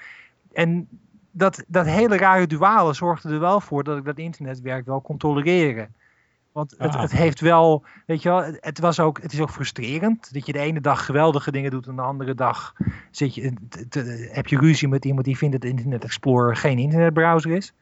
En 0.53 0.89
dat, 1.31 1.65
dat 1.69 1.87
hele 1.87 2.17
rare 2.17 2.47
duale 2.47 2.95
zorgde 2.95 3.29
er 3.29 3.41
wel 3.41 3.61
voor 3.61 3.85
dat 3.85 3.99
ik 3.99 4.05
dat 4.05 4.19
internetwerk 4.19 4.87
wel 4.87 5.01
kon 5.01 5.19
tolereren. 5.19 5.95
Want 6.53 6.75
het, 6.79 6.95
het, 6.95 7.13
heeft 7.13 7.41
wel, 7.41 7.85
weet 8.07 8.23
je 8.23 8.29
wel, 8.29 8.45
het, 8.61 8.79
was 8.79 9.01
ook, 9.01 9.23
het 9.23 9.33
is 9.33 9.41
ook 9.41 9.51
frustrerend 9.51 10.33
dat 10.33 10.47
je 10.47 10.53
de 10.53 10.59
ene 10.59 10.81
dag 10.81 11.05
geweldige 11.05 11.53
dingen 11.53 11.71
doet 11.71 11.87
en 11.87 11.97
de 11.97 12.03
andere 12.03 12.35
dag 12.35 12.73
zit 13.11 13.35
je, 13.35 13.53
te, 13.89 14.29
heb 14.33 14.47
je 14.47 14.59
ruzie 14.59 14.89
met 14.89 15.05
iemand 15.05 15.25
die 15.25 15.37
vindt 15.37 15.61
dat 15.61 15.71
Internet 15.71 16.05
Explorer 16.05 16.57
geen 16.57 16.79
internetbrowser 16.79 17.51
is. 17.51 17.73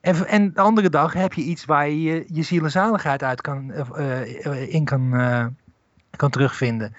En, 0.00 0.26
en 0.26 0.52
de 0.52 0.60
andere 0.60 0.90
dag 0.90 1.12
heb 1.12 1.32
je 1.32 1.42
iets 1.42 1.64
waar 1.64 1.88
je 1.88 2.02
je, 2.02 2.24
je 2.26 2.42
ziel 2.42 2.64
en 2.64 2.70
zaligheid 2.70 3.22
uit 3.22 3.40
kan, 3.40 3.72
uh, 3.96 4.74
in 4.74 4.84
kan, 4.84 5.14
kan 6.20 6.30
terugvinden. 6.30 6.94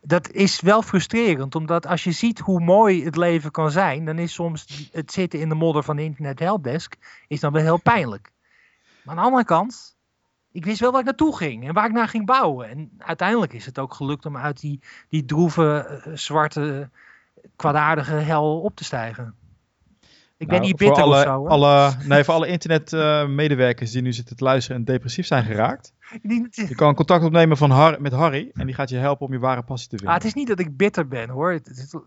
Dat 0.00 0.30
is 0.30 0.60
wel 0.60 0.82
frustrerend, 0.82 1.54
omdat 1.54 1.86
als 1.86 2.04
je 2.04 2.12
ziet 2.12 2.38
hoe 2.38 2.60
mooi 2.60 3.04
het 3.04 3.16
leven 3.16 3.50
kan 3.50 3.70
zijn, 3.70 4.04
dan 4.04 4.18
is 4.18 4.32
soms 4.32 4.88
het 4.92 5.12
zitten 5.12 5.40
in 5.40 5.48
de 5.48 5.54
modder 5.54 5.82
van 5.82 5.96
de 5.96 6.02
internet 6.02 6.38
helpdesk 6.38 6.96
is 7.26 7.40
dan 7.40 7.52
wel 7.52 7.62
heel 7.62 7.80
pijnlijk. 7.80 8.30
Maar 9.02 9.14
aan 9.14 9.20
de 9.20 9.28
andere 9.28 9.44
kant, 9.44 9.96
ik 10.52 10.64
wist 10.64 10.80
wel 10.80 10.90
waar 10.90 11.00
ik 11.00 11.06
naartoe 11.06 11.36
ging 11.36 11.66
en 11.66 11.74
waar 11.74 11.86
ik 11.86 11.92
naar 11.92 12.08
ging 12.08 12.26
bouwen. 12.26 12.68
En 12.68 12.90
uiteindelijk 12.98 13.52
is 13.52 13.66
het 13.66 13.78
ook 13.78 13.94
gelukt 13.94 14.26
om 14.26 14.36
uit 14.36 14.60
die, 14.60 14.80
die 15.08 15.24
droeve, 15.24 16.00
eh, 16.04 16.12
zwarte, 16.14 16.90
kwaadaardige 17.56 18.14
hel 18.14 18.60
op 18.60 18.76
te 18.76 18.84
stijgen. 18.84 19.34
Ik 20.38 20.46
ben 20.46 20.56
nou, 20.56 20.66
niet 20.66 20.76
bitter 20.76 21.02
alle, 21.02 21.16
of 21.16 21.22
zo. 21.22 21.36
Hoor. 21.36 21.48
Alle, 21.48 21.92
nee, 22.08 22.24
voor 22.24 22.34
alle 22.34 22.46
internetmedewerkers 22.46 23.88
uh, 23.88 23.94
die 23.94 24.02
nu 24.02 24.12
zitten 24.12 24.36
te 24.36 24.44
luisteren 24.44 24.78
en 24.78 24.84
depressief 24.84 25.26
zijn 25.26 25.44
geraakt. 25.44 25.92
Je 26.50 26.74
kan 26.74 26.94
contact 26.94 27.24
opnemen 27.24 27.56
van 27.56 27.70
Har 27.70 28.00
met 28.00 28.12
Harry 28.12 28.50
en 28.52 28.66
die 28.66 28.74
gaat 28.74 28.88
je 28.88 28.96
helpen 28.96 29.26
om 29.26 29.32
je 29.32 29.38
ware 29.38 29.62
passie 29.62 29.88
te 29.88 29.96
vinden. 29.96 30.14
Ah, 30.14 30.20
het 30.20 30.28
is 30.28 30.34
niet 30.34 30.48
dat 30.48 30.58
ik 30.58 30.76
bitter 30.76 31.08
ben 31.08 31.28
hoor. 31.28 31.52
Het 31.52 31.66
is... 31.66 31.94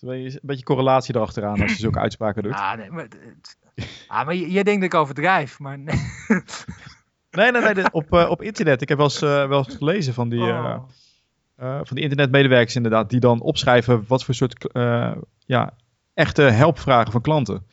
een 0.00 0.38
beetje 0.42 0.64
correlatie 0.64 1.14
erachteraan 1.14 1.60
als 1.60 1.72
je 1.72 1.78
zulke 1.78 1.98
uitspraken 1.98 2.42
doet. 2.42 2.52
Ah, 2.52 2.76
nee, 2.76 2.90
maar, 2.90 3.08
ah, 4.06 4.26
maar 4.26 4.34
jij 4.34 4.62
denkt 4.62 4.80
dat 4.80 4.92
ik 4.92 5.00
overdrijf, 5.00 5.58
maar 5.58 5.78
nee. 5.78 6.00
nee, 7.30 7.50
nee, 7.50 7.74
nee, 7.74 7.92
op, 7.92 8.12
uh, 8.12 8.30
op 8.30 8.42
internet. 8.42 8.82
Ik 8.82 8.88
heb 8.88 8.98
wel 8.98 9.06
eens, 9.06 9.22
uh, 9.22 9.48
wel 9.48 9.58
eens 9.58 9.76
gelezen 9.76 10.14
van 10.14 10.28
die... 10.28 10.42
Oh. 10.42 10.82
Uh, 11.60 11.80
van 11.82 11.96
die 11.96 12.02
internetmedewerkers 12.02 12.76
inderdaad, 12.76 13.10
die 13.10 13.20
dan 13.20 13.40
opschrijven 13.40 14.04
wat 14.06 14.24
voor 14.24 14.34
soort 14.34 14.72
ja, 15.46 15.72
echte 16.14 16.42
helpvragen 16.42 17.12
van 17.12 17.20
klanten. 17.20 17.66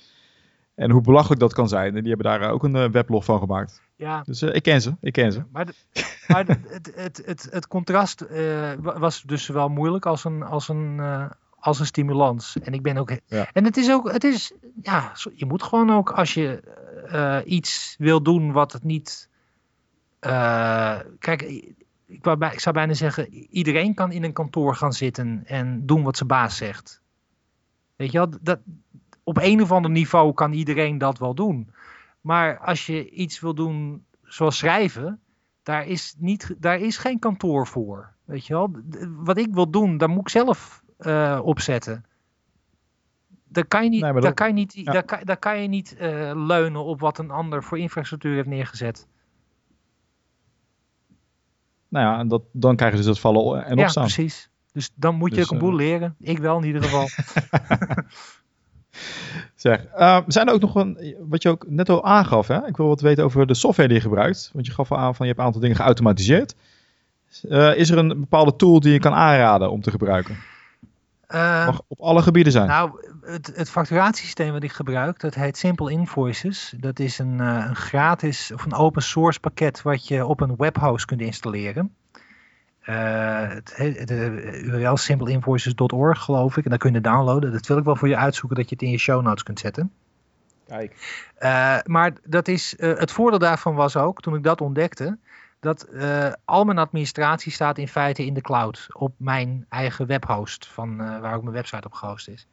En 0.75 0.91
hoe 0.91 1.01
belachelijk 1.01 1.39
dat 1.39 1.53
kan 1.53 1.67
zijn. 1.67 1.95
En 1.95 2.03
die 2.03 2.13
hebben 2.13 2.39
daar 2.39 2.51
ook 2.51 2.63
een 2.63 2.75
uh, 2.75 2.89
weblog 2.89 3.25
van 3.25 3.39
gemaakt. 3.39 3.81
Ja. 3.95 4.21
Dus 4.25 4.41
ik 4.41 4.63
ken 4.63 4.81
ze, 4.81 4.95
ik 5.01 5.13
ken 5.13 5.31
ze. 5.31 5.43
Maar, 5.51 5.65
de, 5.65 5.73
maar 6.27 6.45
de, 6.45 6.57
het, 6.67 6.91
het, 6.95 7.21
het, 7.25 7.47
het, 7.51 7.67
contrast 7.67 8.25
was 8.81 9.21
dus 9.21 9.47
wel 9.47 9.69
moeilijk 9.69 10.05
als 10.05 10.23
een, 10.23 10.43
als 10.43 10.67
een, 10.67 11.01
als 11.59 11.79
een 11.79 11.85
stimulans. 11.85 12.57
En 12.61 12.73
ik 12.73 12.81
ben 12.81 12.97
ook... 12.97 13.11
Ja. 13.25 13.47
En 13.53 13.63
het 13.63 13.77
is 13.77 13.91
ook, 13.91 14.11
het 14.11 14.23
is, 14.23 14.53
ja, 14.81 15.11
je 15.33 15.45
moet 15.45 15.63
gewoon 15.63 15.91
ook 15.91 16.11
als 16.11 16.33
je 16.33 16.63
iets 17.45 17.95
wil 17.97 18.23
doen 18.23 18.51
wat 18.51 18.71
het 18.71 18.83
niet... 18.83 19.29
kijk, 21.19 21.41
ik, 21.41 21.75
ik 22.51 22.59
zou 22.59 22.73
bijna 22.73 22.93
zeggen, 22.93 23.33
iedereen 23.33 23.93
kan 23.93 24.11
in 24.11 24.23
een 24.23 24.33
kantoor 24.33 24.75
gaan 24.75 24.93
zitten 24.93 25.43
en 25.45 25.85
doen 25.85 26.03
wat 26.03 26.17
zijn 26.17 26.29
baas 26.29 26.57
zegt. 26.57 27.01
Weet 28.03 28.11
je 28.11 28.17
wel, 28.17 28.29
dat, 28.41 28.59
op 29.23 29.37
een 29.37 29.61
of 29.61 29.71
ander 29.71 29.91
niveau 29.91 30.33
kan 30.33 30.53
iedereen 30.53 30.97
dat 30.97 31.17
wel 31.17 31.33
doen. 31.33 31.69
Maar 32.21 32.59
als 32.59 32.85
je 32.85 33.09
iets 33.09 33.39
wil 33.39 33.53
doen 33.53 34.05
zoals 34.23 34.57
schrijven, 34.57 35.19
daar 35.63 35.87
is, 35.87 36.15
niet, 36.17 36.55
daar 36.59 36.79
is 36.79 36.97
geen 36.97 37.19
kantoor 37.19 37.67
voor. 37.67 38.13
Weet 38.25 38.47
je 38.47 38.53
wel, 38.53 38.71
wat 39.15 39.37
ik 39.37 39.53
wil 39.53 39.69
doen, 39.69 39.97
daar 39.97 40.09
moet 40.09 40.21
ik 40.21 40.29
zelf 40.29 40.83
uh, 40.99 41.39
opzetten. 41.43 42.05
Daar 43.47 43.65
kan 43.65 43.83
je 43.83 43.89
niet, 43.89 44.01
nee, 44.01 44.13
dat, 44.13 44.21
daar 44.21 44.33
kan 44.33 44.47
je 44.47 44.53
niet, 44.53 44.73
ja. 44.73 44.91
daar 44.91 45.03
kan, 45.03 45.19
daar 45.23 45.37
kan 45.37 45.61
je 45.61 45.67
niet 45.67 45.95
uh, 46.01 46.31
leunen 46.35 46.83
op 46.83 46.99
wat 46.99 47.17
een 47.17 47.31
ander 47.31 47.63
voor 47.63 47.79
infrastructuur 47.79 48.35
heeft 48.35 48.47
neergezet 48.47 49.07
nou 51.93 52.05
ja, 52.05 52.19
en 52.19 52.27
dat, 52.27 52.41
dan 52.51 52.75
krijg 52.75 52.91
je 52.91 52.97
dus 52.97 53.05
dat 53.05 53.19
vallen 53.19 53.65
en 53.65 53.79
opstaan. 53.79 54.07
Ja, 54.07 54.13
precies. 54.13 54.49
Dus 54.73 54.89
dan 54.95 55.15
moet 55.15 55.29
je 55.29 55.35
dus, 55.35 55.45
ook 55.45 55.51
een 55.51 55.57
boel 55.57 55.69
uh, 55.69 55.75
leren. 55.75 56.15
Ik 56.19 56.37
wel 56.37 56.57
in 56.57 56.65
ieder 56.65 56.83
geval. 56.83 57.07
zeg, 59.55 59.85
uh, 59.97 60.19
zijn 60.27 60.47
er 60.47 60.53
ook 60.53 60.61
nog 60.61 60.75
een, 60.75 61.15
wat 61.19 61.41
je 61.41 61.49
ook 61.49 61.65
net 61.67 61.89
al 61.89 62.05
aangaf, 62.05 62.47
hè? 62.47 62.67
ik 62.67 62.77
wil 62.77 62.87
wat 62.87 63.01
weten 63.01 63.23
over 63.23 63.47
de 63.47 63.53
software 63.53 63.87
die 63.87 63.97
je 63.97 64.03
gebruikt. 64.03 64.49
Want 64.53 64.65
je 64.65 64.71
gaf 64.71 64.91
al 64.91 64.97
aan 64.97 65.15
van 65.15 65.25
je 65.25 65.31
hebt 65.31 65.39
een 65.39 65.45
aantal 65.45 65.61
dingen 65.61 65.75
geautomatiseerd. 65.75 66.55
Uh, 67.43 67.77
is 67.77 67.89
er 67.89 67.97
een 67.97 68.07
bepaalde 68.07 68.55
tool 68.55 68.79
die 68.79 68.91
je 68.91 68.99
kan 68.99 69.13
aanraden 69.13 69.71
om 69.71 69.81
te 69.81 69.91
gebruiken? 69.91 70.37
Mag 71.65 71.81
op 71.87 71.99
alle 71.99 72.21
gebieden 72.21 72.51
zijn. 72.51 72.67
Nou, 72.67 72.91
het, 73.21 73.51
het 73.55 73.69
facturatiesysteem 73.69 74.51
wat 74.51 74.63
ik 74.63 74.71
gebruik, 74.71 75.19
dat 75.19 75.33
heet 75.33 75.57
Simple 75.57 75.91
Invoices. 75.91 76.73
Dat 76.77 76.99
is 76.99 77.19
een, 77.19 77.37
uh, 77.37 77.65
een 77.67 77.75
gratis 77.75 78.51
of 78.53 78.65
een 78.65 78.73
open 78.73 79.01
source 79.01 79.39
pakket 79.39 79.81
wat 79.81 80.07
je 80.07 80.25
op 80.25 80.41
een 80.41 80.55
webhost 80.57 81.05
kunt 81.05 81.21
installeren. 81.21 81.93
Uh, 82.85 83.49
het, 83.49 84.07
de 84.07 84.61
URL 84.63 84.97
simpleinvoices.org 84.97 86.19
geloof 86.19 86.57
ik. 86.57 86.63
En 86.63 86.69
dan 86.69 86.79
kun 86.79 86.93
je 86.93 87.01
downloaden. 87.01 87.51
Dat 87.51 87.67
wil 87.67 87.77
ik 87.77 87.83
wel 87.83 87.95
voor 87.95 88.07
je 88.07 88.17
uitzoeken 88.17 88.57
dat 88.57 88.69
je 88.69 88.75
het 88.75 88.83
in 88.83 88.91
je 88.91 88.97
show 88.97 89.21
notes 89.21 89.43
kunt 89.43 89.59
zetten. 89.59 89.91
Kijk. 90.67 90.91
Uh, 91.39 91.77
maar 91.83 92.13
dat 92.23 92.47
is, 92.47 92.73
het 92.77 93.11
voordeel 93.11 93.39
daarvan 93.39 93.75
was 93.75 93.95
ook, 93.95 94.21
toen 94.21 94.35
ik 94.35 94.43
dat 94.43 94.61
ontdekte, 94.61 95.17
dat 95.63 95.87
uh, 95.93 96.31
al 96.45 96.63
mijn 96.63 96.77
administratie 96.77 97.51
staat 97.51 97.77
in 97.77 97.87
feite 97.87 98.25
in 98.25 98.33
de 98.33 98.41
cloud 98.41 98.87
op 98.91 99.13
mijn 99.17 99.65
eigen 99.69 100.07
webhost, 100.07 100.67
van, 100.67 101.01
uh, 101.01 101.19
waar 101.19 101.35
ook 101.35 101.41
mijn 101.41 101.55
website 101.55 101.87
op 101.87 101.93
gehost 101.93 102.27
is. 102.27 102.47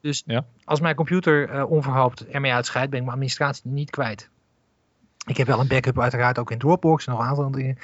Dus 0.00 0.22
ja. 0.26 0.44
als 0.64 0.80
mijn 0.80 0.94
computer 0.94 1.54
uh, 1.54 1.70
onverhoopt 1.70 2.26
ermee 2.26 2.52
uitscheidt, 2.52 2.90
ben 2.90 2.98
ik 2.98 3.04
mijn 3.04 3.16
administratie 3.16 3.70
niet 3.70 3.90
kwijt. 3.90 4.30
Ik 5.26 5.36
heb 5.36 5.46
wel 5.46 5.60
een 5.60 5.68
backup 5.68 6.00
uiteraard 6.00 6.38
ook 6.38 6.50
in 6.50 6.58
Dropbox 6.58 7.06
en 7.06 7.12
nog 7.12 7.20
een 7.20 7.28
aantal 7.28 7.50
dingen. 7.50 7.78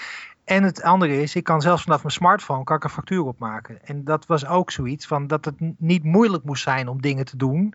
En 0.51 0.63
het 0.63 0.83
andere 0.83 1.23
is, 1.23 1.35
ik 1.35 1.45
kan 1.45 1.61
zelfs 1.61 1.83
vanaf 1.83 2.03
mijn 2.03 2.15
smartphone 2.15 2.65
kan 2.65 2.77
ik 2.77 2.85
een 2.85 2.91
factuur 2.91 3.25
opmaken. 3.25 3.85
En 3.85 4.05
dat 4.05 4.27
was 4.27 4.47
ook 4.47 4.71
zoiets 4.71 5.07
van 5.07 5.27
dat 5.27 5.45
het 5.45 5.55
niet 5.79 6.05
moeilijk 6.05 6.45
moest 6.45 6.63
zijn 6.63 6.89
om 6.89 7.01
dingen 7.01 7.25
te 7.25 7.37
doen. 7.37 7.75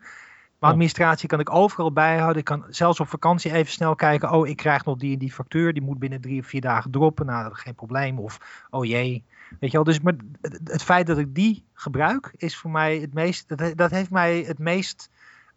Maar 0.59 0.69
administratie 0.69 1.27
kan 1.27 1.39
ik 1.39 1.53
overal 1.53 1.91
bijhouden. 1.91 2.37
Ik 2.37 2.45
kan 2.45 2.65
zelfs 2.69 2.99
op 2.99 3.07
vakantie 3.07 3.51
even 3.51 3.71
snel 3.71 3.95
kijken. 3.95 4.31
Oh, 4.31 4.47
ik 4.47 4.55
krijg 4.55 4.85
nog 4.85 4.97
die 4.97 5.13
en 5.13 5.19
die 5.19 5.31
factuur. 5.31 5.73
Die 5.73 5.81
moet 5.81 5.99
binnen 5.99 6.21
drie 6.21 6.39
of 6.39 6.47
vier 6.47 6.61
dagen 6.61 6.91
droppen. 6.91 7.25
Nou, 7.25 7.43
dat 7.43 7.51
is 7.51 7.61
geen 7.61 7.75
probleem. 7.75 8.19
Of, 8.19 8.65
oh 8.69 8.85
jee. 8.85 9.23
Weet 9.59 9.71
je 9.71 9.77
wel, 9.77 9.83
dus 9.83 9.99
maar 9.99 10.15
het 10.63 10.83
feit 10.83 11.07
dat 11.07 11.17
ik 11.17 11.35
die 11.35 11.63
gebruik, 11.73 12.33
is 12.37 12.57
voor 12.57 12.71
mij 12.71 12.97
het 12.97 13.13
meest. 13.13 13.57
Dat, 13.57 13.77
dat 13.77 13.91
heeft 13.91 14.11
mij 14.11 14.43
het 14.47 14.59
meest 14.59 15.09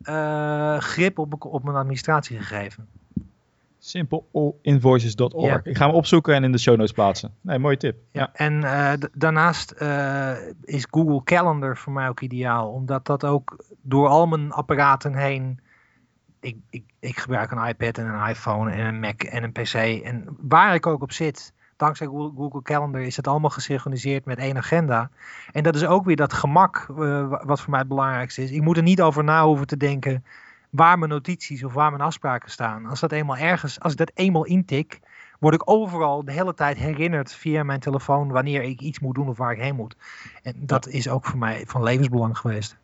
uh, 0.03 0.79
grip 0.79 1.19
op, 1.19 1.45
op 1.45 1.65
mijn 1.65 1.77
administratie 1.77 2.39
gegeven. 2.39 2.89
Simpleallinvoices.org. 3.89 5.47
Ja. 5.47 5.61
Ik 5.63 5.77
ga 5.77 5.87
hem 5.87 5.95
opzoeken 5.95 6.35
en 6.35 6.45
in 6.45 6.53
de 6.53 6.59
show 6.59 6.77
notes 6.77 6.93
plaatsen. 6.93 7.35
Nee, 7.41 7.59
mooie 7.59 7.77
tip. 7.77 7.97
Ja. 8.13 8.31
En 8.33 8.65
eh, 8.65 8.93
daarnaast 9.13 9.71
eh, 9.71 10.33
is 10.63 10.87
Google 10.91 11.23
Calendar 11.25 11.77
voor 11.77 11.93
mij 11.93 12.09
ook 12.09 12.21
ideaal, 12.21 12.69
omdat 12.69 13.07
dat 13.07 13.25
ook 13.25 13.65
door 13.83 14.09
al 14.09 14.27
mijn 14.27 14.53
apparaten 14.53 15.15
heen. 15.15 15.61
Ik, 16.41 16.57
ik, 16.71 16.85
ik 17.01 17.19
gebruik 17.19 17.51
een 17.51 17.67
iPad 17.67 17.99
en 17.99 18.07
een 18.07 18.29
iPhone 18.29 18.71
en 18.71 18.87
een 18.87 19.01
Mac 19.01 19.23
en 19.23 19.43
een 19.43 19.53
PC. 19.53 19.75
En 20.05 20.25
waar 20.41 20.75
ik 20.75 20.87
ook 20.87 21.03
op 21.03 21.13
zit, 21.13 21.53
dankzij 21.77 22.07
Google, 22.07 22.63
Calendar 22.63 23.03
is 23.03 23.17
het 23.17 23.27
allemaal 23.27 23.51
gesynchroniseerd 23.51 24.25
met 24.25 24.39
één 24.39 24.57
agenda. 24.57 25.11
En 25.53 25.63
dat 25.63 25.75
is 25.75 25.87
ook 25.87 26.05
weer 26.05 26.17
dat 26.17 26.33
gemak 26.33 26.87
eh, 26.91 26.97
wa- 27.29 27.43
wat 27.45 27.61
voor 27.61 27.71
mij 27.71 27.79
het 27.79 27.89
belangrijkste 27.89 28.43
is. 28.43 28.51
Ik 28.51 28.63
moet 28.63 28.77
er 28.77 28.83
niet 28.83 29.03
over 29.03 29.25
na 29.25 29.45
hoeven 29.45 29.67
te 29.67 29.77
denken 29.77 30.25
waar 30.71 30.99
mijn 30.99 31.11
notities 31.11 31.65
of 31.65 31.73
waar 31.73 31.91
mijn 31.91 32.03
afspraken 32.03 32.51
staan. 32.51 32.87
Als 32.87 33.01
dat 33.01 33.13
eenmaal 33.13 33.37
ergens, 33.37 33.81
als 33.81 33.93
ik 33.93 33.99
dat 33.99 34.11
eenmaal 34.15 34.45
intik, 34.45 35.01
word 35.39 35.55
ik 35.55 35.71
overal 35.71 36.25
de 36.25 36.33
hele 36.33 36.55
tijd 36.55 36.77
herinnerd 36.77 37.35
via 37.35 37.63
mijn 37.63 37.81
telefoon 37.81 38.29
wanneer 38.29 38.63
ik 38.63 38.81
iets 38.81 39.01
moet 39.01 39.15
doen 39.15 39.29
of 39.29 39.39
waar 39.39 39.53
ik 39.53 39.61
heen 39.61 39.77
moet. 39.77 39.97
En 40.43 40.55
dat 40.57 40.89
is 40.89 41.09
ook 41.09 41.25
voor 41.25 41.39
mij 41.39 41.65
van 41.67 41.83
levensbelang 41.83 42.39
geweest. 42.39 42.77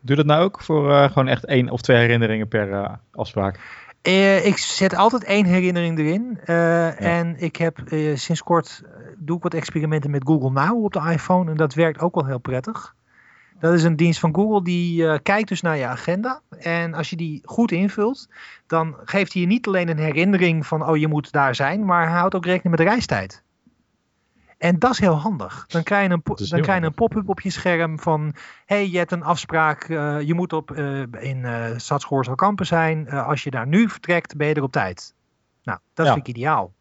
Doe 0.00 0.16
dat 0.16 0.26
nou 0.26 0.44
ook 0.44 0.62
voor 0.62 0.92
eh, 0.92 1.08
gewoon 1.08 1.28
echt 1.28 1.44
één 1.44 1.70
of 1.70 1.80
twee 1.80 1.96
herinneringen 1.96 2.48
per 2.48 2.72
eh, 2.72 2.94
afspraak? 3.12 3.60
Eh, 4.02 4.46
ik 4.46 4.56
zet 4.56 4.94
altijd 4.94 5.24
één 5.24 5.44
herinnering 5.44 5.98
erin. 5.98 6.40
En 6.98 7.36
ik 7.38 7.56
heb 7.56 7.78
sinds 8.14 8.42
kort 8.42 8.82
doe 9.18 9.36
ik 9.36 9.42
wat 9.42 9.54
experimenten 9.54 10.10
met 10.10 10.26
Google 10.26 10.50
Now 10.50 10.84
op 10.84 10.92
de 10.92 11.10
iPhone. 11.12 11.50
En 11.50 11.56
dat 11.56 11.74
werkt 11.74 12.00
ook 12.00 12.14
wel 12.14 12.26
heel 12.26 12.38
prettig. 12.38 12.94
Dat 13.60 13.74
is 13.74 13.82
een 13.82 13.96
dienst 13.96 14.20
van 14.20 14.34
Google 14.34 14.62
die 14.62 15.08
eh, 15.08 15.18
kijkt 15.22 15.48
dus 15.48 15.60
naar 15.60 15.76
je 15.76 15.86
agenda. 15.86 16.40
En 16.58 16.94
als 16.94 17.10
je 17.10 17.16
die 17.16 17.42
goed 17.44 17.70
invult, 17.72 18.28
dan 18.66 18.96
geeft 19.04 19.32
hij 19.32 19.42
je 19.42 19.48
niet 19.48 19.66
alleen 19.66 19.88
een 19.88 19.98
herinnering 19.98 20.66
van 20.66 20.88
oh 20.88 20.96
je 20.96 21.08
moet 21.08 21.32
daar 21.32 21.54
zijn, 21.54 21.84
maar 21.84 22.08
hij 22.08 22.18
houdt 22.18 22.34
ook 22.34 22.44
rekening 22.44 22.76
met 22.76 22.86
de 22.86 22.92
reistijd. 22.92 23.44
En 24.58 24.78
dat 24.78 24.90
is 24.90 24.98
heel 24.98 25.14
handig. 25.14 25.64
Dan 25.66 25.82
krijg 25.82 26.06
je 26.08 26.12
een, 26.12 26.22
dan 26.24 26.60
krijg 26.60 26.80
je 26.80 26.86
een 26.86 26.94
pop-up 26.94 27.28
op 27.28 27.40
je 27.40 27.50
scherm 27.50 27.98
van 27.98 28.34
hey, 28.66 28.88
je 28.88 28.98
hebt 28.98 29.12
een 29.12 29.22
afspraak, 29.22 29.82
eh, 29.84 30.20
je 30.20 30.34
moet 30.34 30.52
op, 30.52 30.70
eh, 30.70 31.00
in 31.00 31.44
eh 31.44 31.64
Stadsgoorzel 31.76 32.34
Kampen 32.34 32.66
zijn. 32.66 33.10
Als 33.10 33.42
je 33.42 33.50
daar 33.50 33.66
nu 33.66 33.88
vertrekt, 33.88 34.36
ben 34.36 34.46
je 34.48 34.54
er 34.54 34.62
op 34.62 34.72
tijd. 34.72 35.14
Nou, 35.62 35.78
dat 35.94 36.06
Ja. 36.06 36.12
vind 36.12 36.28
ik 36.28 36.36
ideaal. 36.36 36.72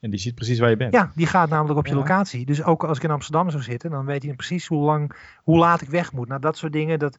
En 0.00 0.10
die 0.10 0.18
ziet 0.20 0.34
precies 0.34 0.58
waar 0.58 0.70
je 0.70 0.76
bent. 0.76 0.92
Ja, 0.94 1.12
die 1.14 1.26
gaat 1.26 1.48
namelijk 1.48 1.78
op 1.78 1.86
je 1.86 1.92
Ja. 1.92 1.98
locatie. 1.98 2.46
Dus 2.46 2.62
ook 2.62 2.84
als 2.84 2.96
ik 2.96 3.02
in 3.04 3.10
Amsterdam 3.10 3.50
zou 3.50 3.62
zitten, 3.62 3.90
dan 3.90 4.04
weet 4.04 4.22
hij 4.22 4.34
precies 4.34 4.66
hoe 4.66 4.84
lang, 4.84 5.12
hoe 5.42 5.58
laat 5.58 5.80
ik 5.80 5.88
weg 5.88 6.12
moet. 6.12 6.28
Nou, 6.28 6.40
dat 6.40 6.56
soort 6.56 6.72
dingen. 6.72 6.98
Dat, 6.98 7.18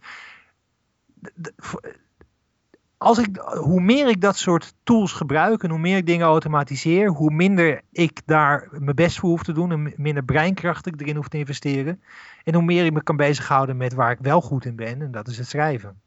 als 2.98 3.18
ik, 3.18 3.38
hoe 3.38 3.82
meer 3.82 4.08
ik 4.10 4.22
dat 4.22 4.38
soort 4.38 4.74
tools 4.84 5.12
gebruik 5.12 5.64
en 5.64 5.70
hoe 5.70 5.80
meer 5.80 5.98
ik 5.98 6.06
dingen 6.06 6.26
automatiseer, 6.28 7.08
hoe 7.10 7.32
minder 7.32 7.82
ik 7.92 8.22
daar 8.26 8.68
mijn 8.72 8.96
best 8.96 9.20
voor 9.20 9.30
hoef 9.30 9.44
te 9.44 9.52
doen 9.54 9.72
en 9.72 9.84
mi- 9.84 9.94
minder 9.98 10.24
breinkracht 10.24 10.86
ik 10.86 11.02
erin 11.02 11.16
hoef 11.16 11.28
te 11.28 11.38
investeren. 11.38 12.02
En 12.44 12.54
hoe 12.54 12.64
meer 12.64 12.86
ik 12.86 12.94
me 12.94 13.04
kan 13.04 13.16
bezighouden 13.18 13.78
met 13.78 13.94
waar 13.94 14.12
ik 14.12 14.18
wel 14.22 14.42
goed 14.42 14.66
in 14.66 14.76
ben, 14.76 15.02
en 15.02 15.12
dat 15.12 15.28
is 15.28 15.38
het 15.38 15.48
schrijven. 15.48 16.02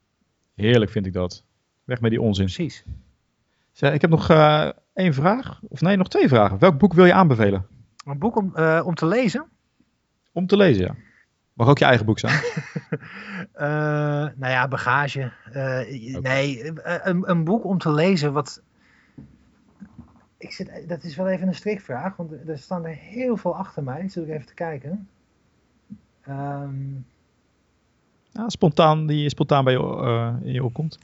Heerlijk 0.55 0.91
vind 0.91 1.05
ik 1.05 1.13
dat. 1.13 1.43
Weg 1.83 2.01
met 2.01 2.11
die 2.11 2.21
onzin. 2.21 2.45
Precies. 2.45 2.85
Zeg, 3.71 3.93
ik 3.93 4.01
heb 4.01 4.09
nog 4.09 4.29
eh, 4.29 4.69
één 4.93 5.13
vraag. 5.13 5.59
Of 5.67 5.81
nee, 5.81 5.97
nog 5.97 6.07
twee 6.07 6.27
vragen. 6.27 6.59
Welk 6.59 6.77
boek 6.77 6.93
wil 6.93 7.05
je 7.05 7.13
aanbevelen? 7.13 7.65
Een 8.05 8.19
boek 8.19 8.35
om, 8.35 8.55
eh, 8.55 8.81
om 8.85 8.95
te 8.95 9.05
lezen. 9.05 9.45
Om 10.31 10.47
te 10.47 10.57
lezen, 10.57 10.83
ja. 10.85 10.95
Mag 11.53 11.67
ook 11.67 11.77
je 11.77 11.85
eigen 11.85 12.05
boek 12.05 12.19
zijn. 12.19 12.39
Eh, 13.53 13.67
nou 14.35 14.51
ja, 14.51 14.67
bagage. 14.67 15.31
Eh, 15.51 16.19
Nee, 16.21 16.67
een, 17.07 17.29
een 17.29 17.43
boek 17.43 17.63
om 17.65 17.77
te 17.77 17.91
lezen 17.91 18.33
wat. 18.33 18.61
Ik 20.37 20.51
zit, 20.51 20.83
dat 20.87 21.03
is 21.03 21.15
wel 21.15 21.27
even 21.27 21.47
een 21.47 21.55
strikvraag, 21.55 22.15
want 22.15 22.31
er- 22.47 22.57
staan 22.57 22.85
er 22.85 22.93
heel 22.95 23.37
veel 23.37 23.55
achter 23.55 23.83
mij. 23.83 24.09
Zul 24.09 24.23
ik 24.23 24.29
even 24.29 24.45
te 24.45 24.53
kijken. 24.53 25.07
Ja, 28.31 28.49
spontaan, 28.49 29.07
die 29.07 29.29
spontaan 29.29 29.63
bij 29.63 29.73
je, 29.73 30.33
in 30.43 30.51
je 30.53 30.63
opkomt. 30.63 30.99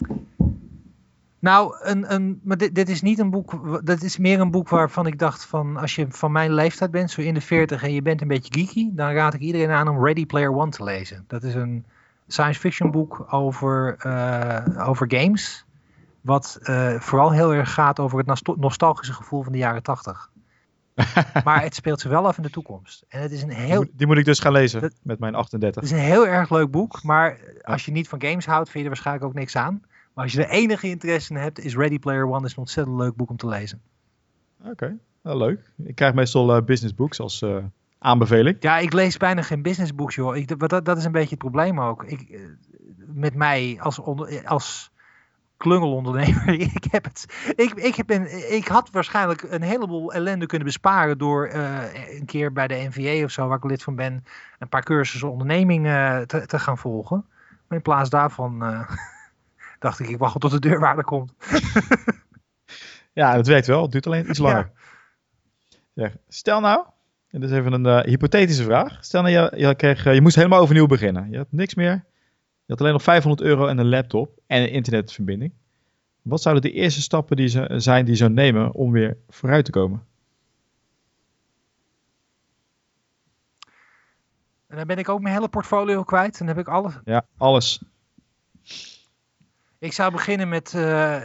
Nou, 1.39 1.75
een, 1.79 2.13
een, 2.13 2.39
maar 2.43 2.57
dit, 2.57 2.75
dit 2.75 2.89
is 2.89 3.01
niet 3.01 3.19
een 3.19 3.29
boek. 3.29 3.79
Dat 3.85 4.01
is 4.01 4.17
meer 4.17 4.39
een 4.39 4.51
boek 4.51 4.69
waarvan 4.69 5.05
ik 5.07 5.19
dacht 5.19 5.45
van 5.45 5.77
als 5.77 5.95
je 5.95 6.05
van 6.09 6.31
mijn 6.31 6.53
leeftijd 6.53 6.91
bent, 6.91 7.11
zo 7.11 7.21
in 7.21 7.33
de 7.33 7.41
40 7.41 7.83
en 7.83 7.93
je 7.93 8.01
bent 8.01 8.21
een 8.21 8.27
beetje 8.27 8.53
geeky, 8.53 8.89
dan 8.91 9.11
raad 9.11 9.33
ik 9.33 9.39
iedereen 9.39 9.69
aan 9.71 9.87
om 9.87 10.05
Ready 10.05 10.25
Player 10.25 10.53
One 10.55 10.71
te 10.71 10.83
lezen. 10.83 11.23
Dat 11.27 11.43
is 11.43 11.53
een 11.53 11.85
science 12.27 12.59
fiction 12.59 12.91
boek 12.91 13.25
over, 13.33 13.95
eh, 13.99 14.87
over 14.89 15.05
games. 15.11 15.65
Wat 16.21 16.59
eh, 16.61 16.93
vooral 16.99 17.31
heel 17.31 17.53
erg 17.53 17.73
gaat 17.73 17.99
over 17.99 18.17
het 18.25 18.57
nostalgische 18.57 19.13
gevoel 19.13 19.43
van 19.43 19.51
de 19.51 19.57
jaren 19.57 19.83
80. 19.83 20.29
maar 21.43 21.61
het 21.61 21.75
speelt 21.75 21.99
zich 22.01 22.11
wel 22.11 22.27
af 22.27 22.37
in 22.37 22.43
de 22.43 22.49
toekomst. 22.49 23.05
En 23.09 23.21
het 23.21 23.31
is 23.31 23.41
een 23.41 23.47
Die, 23.49 23.57
heel, 23.57 23.79
moet- 23.79 23.89
die 23.93 24.07
moet 24.07 24.17
ik 24.17 24.25
dus 24.25 24.39
gaan 24.39 24.51
lezen 24.51 24.81
Dat- 24.81 24.93
met 25.03 25.19
mijn 25.19 25.33
het 25.33 25.41
38. 25.41 25.83
is 25.83 25.91
een 25.91 25.97
heel 25.97 26.27
erg 26.27 26.49
leuk 26.49 26.71
boek. 26.71 27.03
Maar 27.03 27.39
als 27.61 27.85
je 27.85 27.91
niet 27.91 28.07
van 28.09 28.21
games 28.21 28.45
houdt, 28.45 28.69
vind 28.69 28.73
je 28.77 28.83
er 28.83 28.87
waarschijnlijk 28.89 29.25
ook 29.25 29.33
niks 29.33 29.55
aan. 29.55 29.81
Maar 30.19 30.27
als 30.27 30.37
je 30.37 30.45
er 30.45 30.49
enige 30.49 30.87
interesse 30.87 31.33
in 31.33 31.39
hebt, 31.39 31.59
is 31.59 31.75
Ready 31.75 31.99
Player 31.99 32.27
One 32.27 32.45
is 32.45 32.51
een 32.51 32.57
ontzettend 32.57 32.97
leuk 32.97 33.15
boek 33.15 33.29
om 33.29 33.37
te 33.37 33.47
lezen. 33.47 33.81
Oké, 34.63 34.97
wel 35.21 35.37
leuk. 35.37 35.71
Ik 35.83 35.95
krijg 35.95 36.13
meestal 36.13 36.63
business 36.63 36.95
books 36.95 37.19
als 37.19 37.41
eh, 37.41 37.57
aanbeveling. 37.99 38.57
Ja, 38.59 38.77
ik 38.77 38.93
lees 38.93 39.17
bijna 39.17 39.41
geen 39.41 39.61
businessbooks, 39.61 40.15
joh. 40.15 40.35
Ik, 40.35 40.59
dat, 40.59 40.85
dat 40.85 40.97
is 40.97 41.05
een 41.05 41.11
beetje 41.11 41.29
het 41.29 41.39
probleem 41.39 41.81
ook. 41.81 42.03
Ik, 42.03 42.21
eh, 42.21 42.39
met 42.97 43.35
mij 43.35 43.77
als, 43.81 43.99
onder, 43.99 44.47
als 44.47 44.91
klungelondernemer, 45.57 46.49
ik 46.75 46.85
heb 46.91 47.03
het. 47.03 47.25
Ik, 47.55 47.73
ik, 47.73 47.95
heb 47.95 48.09
een, 48.09 48.53
ik 48.53 48.67
had 48.67 48.89
waarschijnlijk 48.91 49.43
een 49.43 49.61
heleboel 49.61 50.13
ellende 50.13 50.45
kunnen 50.45 50.67
besparen 50.67 51.17
door 51.17 51.49
een 51.49 52.25
keer 52.25 52.53
bij 52.53 52.67
de 52.67 52.87
NVA 52.89 53.23
of 53.23 53.31
zo, 53.31 53.47
waar 53.47 53.57
ik 53.57 53.63
lid 53.63 53.83
van 53.83 53.95
ben, 53.95 54.23
een 54.59 54.69
paar 54.69 54.83
cursussen 54.83 55.31
onderneming 55.31 55.85
te, 56.25 56.43
te 56.45 56.59
gaan 56.59 56.77
volgen. 56.77 57.25
Maar 57.67 57.77
in 57.77 57.83
plaats 57.83 58.09
daarvan 58.09 58.63
dacht 59.79 59.99
ik, 59.99 60.09
ik 60.09 60.17
wacht 60.17 60.39
tot 60.39 60.51
de 60.51 60.59
deurwaarder 60.59 61.03
komt. 61.03 61.33
Ja, 63.13 63.35
dat 63.35 63.47
werkt 63.47 63.67
wel. 63.67 63.81
Het 63.81 63.91
duurt 63.91 64.07
alleen 64.07 64.29
iets 64.29 64.39
langer. 64.39 64.71
Zeg, 65.93 66.17
stel 66.27 66.59
nou, 66.59 66.85
en 67.29 67.39
dit 67.41 67.49
is 67.49 67.57
even 67.57 67.73
een 67.73 67.85
eh, 67.85 68.03
hypothetische 68.03 68.63
vraag. 68.63 68.97
Stel 69.01 69.21
nou, 69.21 69.33
je, 69.33 69.67
je, 69.67 69.75
kreeg, 69.75 70.05
eh, 70.05 70.13
je 70.13 70.21
moest 70.21 70.35
helemaal 70.35 70.59
overnieuw 70.59 70.87
beginnen. 70.87 71.31
Je 71.31 71.37
had 71.37 71.47
niks 71.49 71.75
meer. 71.75 72.05
Je 72.65 72.75
had 72.75 72.79
alleen 72.79 72.93
nog 72.93 73.03
500 73.03 73.41
euro 73.41 73.67
en 73.67 73.77
een 73.77 73.89
laptop 73.89 74.39
en 74.47 74.61
een 74.61 74.71
internetverbinding. 74.71 75.53
Wat 76.21 76.41
zouden 76.41 76.63
de 76.63 76.71
eerste 76.71 77.01
stappen 77.01 77.35
die 77.35 77.47
ze, 77.47 77.73
zijn 77.75 78.05
die 78.05 78.13
je 78.13 78.19
zou 78.19 78.31
nemen 78.31 78.73
om 78.73 78.91
weer 78.91 79.17
vooruit 79.29 79.65
te 79.65 79.71
komen? 79.71 80.07
En 84.67 84.77
dan 84.77 84.87
ben 84.87 84.97
ik 84.97 85.09
ook 85.09 85.21
mijn 85.21 85.33
hele 85.35 85.49
portfolio 85.49 86.03
kwijt. 86.03 86.37
Dan 86.37 86.47
heb 86.47 86.57
ik 86.57 86.67
alles, 86.67 86.93
Ja, 87.05 87.25
alles. 87.37 87.81
Ik 89.79 89.93
zou 89.93 90.11
beginnen 90.11 90.49
met, 90.49 90.73
eh, 90.73 91.15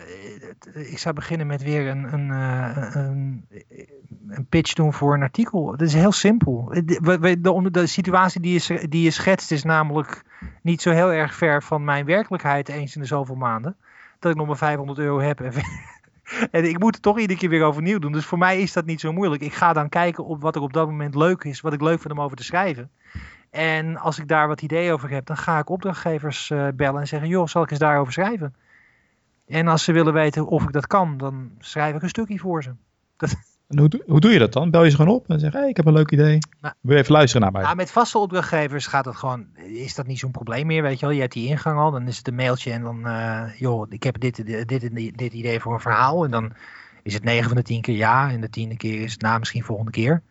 ik 0.75 0.99
zou 0.99 1.15
beginnen 1.15 1.47
met 1.47 1.63
weer 1.63 1.89
een, 1.89 2.13
een, 2.13 2.31
eh, 2.31 2.95
een, 2.95 3.47
een 4.29 4.47
pitch 4.47 4.73
doen 4.73 4.93
voor 4.93 5.15
een 5.15 5.23
artikel. 5.23 5.73
Het 5.73 5.81
is 5.81 5.95
heel 5.95 6.13
simpel. 6.13 6.65
De, 6.65 7.41
de, 7.41 7.71
de 7.71 7.87
situatie 7.87 8.41
die 8.41 8.63
je, 8.67 8.89
die 8.89 9.03
je 9.03 9.11
schetst 9.11 9.51
is 9.51 9.63
namelijk 9.63 10.23
niet 10.63 10.83
zo 10.83 10.91
heel 10.91 11.13
erg 11.13 11.35
ver 11.35 11.63
van 11.63 11.85
mijn 11.85 12.05
werkelijkheid 12.05 12.69
eens 12.69 12.95
in 12.95 13.01
de 13.01 13.07
zoveel 13.07 13.35
maanden. 13.35 13.77
Dat 14.19 14.31
ik 14.31 14.37
nog 14.37 14.47
maar 14.47 14.57
500 14.57 14.99
euro 14.99 15.21
heb. 15.21 15.41
En, 15.41 15.53
en 16.51 16.65
ik 16.65 16.79
moet 16.79 16.95
het 16.95 17.03
toch 17.03 17.19
iedere 17.19 17.39
keer 17.39 17.49
weer 17.49 17.65
overnieuw 17.65 17.99
doen. 17.99 18.13
Dus 18.13 18.27
voor 18.27 18.39
mij 18.39 18.61
is 18.61 18.73
dat 18.73 18.87
niet 18.87 19.01
zo 19.01 19.13
moeilijk. 19.13 19.43
Ik 19.43 19.55
ga 19.55 19.73
dan 19.73 19.89
kijken 19.89 20.25
op 20.25 20.41
wat 20.41 20.57
er 20.57 20.63
op 20.63 20.73
dat 20.73 20.87
moment 20.87 21.15
leuk 21.15 21.45
is. 21.45 21.61
Wat 21.61 21.73
ik 21.73 21.81
leuk 21.81 22.01
vind 22.01 22.13
om 22.13 22.21
over 22.21 22.37
te 22.37 22.45
schrijven. 22.45 22.91
En 23.55 23.97
als 23.97 24.19
ik 24.19 24.29
daar 24.29 24.49
wat 24.49 24.63
ideeën 24.63 24.93
over 24.93 25.11
heb, 25.11 25.27
dan 25.27 25.37
ga 25.37 25.59
ik 25.59 25.71
opdrachtgevers 25.71 26.51
eh, 26.51 26.69
bellen 26.75 27.01
en 27.01 27.07
zeggen: 27.07 27.29
joh, 27.29 27.47
zal 27.47 27.63
ik 27.63 27.71
eens 27.71 27.79
daarover 27.79 28.13
schrijven? 28.13 28.55
En 29.47 29.69
als 29.69 29.85
ze 29.85 29.93
willen 29.93 30.13
weten 30.13 30.47
of 30.47 30.63
ik 30.63 30.73
dat 30.73 30.87
kan, 30.87 31.17
dan 31.17 31.51
schrijf 31.59 31.95
ik 31.95 32.03
een 32.03 32.09
stukje 32.09 32.39
voor 32.39 32.63
ze. 32.63 32.71
En 33.69 33.79
hoe, 33.79 33.89
doe- 33.89 34.03
hoe 34.07 34.21
doe 34.21 34.31
je 34.31 34.39
dat 34.39 34.53
dan? 34.53 34.71
Bel 34.71 34.85
je 34.85 34.91
ze 34.91 34.97
gewoon 34.97 35.15
op 35.15 35.29
en 35.29 35.41
zeg: 35.41 35.53
hey, 35.53 35.69
ik 35.69 35.77
heb 35.77 35.87
een 35.87 35.93
leuk 35.93 36.11
idee. 36.11 36.39
Nou. 36.61 36.75
Wil 36.81 36.97
je 36.97 37.03
even 37.03 37.13
luisteren 37.13 37.43
naar 37.43 37.53
mij? 37.53 37.63
Ja, 37.71 37.75
met 37.75 37.91
vaste 37.91 38.19
opdrachtgevers 38.19 38.87
gaat 38.87 39.05
het 39.05 39.17
gewoon, 39.17 39.47
is 39.57 39.95
dat 39.95 40.07
niet 40.07 40.19
zo'n 40.19 40.31
probleem 40.31 40.67
meer, 40.67 40.83
weet 40.83 41.01
je 41.01 41.07
wel. 41.07 41.15
Je 41.15 41.21
hebt 41.21 41.33
die 41.33 41.49
ingang 41.49 41.79
al, 41.79 41.91
dan 41.91 42.07
is 42.09 42.17
het 42.19 42.29
een 42.29 42.35
mailtje 42.35 42.73
en 42.73 42.83
dan, 42.83 43.07
eh, 43.07 43.43
joh, 43.59 43.87
ik 43.89 44.03
heb 44.03 44.21
dit, 44.21 44.47
dit, 44.47 44.69
dit, 44.69 44.81
dit, 44.95 45.19
dit 45.19 45.33
idee 45.33 45.61
voor 45.61 45.73
een 45.75 45.81
verhaal. 45.81 46.25
En 46.25 46.31
dan 46.31 46.53
is 47.03 47.15
het 47.15 47.25
9 47.25 47.49
van 47.49 47.57
de 47.57 47.63
10 47.63 47.81
keer 47.81 47.97
ja 47.97 48.31
en 48.31 48.41
de 48.41 48.51
tiende 48.51 48.77
keer 48.77 49.03
is 49.03 49.13
het 49.13 49.21
na 49.21 49.39
misschien 49.39 49.65
volgende 49.65 49.91
keer. 49.91 50.23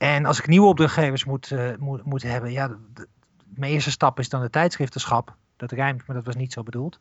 En 0.00 0.24
als 0.24 0.38
ik 0.38 0.46
nieuwe 0.46 0.66
opdrachtgevers 0.66 1.24
moet, 1.24 1.50
eh, 1.50 1.76
moet, 1.78 2.04
moet 2.04 2.22
hebben, 2.22 2.52
ja, 2.52 2.68
de, 2.68 3.08
mijn 3.44 3.72
eerste 3.72 3.90
stap 3.90 4.18
is 4.18 4.28
dan 4.28 4.40
de 4.40 4.50
tijdschriftenschap. 4.50 5.36
Dat 5.56 5.72
rijmt, 5.72 6.06
maar 6.06 6.16
dat 6.16 6.24
was 6.24 6.34
niet 6.34 6.52
zo 6.52 6.62
bedoeld. 6.62 7.00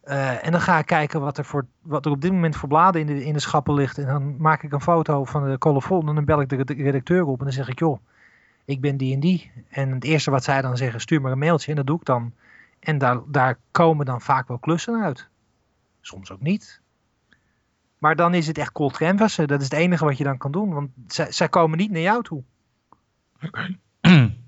Eh, 0.00 0.46
en 0.46 0.52
dan 0.52 0.60
ga 0.60 0.78
ik 0.78 0.86
kijken 0.86 1.20
wat 1.20 1.38
er, 1.38 1.44
voor, 1.44 1.66
wat 1.82 2.06
er 2.06 2.12
op 2.12 2.20
dit 2.20 2.32
moment 2.32 2.56
voor 2.56 2.68
bladen 2.68 3.00
in 3.00 3.06
de, 3.06 3.24
in 3.24 3.32
de 3.32 3.40
schappen 3.40 3.74
ligt. 3.74 3.98
En 3.98 4.06
dan 4.06 4.36
maak 4.36 4.62
ik 4.62 4.72
een 4.72 4.80
foto 4.80 5.24
van 5.24 5.50
de 5.50 5.58
colofon 5.58 6.08
en 6.08 6.14
dan 6.14 6.24
bel 6.24 6.40
ik 6.40 6.48
de 6.48 6.56
red- 6.56 6.70
redacteur 6.70 7.26
op 7.26 7.38
en 7.38 7.44
dan 7.44 7.52
zeg 7.52 7.68
ik, 7.68 7.78
joh, 7.78 7.98
ik 8.64 8.80
ben 8.80 8.96
die 8.96 9.14
en 9.14 9.20
die. 9.20 9.52
En 9.68 9.90
het 9.90 10.04
eerste 10.04 10.30
wat 10.30 10.44
zij 10.44 10.62
dan 10.62 10.76
zeggen, 10.76 11.00
stuur 11.00 11.20
maar 11.20 11.32
een 11.32 11.38
mailtje 11.38 11.70
en 11.70 11.76
dat 11.76 11.86
doe 11.86 11.98
ik 11.98 12.04
dan. 12.04 12.32
En 12.80 12.98
daar, 12.98 13.20
daar 13.26 13.58
komen 13.70 14.06
dan 14.06 14.20
vaak 14.20 14.48
wel 14.48 14.58
klussen 14.58 15.02
uit. 15.02 15.28
Soms 16.00 16.30
ook 16.32 16.40
niet. 16.40 16.80
Maar 18.02 18.16
dan 18.16 18.34
is 18.34 18.46
het 18.46 18.58
echt 18.58 18.72
cold 18.72 18.96
canvassen. 18.96 19.48
Dat 19.48 19.60
is 19.60 19.64
het 19.64 19.78
enige 19.78 20.04
wat 20.04 20.18
je 20.18 20.24
dan 20.24 20.38
kan 20.38 20.52
doen. 20.52 20.72
Want 20.74 20.90
zij, 21.06 21.32
zij 21.32 21.48
komen 21.48 21.78
niet 21.78 21.90
naar 21.90 22.00
jou 22.00 22.22
toe. 22.22 22.42
Oké. 23.46 23.76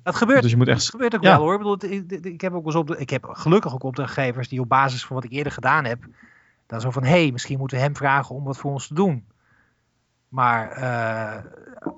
Dat 0.03 0.15
gebeurt, 0.15 0.43
Dus 0.43 0.51
je 0.51 0.57
moet 0.57 0.67
dat 0.67 0.77
echt... 0.77 0.91
gebeurt 0.91 1.15
ook 1.15 1.23
ja. 1.23 1.31
wel 1.31 1.41
hoor. 1.41 1.53
Ik, 1.53 1.59
bedoel, 1.59 1.91
ik, 1.91 2.25
ik 2.25 2.41
heb 2.41 2.53
ook 2.53 2.67
eens 2.67 2.75
op 2.75 2.87
de, 2.87 2.99
ik 2.99 3.11
heb 3.11 3.25
gelukkig 3.25 3.75
ook 3.75 3.83
opdrachtgevers 3.83 4.49
die 4.49 4.61
op 4.61 4.69
basis 4.69 5.05
van 5.05 5.17
wat 5.17 5.25
ik 5.25 5.31
eerder 5.31 5.53
gedaan 5.53 5.85
heb, 5.85 6.05
dan 6.67 6.81
zo 6.81 6.91
van 6.91 7.03
hé, 7.03 7.23
hey, 7.23 7.33
misschien 7.33 7.59
moeten 7.59 7.77
we 7.77 7.83
hem 7.83 7.97
vragen 7.97 8.35
om 8.35 8.45
wat 8.45 8.57
voor 8.57 8.73
ons 8.73 8.87
te 8.87 8.95
doen. 8.95 9.27
Maar 10.29 10.71
eh, 10.71 11.45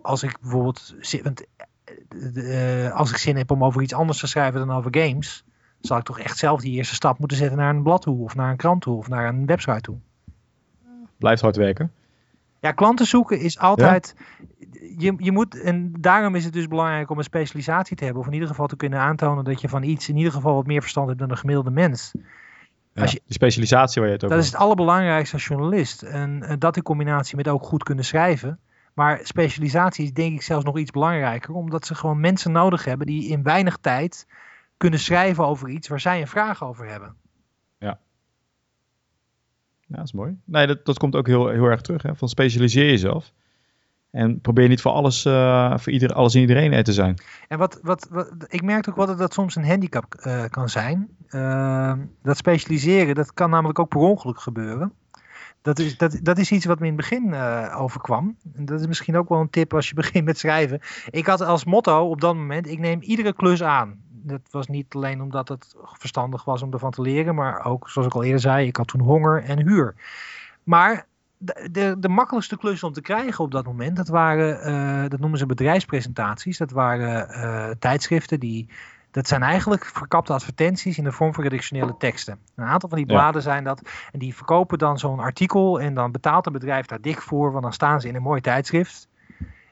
als 0.02 0.22
ik 0.22 0.40
bijvoorbeeld 0.40 0.94
want, 1.22 1.46
eh, 2.08 2.86
eh, 2.86 2.94
als 2.94 3.10
ik 3.10 3.16
zin 3.16 3.36
heb 3.36 3.50
om 3.50 3.64
over 3.64 3.82
iets 3.82 3.94
anders 3.94 4.18
te 4.18 4.26
schrijven 4.26 4.66
dan 4.66 4.76
over 4.76 4.96
games, 4.98 5.44
zal 5.80 5.98
ik 5.98 6.04
toch 6.04 6.18
echt 6.18 6.38
zelf 6.38 6.60
die 6.60 6.72
eerste 6.72 6.94
stap 6.94 7.18
moeten 7.18 7.36
zetten 7.36 7.58
naar 7.58 7.74
een 7.74 7.82
blad 7.82 8.02
toe, 8.02 8.24
of 8.24 8.34
naar 8.34 8.50
een 8.50 8.56
krant 8.56 8.82
toe, 8.82 8.96
of 8.96 9.08
naar 9.08 9.28
een 9.28 9.46
website 9.46 9.80
toe. 9.80 9.98
Blijft 11.18 11.42
hard 11.42 11.56
werken. 11.56 11.92
Ja, 12.60 12.72
klanten 12.72 13.06
zoeken 13.06 13.38
is 13.40 13.58
altijd. 13.58 14.14
Je, 14.98 15.14
je 15.18 15.32
moet, 15.32 15.60
en 15.60 15.92
daarom 16.00 16.34
is 16.34 16.44
het 16.44 16.52
dus 16.52 16.68
belangrijk 16.68 17.10
om 17.10 17.18
een 17.18 17.24
specialisatie 17.24 17.96
te 17.96 18.04
hebben. 18.04 18.22
Of 18.22 18.28
in 18.28 18.34
ieder 18.34 18.48
geval 18.48 18.66
te 18.66 18.76
kunnen 18.76 18.98
aantonen 18.98 19.44
dat 19.44 19.60
je 19.60 19.68
van 19.68 19.82
iets 19.82 20.08
in 20.08 20.16
ieder 20.16 20.32
geval 20.32 20.54
wat 20.54 20.66
meer 20.66 20.80
verstand 20.80 21.06
hebt 21.08 21.18
dan 21.18 21.30
een 21.30 21.36
gemiddelde 21.36 21.70
mens. 21.70 22.12
Ja, 22.92 23.02
Als 23.02 23.12
je- 23.12 23.20
Die 23.24 23.34
specialisatie 23.34 24.00
waar 24.00 24.10
je 24.10 24.16
het 24.16 24.24
over 24.24 24.36
Dat 24.36 24.46
is 24.46 24.52
het 24.52 24.60
allerbelangrijkste 24.60 25.34
als 25.34 25.46
journalist. 25.46 26.02
En, 26.02 26.42
eh, 26.42 26.54
dat 26.58 26.76
in 26.76 26.82
combinatie 26.82 27.36
met 27.36 27.48
ook 27.48 27.62
goed 27.64 27.82
kunnen 27.82 28.04
schrijven. 28.04 28.58
Maar 28.94 29.20
specialisatie 29.22 30.04
is 30.04 30.12
denk 30.12 30.34
ik 30.34 30.42
zelfs 30.42 30.64
nog 30.64 30.78
iets 30.78 30.90
belangrijker. 30.90 31.54
Omdat 31.54 31.86
ze 31.86 31.94
gewoon 31.94 32.20
mensen 32.20 32.52
nodig 32.52 32.84
hebben 32.84 33.06
die 33.06 33.28
in 33.28 33.42
weinig 33.42 33.76
tijd 33.76 34.26
kunnen 34.76 34.98
schrijven 34.98 35.46
over 35.46 35.68
iets 35.68 35.88
waar 35.88 36.00
zij 36.00 36.20
een 36.20 36.26
vraag 36.26 36.64
over 36.64 36.88
hebben. 36.88 37.14
Ja, 39.86 39.96
dat 39.96 40.04
is 40.04 40.12
mooi. 40.12 40.36
Nee, 40.44 40.66
dat, 40.66 40.84
dat 40.84 40.98
komt 40.98 41.16
ook 41.16 41.26
heel, 41.26 41.48
heel 41.48 41.64
erg 41.64 41.80
terug. 41.80 42.02
Hè? 42.02 42.16
Van 42.16 42.28
specialiseer 42.28 42.86
jezelf. 42.86 43.32
En 44.10 44.40
probeer 44.40 44.68
niet 44.68 44.80
voor 44.80 44.92
alles, 44.92 45.24
eh, 45.24 45.78
voor 45.78 45.92
ieder, 45.92 46.12
alles 46.12 46.34
en 46.34 46.40
iedereen 46.40 46.72
er 46.72 46.84
te 46.84 46.92
zijn. 46.92 47.16
En 47.48 47.58
wat, 47.58 47.78
wat, 47.82 48.06
wat, 48.10 48.32
ik 48.48 48.62
merk 48.62 48.88
ook 48.88 48.96
wel 48.96 49.06
dat 49.06 49.18
dat 49.18 49.32
soms 49.32 49.56
een 49.56 49.66
handicap 49.66 50.14
eh, 50.14 50.44
kan 50.50 50.68
zijn. 50.68 51.08
Ehm, 51.28 51.98
dat 52.22 52.36
specialiseren, 52.36 53.14
dat 53.14 53.34
kan 53.34 53.50
namelijk 53.50 53.78
ook 53.78 53.88
per 53.88 54.00
ongeluk 54.00 54.40
gebeuren. 54.40 54.92
Dat 55.62 55.78
is, 55.78 55.96
dat, 55.96 56.18
dat 56.22 56.38
is 56.38 56.52
iets 56.52 56.64
wat 56.64 56.78
me 56.78 56.86
in 56.86 56.92
het 56.92 57.08
begin 57.08 57.34
eh, 57.34 57.76
overkwam. 57.80 58.36
En 58.54 58.64
dat 58.64 58.80
is 58.80 58.86
misschien 58.86 59.16
ook 59.16 59.28
wel 59.28 59.40
een 59.40 59.50
tip 59.50 59.74
als 59.74 59.88
je 59.88 59.94
begint 60.02 60.24
met 60.24 60.38
schrijven. 60.38 60.80
Ik 61.10 61.26
had 61.26 61.40
als 61.40 61.64
motto 61.64 62.10
op 62.10 62.20
dat 62.20 62.34
moment, 62.34 62.68
ik 62.68 62.78
neem 62.78 63.02
iedere 63.02 63.32
klus 63.32 63.62
aan. 63.62 64.04
Dat 64.26 64.40
was 64.50 64.66
niet 64.66 64.94
alleen 64.94 65.22
omdat 65.22 65.48
het 65.48 65.74
verstandig 65.92 66.44
was 66.44 66.62
om 66.62 66.72
ervan 66.72 66.90
te 66.90 67.02
leren, 67.02 67.34
maar 67.34 67.64
ook, 67.64 67.90
zoals 67.90 68.08
ik 68.08 68.14
al 68.14 68.22
eerder 68.24 68.40
zei, 68.40 68.66
ik 68.66 68.76
had 68.76 68.86
toen 68.88 69.00
honger 69.00 69.44
en 69.44 69.66
huur. 69.66 69.94
Maar 70.62 71.06
de, 71.38 71.68
de, 71.72 71.96
de 71.98 72.08
makkelijkste 72.08 72.58
klussen 72.58 72.88
om 72.88 72.94
te 72.94 73.00
krijgen 73.00 73.44
op 73.44 73.50
dat 73.50 73.64
moment, 73.64 73.96
dat 73.96 74.08
waren, 74.08 74.60
eh, 74.62 75.10
dat 75.10 75.20
noemen 75.20 75.38
ze 75.38 75.46
bedrijfspresentaties. 75.46 76.58
Dat 76.58 76.70
waren 76.70 77.28
eh, 77.28 77.70
tijdschriften 77.78 78.40
die, 78.40 78.68
dat 79.10 79.28
zijn 79.28 79.42
eigenlijk 79.42 79.84
verkapte 79.84 80.32
advertenties 80.32 80.98
in 80.98 81.04
de 81.04 81.12
vorm 81.12 81.34
van 81.34 81.42
redactionele 81.44 81.96
teksten. 81.98 82.38
Een 82.54 82.64
aantal 82.64 82.88
van 82.88 82.98
die 82.98 83.06
Ja. 83.06 83.12
bladen 83.14 83.42
zijn 83.42 83.64
dat 83.64 83.82
en 84.12 84.18
die 84.18 84.34
verkopen 84.34 84.78
dan 84.78 84.98
zo'n 84.98 85.20
artikel 85.20 85.80
en 85.80 85.94
dan 85.94 86.12
betaalt 86.12 86.46
een 86.46 86.52
bedrijf 86.52 86.86
daar 86.86 87.00
dik 87.00 87.22
voor, 87.22 87.50
want 87.50 87.62
dan 87.62 87.72
staan 87.72 88.00
ze 88.00 88.08
in 88.08 88.14
een 88.14 88.22
mooi 88.22 88.40
tijdschrift. 88.40 89.08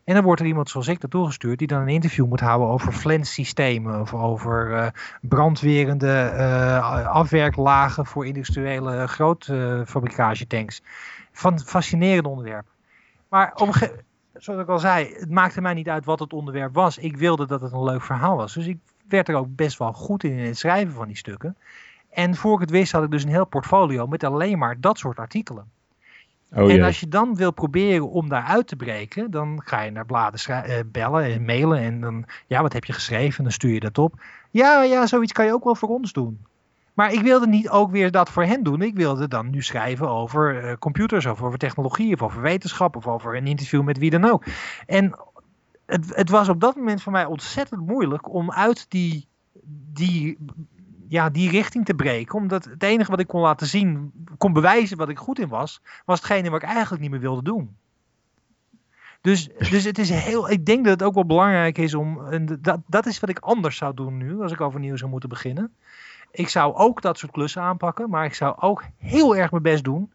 En 0.05 0.15
dan 0.15 0.23
wordt 0.23 0.41
er 0.41 0.47
iemand 0.47 0.69
zoals 0.69 0.89
ik 0.89 1.01
naartoe 1.01 1.27
gestuurd 1.27 1.59
die 1.59 1.67
dan 1.67 1.81
een 1.81 1.89
interview 1.89 2.27
moet 2.27 2.41
houden 2.41 2.69
over 2.69 2.93
flenssystemen 2.93 4.01
of 4.01 4.15
over 4.15 4.75
eh, 4.75 4.87
brandwerende 5.21 6.13
eh, 6.13 7.09
afwerklagen 7.09 8.07
voor 8.07 8.27
industriële 8.27 9.07
grootfabrikagetanks. 9.07 10.83
Van 11.33 11.61
fascinerend 11.61 12.27
onderwerp. 12.27 12.67
Maar 13.29 13.53
op 13.55 13.91
zoals 14.35 14.61
ik 14.61 14.69
al 14.69 14.79
zei, 14.79 15.15
het 15.19 15.31
maakte 15.31 15.61
mij 15.61 15.75
niet 15.75 15.89
uit 15.89 16.05
wat 16.05 16.19
het 16.19 16.33
onderwerp 16.33 16.75
was. 16.75 16.99
Ik 16.99 17.17
wilde 17.17 17.47
dat 17.47 17.61
het 17.61 17.73
een 17.73 17.85
leuk 17.85 18.03
verhaal 18.03 18.37
was. 18.37 18.55
Dus 18.55 18.67
ik 18.67 18.79
werd 19.09 19.29
er 19.29 19.35
ook 19.35 19.57
best 19.57 19.79
wel 19.79 19.93
goed 19.93 20.25
in 20.25 20.33
in 20.33 20.47
het 20.47 20.59
schrijven 20.59 20.95
van 20.95 21.07
die 21.07 21.17
stukken. 21.17 21.57
En 22.11 22.35
voor 22.35 22.55
ik 22.55 22.61
het 22.61 22.71
wist 22.71 22.93
had 22.93 23.03
ik 23.03 23.11
dus 23.11 23.23
een 23.23 23.29
heel 23.29 23.47
portfolio 23.47 24.07
met 24.07 24.25
alleen 24.25 24.59
maar 24.59 24.81
dat 24.81 24.99
soort 24.99 25.19
artikelen. 25.19 25.71
Oh 26.57 26.73
en 26.73 26.83
als 26.83 27.01
je 27.01 27.09
dan 27.09 27.37
wil 27.37 27.51
proberen 27.51 28.11
om 28.11 28.29
daar 28.29 28.43
uit 28.43 28.67
te 28.67 28.77
breken, 28.77 29.31
dan 29.31 29.61
ga 29.65 29.81
je 29.81 29.91
naar 29.91 30.07
bladen 30.07 30.65
eh, 30.65 30.79
bellen 30.87 31.25
en 31.25 31.45
mailen. 31.45 31.79
En 31.79 32.01
dan, 32.01 32.25
ja, 32.47 32.63
wat 32.63 32.73
heb 32.73 32.85
je 32.85 32.93
geschreven? 32.93 33.39
En 33.39 33.45
dan 33.45 33.53
stuur 33.53 33.73
je 33.73 33.81
dat 33.81 33.99
op. 33.99 34.21
Ja, 34.51 34.83
ja, 34.83 35.07
zoiets 35.07 35.33
kan 35.33 35.45
je 35.45 35.53
ook 35.53 35.65
wel 35.65 35.75
voor 35.75 35.89
ons 35.89 36.13
doen. 36.13 36.39
Maar 36.95 37.13
ik 37.13 37.21
wilde 37.21 37.47
niet 37.47 37.69
ook 37.69 37.91
weer 37.91 38.11
dat 38.11 38.31
voor 38.31 38.45
hen 38.45 38.63
doen. 38.63 38.83
Ik 38.83 38.95
wilde 38.95 39.29
dan 39.29 39.51
nu 39.51 39.63
schrijven 39.63 40.09
over 40.09 40.65
eh, 40.65 40.77
computers, 40.79 41.27
of 41.27 41.43
over 41.43 41.59
technologie, 41.59 42.15
of 42.15 42.23
over 42.23 42.41
wetenschap, 42.41 42.97
of 42.97 43.07
over 43.07 43.37
een 43.37 43.47
interview 43.47 43.83
met 43.83 43.99
wie 43.99 44.11
dan 44.11 44.25
ook. 44.25 44.45
En 44.87 45.15
het, 45.87 46.17
het 46.17 46.31
was 46.31 46.49
op 46.49 46.61
dat 46.61 46.77
moment 46.77 47.03
voor 47.03 47.13
mij 47.13 47.25
ontzettend 47.25 47.87
moeilijk 47.87 48.33
om 48.33 48.53
uit 48.53 48.87
die, 48.89 49.27
die, 49.93 50.39
ja, 51.09 51.31
die 51.31 51.51
richting 51.51 51.85
te 51.85 51.95
breken. 51.95 52.35
Omdat 52.35 52.65
het 52.65 52.83
enige 52.83 53.11
wat 53.11 53.21
ik 53.21 53.27
kon 53.27 53.41
laten 53.41 53.67
zien, 53.67 54.13
kon 54.39 54.53
bewijzen 54.53 54.97
wat 54.97 55.09
ik 55.09 55.19
goed 55.19 55.39
in 55.39 55.49
was, 55.49 55.81
was 56.05 56.19
hetgene 56.19 56.51
wat 56.51 56.63
ik 56.63 56.69
eigenlijk 56.69 57.03
niet 57.03 57.11
meer 57.11 57.21
wilde 57.21 57.43
doen. 57.43 57.77
Dus, 59.21 59.49
dus 59.71 59.85
het 59.85 59.99
is 59.99 60.11
heel, 60.11 60.51
ik 60.51 60.67
denk 60.67 60.85
dat 60.85 60.93
het 60.93 61.03
ook 61.03 61.15
wel 61.15 61.27
belangrijk 61.27 61.79
is 61.79 61.95
om, 61.95 62.27
en 62.27 62.59
dat, 62.61 62.81
dat 62.87 63.07
is 63.07 63.21
wat 63.21 63.31
ik 63.31 63.39
anders 63.39 63.77
zou 63.77 63.95
doen 63.95 64.17
nu, 64.17 64.43
als 64.43 64.53
ik 64.53 64.61
overnieuw 64.61 64.97
zou 64.97 65.11
moeten 65.11 65.29
beginnen. 65.29 65.73
Ik 66.31 66.49
zou 66.49 66.75
ook 66.75 67.03
dat 67.03 67.19
soort 67.19 67.33
klussen 67.33 67.63
aanpakken, 67.63 68.11
maar 68.11 68.25
ik 68.25 68.35
zou 68.35 68.57
ook 68.61 68.85
heel 68.99 69.37
erg 69.37 69.51
mijn 69.51 69.63
best 69.63 69.85
doen 69.85 70.13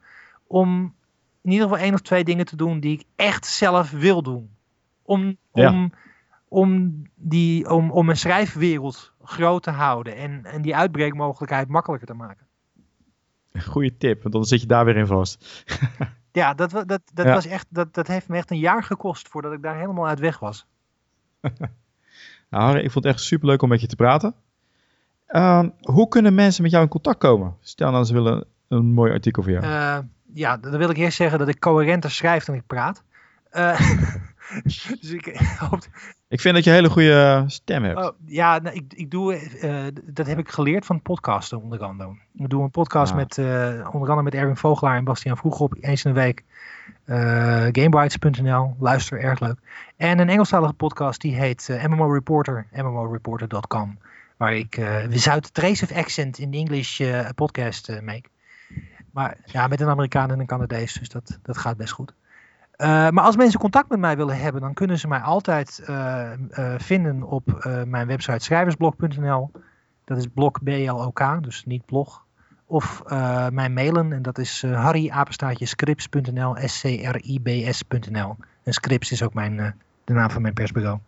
om 0.48 0.94
in 1.42 1.52
ieder 1.52 1.68
geval 1.68 1.84
één 1.84 1.94
of 1.94 2.02
twee 2.02 2.24
dingen 2.24 2.46
te 2.46 2.56
doen 2.56 2.80
die 2.80 3.00
ik 3.00 3.06
echt 3.16 3.46
zelf 3.46 3.92
wil 3.92 4.22
doen. 4.22 4.50
Om, 5.02 5.38
Ja. 5.54 5.70
om, 5.72 5.94
om, 6.48 7.02
die, 7.16 7.70
om, 7.70 7.92
om 7.92 8.06
mijn 8.06 8.18
schrijfwereld 8.18 9.14
groot 9.30 9.64
te 9.64 9.72
houden 9.72 10.16
en, 10.16 10.46
en 10.46 10.62
die 10.62 10.76
uitbreekmogelijkheid 10.76 11.68
makkelijker 11.68 12.08
te 12.08 12.14
maken. 12.14 12.48
Goeie 13.68 13.98
tip, 13.98 14.22
want 14.22 14.34
dan 14.34 14.46
zit 14.46 14.62
je 14.62 14.68
daar 14.68 14.86
weer 14.86 14.98
in 14.98 15.08
vast. 15.08 15.46
Ja, 16.32 16.54
dat, 16.54 16.72
dat, 16.72 16.88
dat, 16.88 17.02
Ja. 17.14 17.34
Was 17.34 17.46
echt, 17.46 17.66
dat, 17.70 17.94
dat 17.94 18.08
heeft 18.08 18.28
me 18.28 18.38
echt 18.38 18.52
een 18.52 18.60
jaar 18.60 18.84
gekost 18.84 19.28
voordat 19.28 19.54
ik 19.54 19.62
daar 19.62 19.76
helemaal 19.76 20.08
uit 20.08 20.20
weg 20.20 20.40
was. 20.40 20.66
Nou, 22.50 22.64
Harry, 22.64 22.84
ik 22.84 22.92
vond 22.92 23.06
het 23.06 23.14
echt 23.14 23.24
superleuk 23.24 23.62
om 23.62 23.70
met 23.70 23.82
je 23.82 23.88
te 23.88 23.96
praten. 23.96 24.36
Ehm, 25.28 25.70
hoe 25.82 26.08
kunnen 26.08 26.34
mensen 26.34 26.62
met 26.62 26.72
jou 26.72 26.84
in 26.84 26.90
contact 26.90 27.18
komen? 27.18 27.56
Stel 27.60 27.92
nou, 27.92 28.06
ze 28.06 28.14
willen 28.14 28.46
een 28.68 28.86
mooi 28.86 29.12
artikel 29.12 29.44
voor 29.44 29.52
jou. 29.52 29.64
Eh, 29.64 29.98
ja, 30.34 30.58
dan 30.58 30.78
wil 30.78 30.90
ik 30.90 30.98
eerst 30.98 31.18
zeggen 31.18 31.40
dat 31.40 31.48
ik 31.48 31.60
coherenter 31.60 32.12
schrijf 32.12 32.46
dan 32.46 32.56
ik 32.56 32.68
praat. 32.68 33.04
Eh, 33.50 33.80
dus 35.02 35.12
ik 35.12 35.38
hoop. 35.60 35.80
Ik 36.28 36.42
vind 36.42 36.56
dat 36.56 36.64
je 36.64 36.70
een 36.70 36.76
hele 36.76 36.90
goede 36.90 37.44
stem 37.48 37.84
hebt. 37.84 37.98
Oh, 37.98 38.10
ja, 38.26 38.60
nou, 38.60 38.76
ik, 38.76 38.94
ik 38.94 39.12
doe, 39.12 39.36
eh, 39.36 39.86
dat 40.04 40.28
heb 40.28 40.38
ik 40.38 40.50
geleerd 40.50 40.86
van 40.86 41.02
podcasten 41.02 41.62
onder 41.62 41.80
andere. 41.84 42.18
Ik 42.36 42.50
doe 42.50 42.64
een 42.64 42.72
podcast 42.72 43.12
Ah. 43.12 43.18
met 43.18 43.38
eh, 43.38 43.46
onder 43.92 44.10
andere 44.10 44.24
met 44.24 44.34
Erwin 44.34 44.58
Vogelaar 44.58 44.98
en 44.98 45.04
Bastiaan 45.04 45.38
Vroegop 45.38 45.76
eens 45.80 46.06
in 46.06 46.14
de 46.14 46.20
week. 46.20 46.44
Eh 47.06 47.68
Gamebytes.nl, 47.72 48.76
luister, 48.80 49.20
erg 49.20 49.40
leuk. 49.40 49.58
En 49.98 50.20
een 50.20 50.30
Engelstalige 50.30 50.74
podcast 50.74 51.22
die 51.22 51.36
heet 51.36 51.70
eh, 51.70 51.86
MMO 51.86 52.12
Reporter, 52.14 52.68
mmoreporter.com. 52.72 53.98
Waar 54.38 54.54
ik 54.54 54.78
eh 54.78 55.06
without 55.06 55.54
trace 55.54 55.84
of 55.84 55.92
accent 55.92 56.38
in 56.38 56.54
English 56.54 57.00
eh, 57.00 57.30
podcast 57.36 57.90
eh 57.90 58.02
make. 58.02 58.30
Maar 59.12 59.38
ja, 59.46 59.68
met 59.68 59.82
een 59.82 59.88
Amerikaan 59.88 60.32
en 60.32 60.40
een 60.40 60.46
Canadees, 60.46 60.94
dus 60.94 61.10
dat, 61.10 61.40
dat 61.42 61.58
gaat 61.58 61.78
best 61.78 61.92
goed. 61.94 62.14
Eh, 62.80 63.10
maar 63.10 63.24
als 63.24 63.36
mensen 63.36 63.60
contact 63.60 63.90
met 63.90 64.00
mij 64.00 64.18
willen 64.18 64.38
hebben, 64.38 64.62
dan 64.62 64.74
kunnen 64.74 65.00
ze 65.00 65.08
mij 65.08 65.20
altijd 65.20 65.80
eh, 65.86 66.32
eh, 66.32 66.40
vinden 66.78 67.24
op 67.24 67.70
mijn 67.86 68.08
website 68.08 68.44
schrijversblog.nl. 68.44 69.52
Dat 70.06 70.18
is 70.18 70.28
blog 70.34 70.64
B-L-O-K, 70.64 71.44
dus 71.44 71.66
niet 71.66 71.86
blog. 71.86 72.26
Of 72.66 73.04
mijn 73.52 73.74
mailen, 73.74 74.14
en 74.14 74.22
dat 74.22 74.38
is 74.38 74.64
uh, 74.64 74.90
S-C-R-I-B-S.nl. 76.56 78.36
En 78.64 78.74
Scripts 78.74 79.12
is 79.12 79.24
ook 79.24 79.34
mijn, 79.34 79.76
de 80.04 80.14
naam 80.14 80.30
van 80.30 80.42
mijn 80.42 80.54
persbureau. 80.54 81.00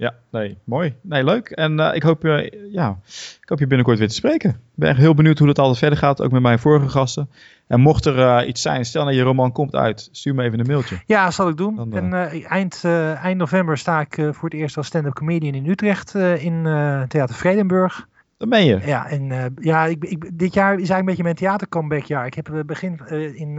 Ja, 0.00 0.14
nee, 0.30 0.58
mooi. 0.64 0.94
Nee, 1.00 1.24
leuk. 1.24 1.50
En 1.50 1.80
eh, 1.80 1.94
ik, 1.94 2.02
hoop, 2.02 2.24
eh, 2.24 2.72
ja, 2.72 2.98
ik 3.40 3.48
hoop 3.48 3.58
je 3.58 3.66
binnenkort 3.66 3.98
weer 3.98 4.08
te 4.08 4.14
spreken. 4.14 4.50
Ik 4.50 4.56
ben 4.74 4.88
echt 4.88 4.98
heel 4.98 5.14
benieuwd 5.14 5.38
hoe 5.38 5.46
dat 5.46 5.58
altijd 5.58 5.78
verder 5.78 5.98
gaat, 5.98 6.22
ook 6.22 6.30
met 6.30 6.42
mijn 6.42 6.58
vorige 6.58 6.88
gasten. 6.88 7.30
En 7.66 7.80
mocht 7.80 8.04
er 8.04 8.18
eh, 8.18 8.48
iets 8.48 8.62
zijn, 8.62 8.84
stel 8.84 9.04
dat 9.04 9.14
je 9.14 9.22
roman 9.22 9.52
komt 9.52 9.74
uit, 9.74 10.08
stuur 10.12 10.34
me 10.34 10.42
even 10.42 10.60
een 10.60 10.66
mailtje. 10.66 11.02
Ja, 11.06 11.30
zal 11.30 11.48
ik 11.48 11.56
doen. 11.56 11.76
Dan, 11.76 11.92
en 11.92 12.12
eind, 12.44 12.84
eind 13.22 13.38
november 13.38 13.78
sta 13.78 14.00
ik 14.00 14.14
voor 14.14 14.48
het 14.48 14.58
eerst 14.58 14.76
als 14.76 14.86
stand-up 14.86 15.12
comedian 15.12 15.54
in 15.54 15.66
Utrecht 15.66 16.14
in 16.14 16.62
Theater 17.08 17.34
Vredenburg. 17.34 18.08
Dan 18.36 18.48
ben 18.48 18.64
je. 18.64 18.80
Ja, 18.84 19.08
en 19.08 19.54
ja, 19.60 19.84
ik, 19.84 20.04
ik, 20.04 20.38
dit 20.38 20.54
jaar 20.54 20.72
is 20.72 20.78
eigenlijk 20.78 20.98
een 20.98 21.04
beetje 21.04 21.22
mijn 21.22 21.34
theatercomeback 21.34 22.04
jaar. 22.04 22.26
Ik 22.26 22.34
heb 22.34 22.62
begin 22.66 23.00
in 23.34 23.54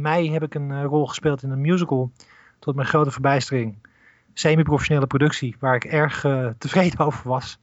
mei 0.00 0.32
heb 0.32 0.42
ik 0.42 0.54
een 0.54 0.84
rol 0.84 1.06
gespeeld 1.06 1.42
in 1.42 1.50
een 1.50 1.60
musical. 1.60 2.10
Tot 2.58 2.74
mijn 2.74 2.88
grote 2.88 3.10
verbijstering. 3.10 3.76
Semi-professionele 4.38 5.06
productie, 5.06 5.56
waar 5.58 5.74
ik 5.74 5.84
erg 5.84 6.24
eh, 6.24 6.48
tevreden 6.58 6.98
over 6.98 7.28
was. 7.28 7.58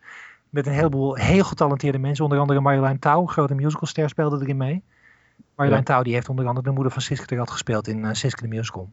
Met 0.50 0.68
een 0.68 0.74
heleboel 0.74 1.16
heel 1.16 1.44
getalenteerde 1.44 1.98
mensen. 1.98 2.24
Onder 2.24 2.40
andere 2.40 2.60
Marjolein 2.60 3.00
Touw, 3.00 3.26
grote 3.26 3.54
musicalster, 3.54 4.10
speelde 4.10 4.42
erin 4.42 4.58
mee. 4.58 4.84
Marjolein 5.56 5.84
Ja. 5.86 5.94
Touw 5.94 6.04
die 6.04 6.14
heeft 6.14 6.30
onder 6.30 6.48
andere 6.48 6.66
de 6.66 6.72
moeder 6.72 6.92
van 6.92 7.02
Siske 7.02 7.36
de 7.36 7.48
gespeeld 7.48 7.88
in 7.88 8.04
uh, 8.04 8.10
Siske 8.12 8.42
de 8.42 8.48
Musical. 8.48 8.90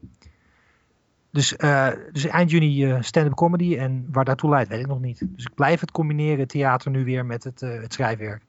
Dus, 1.30 1.54
uh, 1.58 1.88
dus 2.12 2.26
eind 2.26 2.50
juni 2.50 3.02
stand-up 3.02 3.34
comedy 3.34 3.76
en 3.76 4.08
waar 4.10 4.24
daartoe 4.24 4.50
leidt, 4.50 4.68
weet 4.68 4.80
ik 4.80 4.86
nog 4.86 5.00
niet. 5.00 5.18
Dus 5.18 5.44
ik 5.44 5.54
blijf 5.54 5.80
het 5.80 5.90
combineren, 5.90 6.46
theater 6.46 6.90
nu 6.90 7.04
weer 7.04 7.26
met 7.26 7.44
het, 7.44 7.60
het 7.60 7.92
schrijfwerk. 7.92 8.42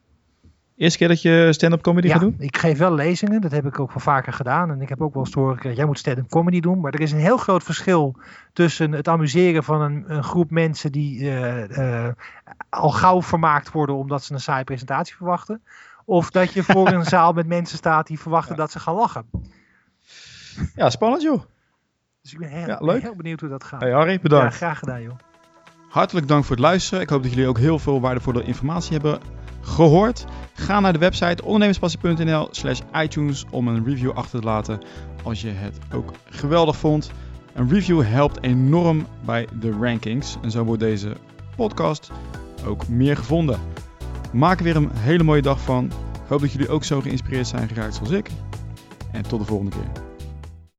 Eerste 0.76 0.98
keer 0.98 1.08
dat 1.08 1.22
je 1.22 1.48
stand-up 1.50 1.82
comedy 1.82 2.06
ja, 2.06 2.12
gaat 2.12 2.22
doen? 2.22 2.34
ik 2.38 2.56
geef 2.56 2.78
wel 2.78 2.94
lezingen, 2.94 3.40
dat 3.40 3.50
heb 3.50 3.66
ik 3.66 3.80
ook 3.80 3.88
wel 3.88 4.02
vaker 4.02 4.32
gedaan. 4.32 4.70
En 4.70 4.80
ik 4.80 4.88
heb 4.88 5.00
ook 5.00 5.14
wel 5.14 5.22
eens 5.22 5.32
te 5.32 5.38
horen 5.38 5.54
gekregen, 5.54 5.78
jij 5.78 5.86
moet 5.86 5.98
stand-up 5.98 6.28
comedy 6.28 6.60
doen. 6.60 6.80
Maar 6.80 6.92
er 6.92 7.00
is 7.00 7.12
een 7.12 7.18
heel 7.18 7.36
groot 7.36 7.62
verschil 7.62 8.16
tussen 8.52 8.92
het 8.92 9.08
amuseren 9.08 9.64
van 9.64 9.80
een, 9.80 10.04
een 10.06 10.24
groep 10.24 10.50
mensen 10.50 10.92
die 10.92 11.20
uh, 11.20 12.08
al 12.68 12.90
gauw 12.90 13.22
vermaakt 13.22 13.70
worden 13.70 13.96
omdat 13.96 14.24
ze 14.24 14.32
een 14.32 14.40
saaie 14.40 14.64
presentatie 14.64 15.16
verwachten. 15.16 15.62
Of 16.04 16.30
dat 16.30 16.52
je 16.52 16.62
voor 16.62 16.88
een 16.88 17.04
zaal 17.14 17.32
met 17.32 17.46
mensen 17.46 17.78
staat 17.78 18.06
die 18.06 18.20
verwachten 18.20 18.54
ja. 18.54 18.60
dat 18.60 18.70
ze 18.70 18.78
gaan 18.78 18.94
lachen. 18.94 19.24
Ja, 20.74 20.90
spannend 20.90 21.22
joh. 21.22 21.42
Dus 22.22 22.32
ik 22.32 22.38
ben 22.38 22.48
heel, 22.48 22.66
ja, 22.66 22.78
leuk. 22.80 23.02
heel 23.02 23.16
benieuwd 23.16 23.40
hoe 23.40 23.48
dat 23.48 23.64
gaat. 23.64 23.80
Hey 23.80 23.92
Harry, 23.92 24.18
bedankt. 24.20 24.52
Ja, 24.52 24.58
graag 24.58 24.78
gedaan 24.78 25.02
joh. 25.02 25.14
Hartelijk 25.88 26.28
dank 26.28 26.44
voor 26.44 26.56
het 26.56 26.64
luisteren. 26.64 27.00
Ik 27.00 27.08
hoop 27.08 27.22
dat 27.22 27.32
jullie 27.32 27.48
ook 27.48 27.58
heel 27.58 27.78
veel 27.78 28.00
waardevolle 28.00 28.42
informatie 28.42 28.92
hebben 28.92 29.20
gehoord. 29.62 30.24
Ga 30.54 30.80
naar 30.80 30.92
de 30.92 30.98
website 30.98 31.44
ondernemerspassie.nl 31.44 32.48
slash 32.50 32.80
iTunes 32.94 33.44
om 33.50 33.68
een 33.68 33.84
review 33.84 34.10
achter 34.10 34.40
te 34.40 34.46
laten 34.46 34.78
als 35.22 35.40
je 35.40 35.48
het 35.48 35.78
ook 35.94 36.12
geweldig 36.24 36.76
vond. 36.76 37.10
Een 37.54 37.68
review 37.68 38.02
helpt 38.02 38.42
enorm 38.42 39.06
bij 39.24 39.48
de 39.60 39.70
rankings 39.80 40.36
en 40.42 40.50
zo 40.50 40.64
wordt 40.64 40.82
deze 40.82 41.16
podcast 41.56 42.10
ook 42.66 42.88
meer 42.88 43.16
gevonden. 43.16 43.58
Maak 44.32 44.58
er 44.58 44.64
weer 44.64 44.76
een 44.76 44.90
hele 44.94 45.22
mooie 45.22 45.42
dag 45.42 45.60
van. 45.60 45.84
Ik 45.84 46.28
hoop 46.28 46.40
dat 46.40 46.52
jullie 46.52 46.68
ook 46.68 46.84
zo 46.84 47.00
geïnspireerd 47.00 47.46
zijn 47.46 47.68
geraakt 47.68 47.94
zoals 47.94 48.10
ik. 48.10 48.30
En 49.12 49.22
tot 49.22 49.40
de 49.40 49.46
volgende 49.46 49.70
keer. 49.70 50.11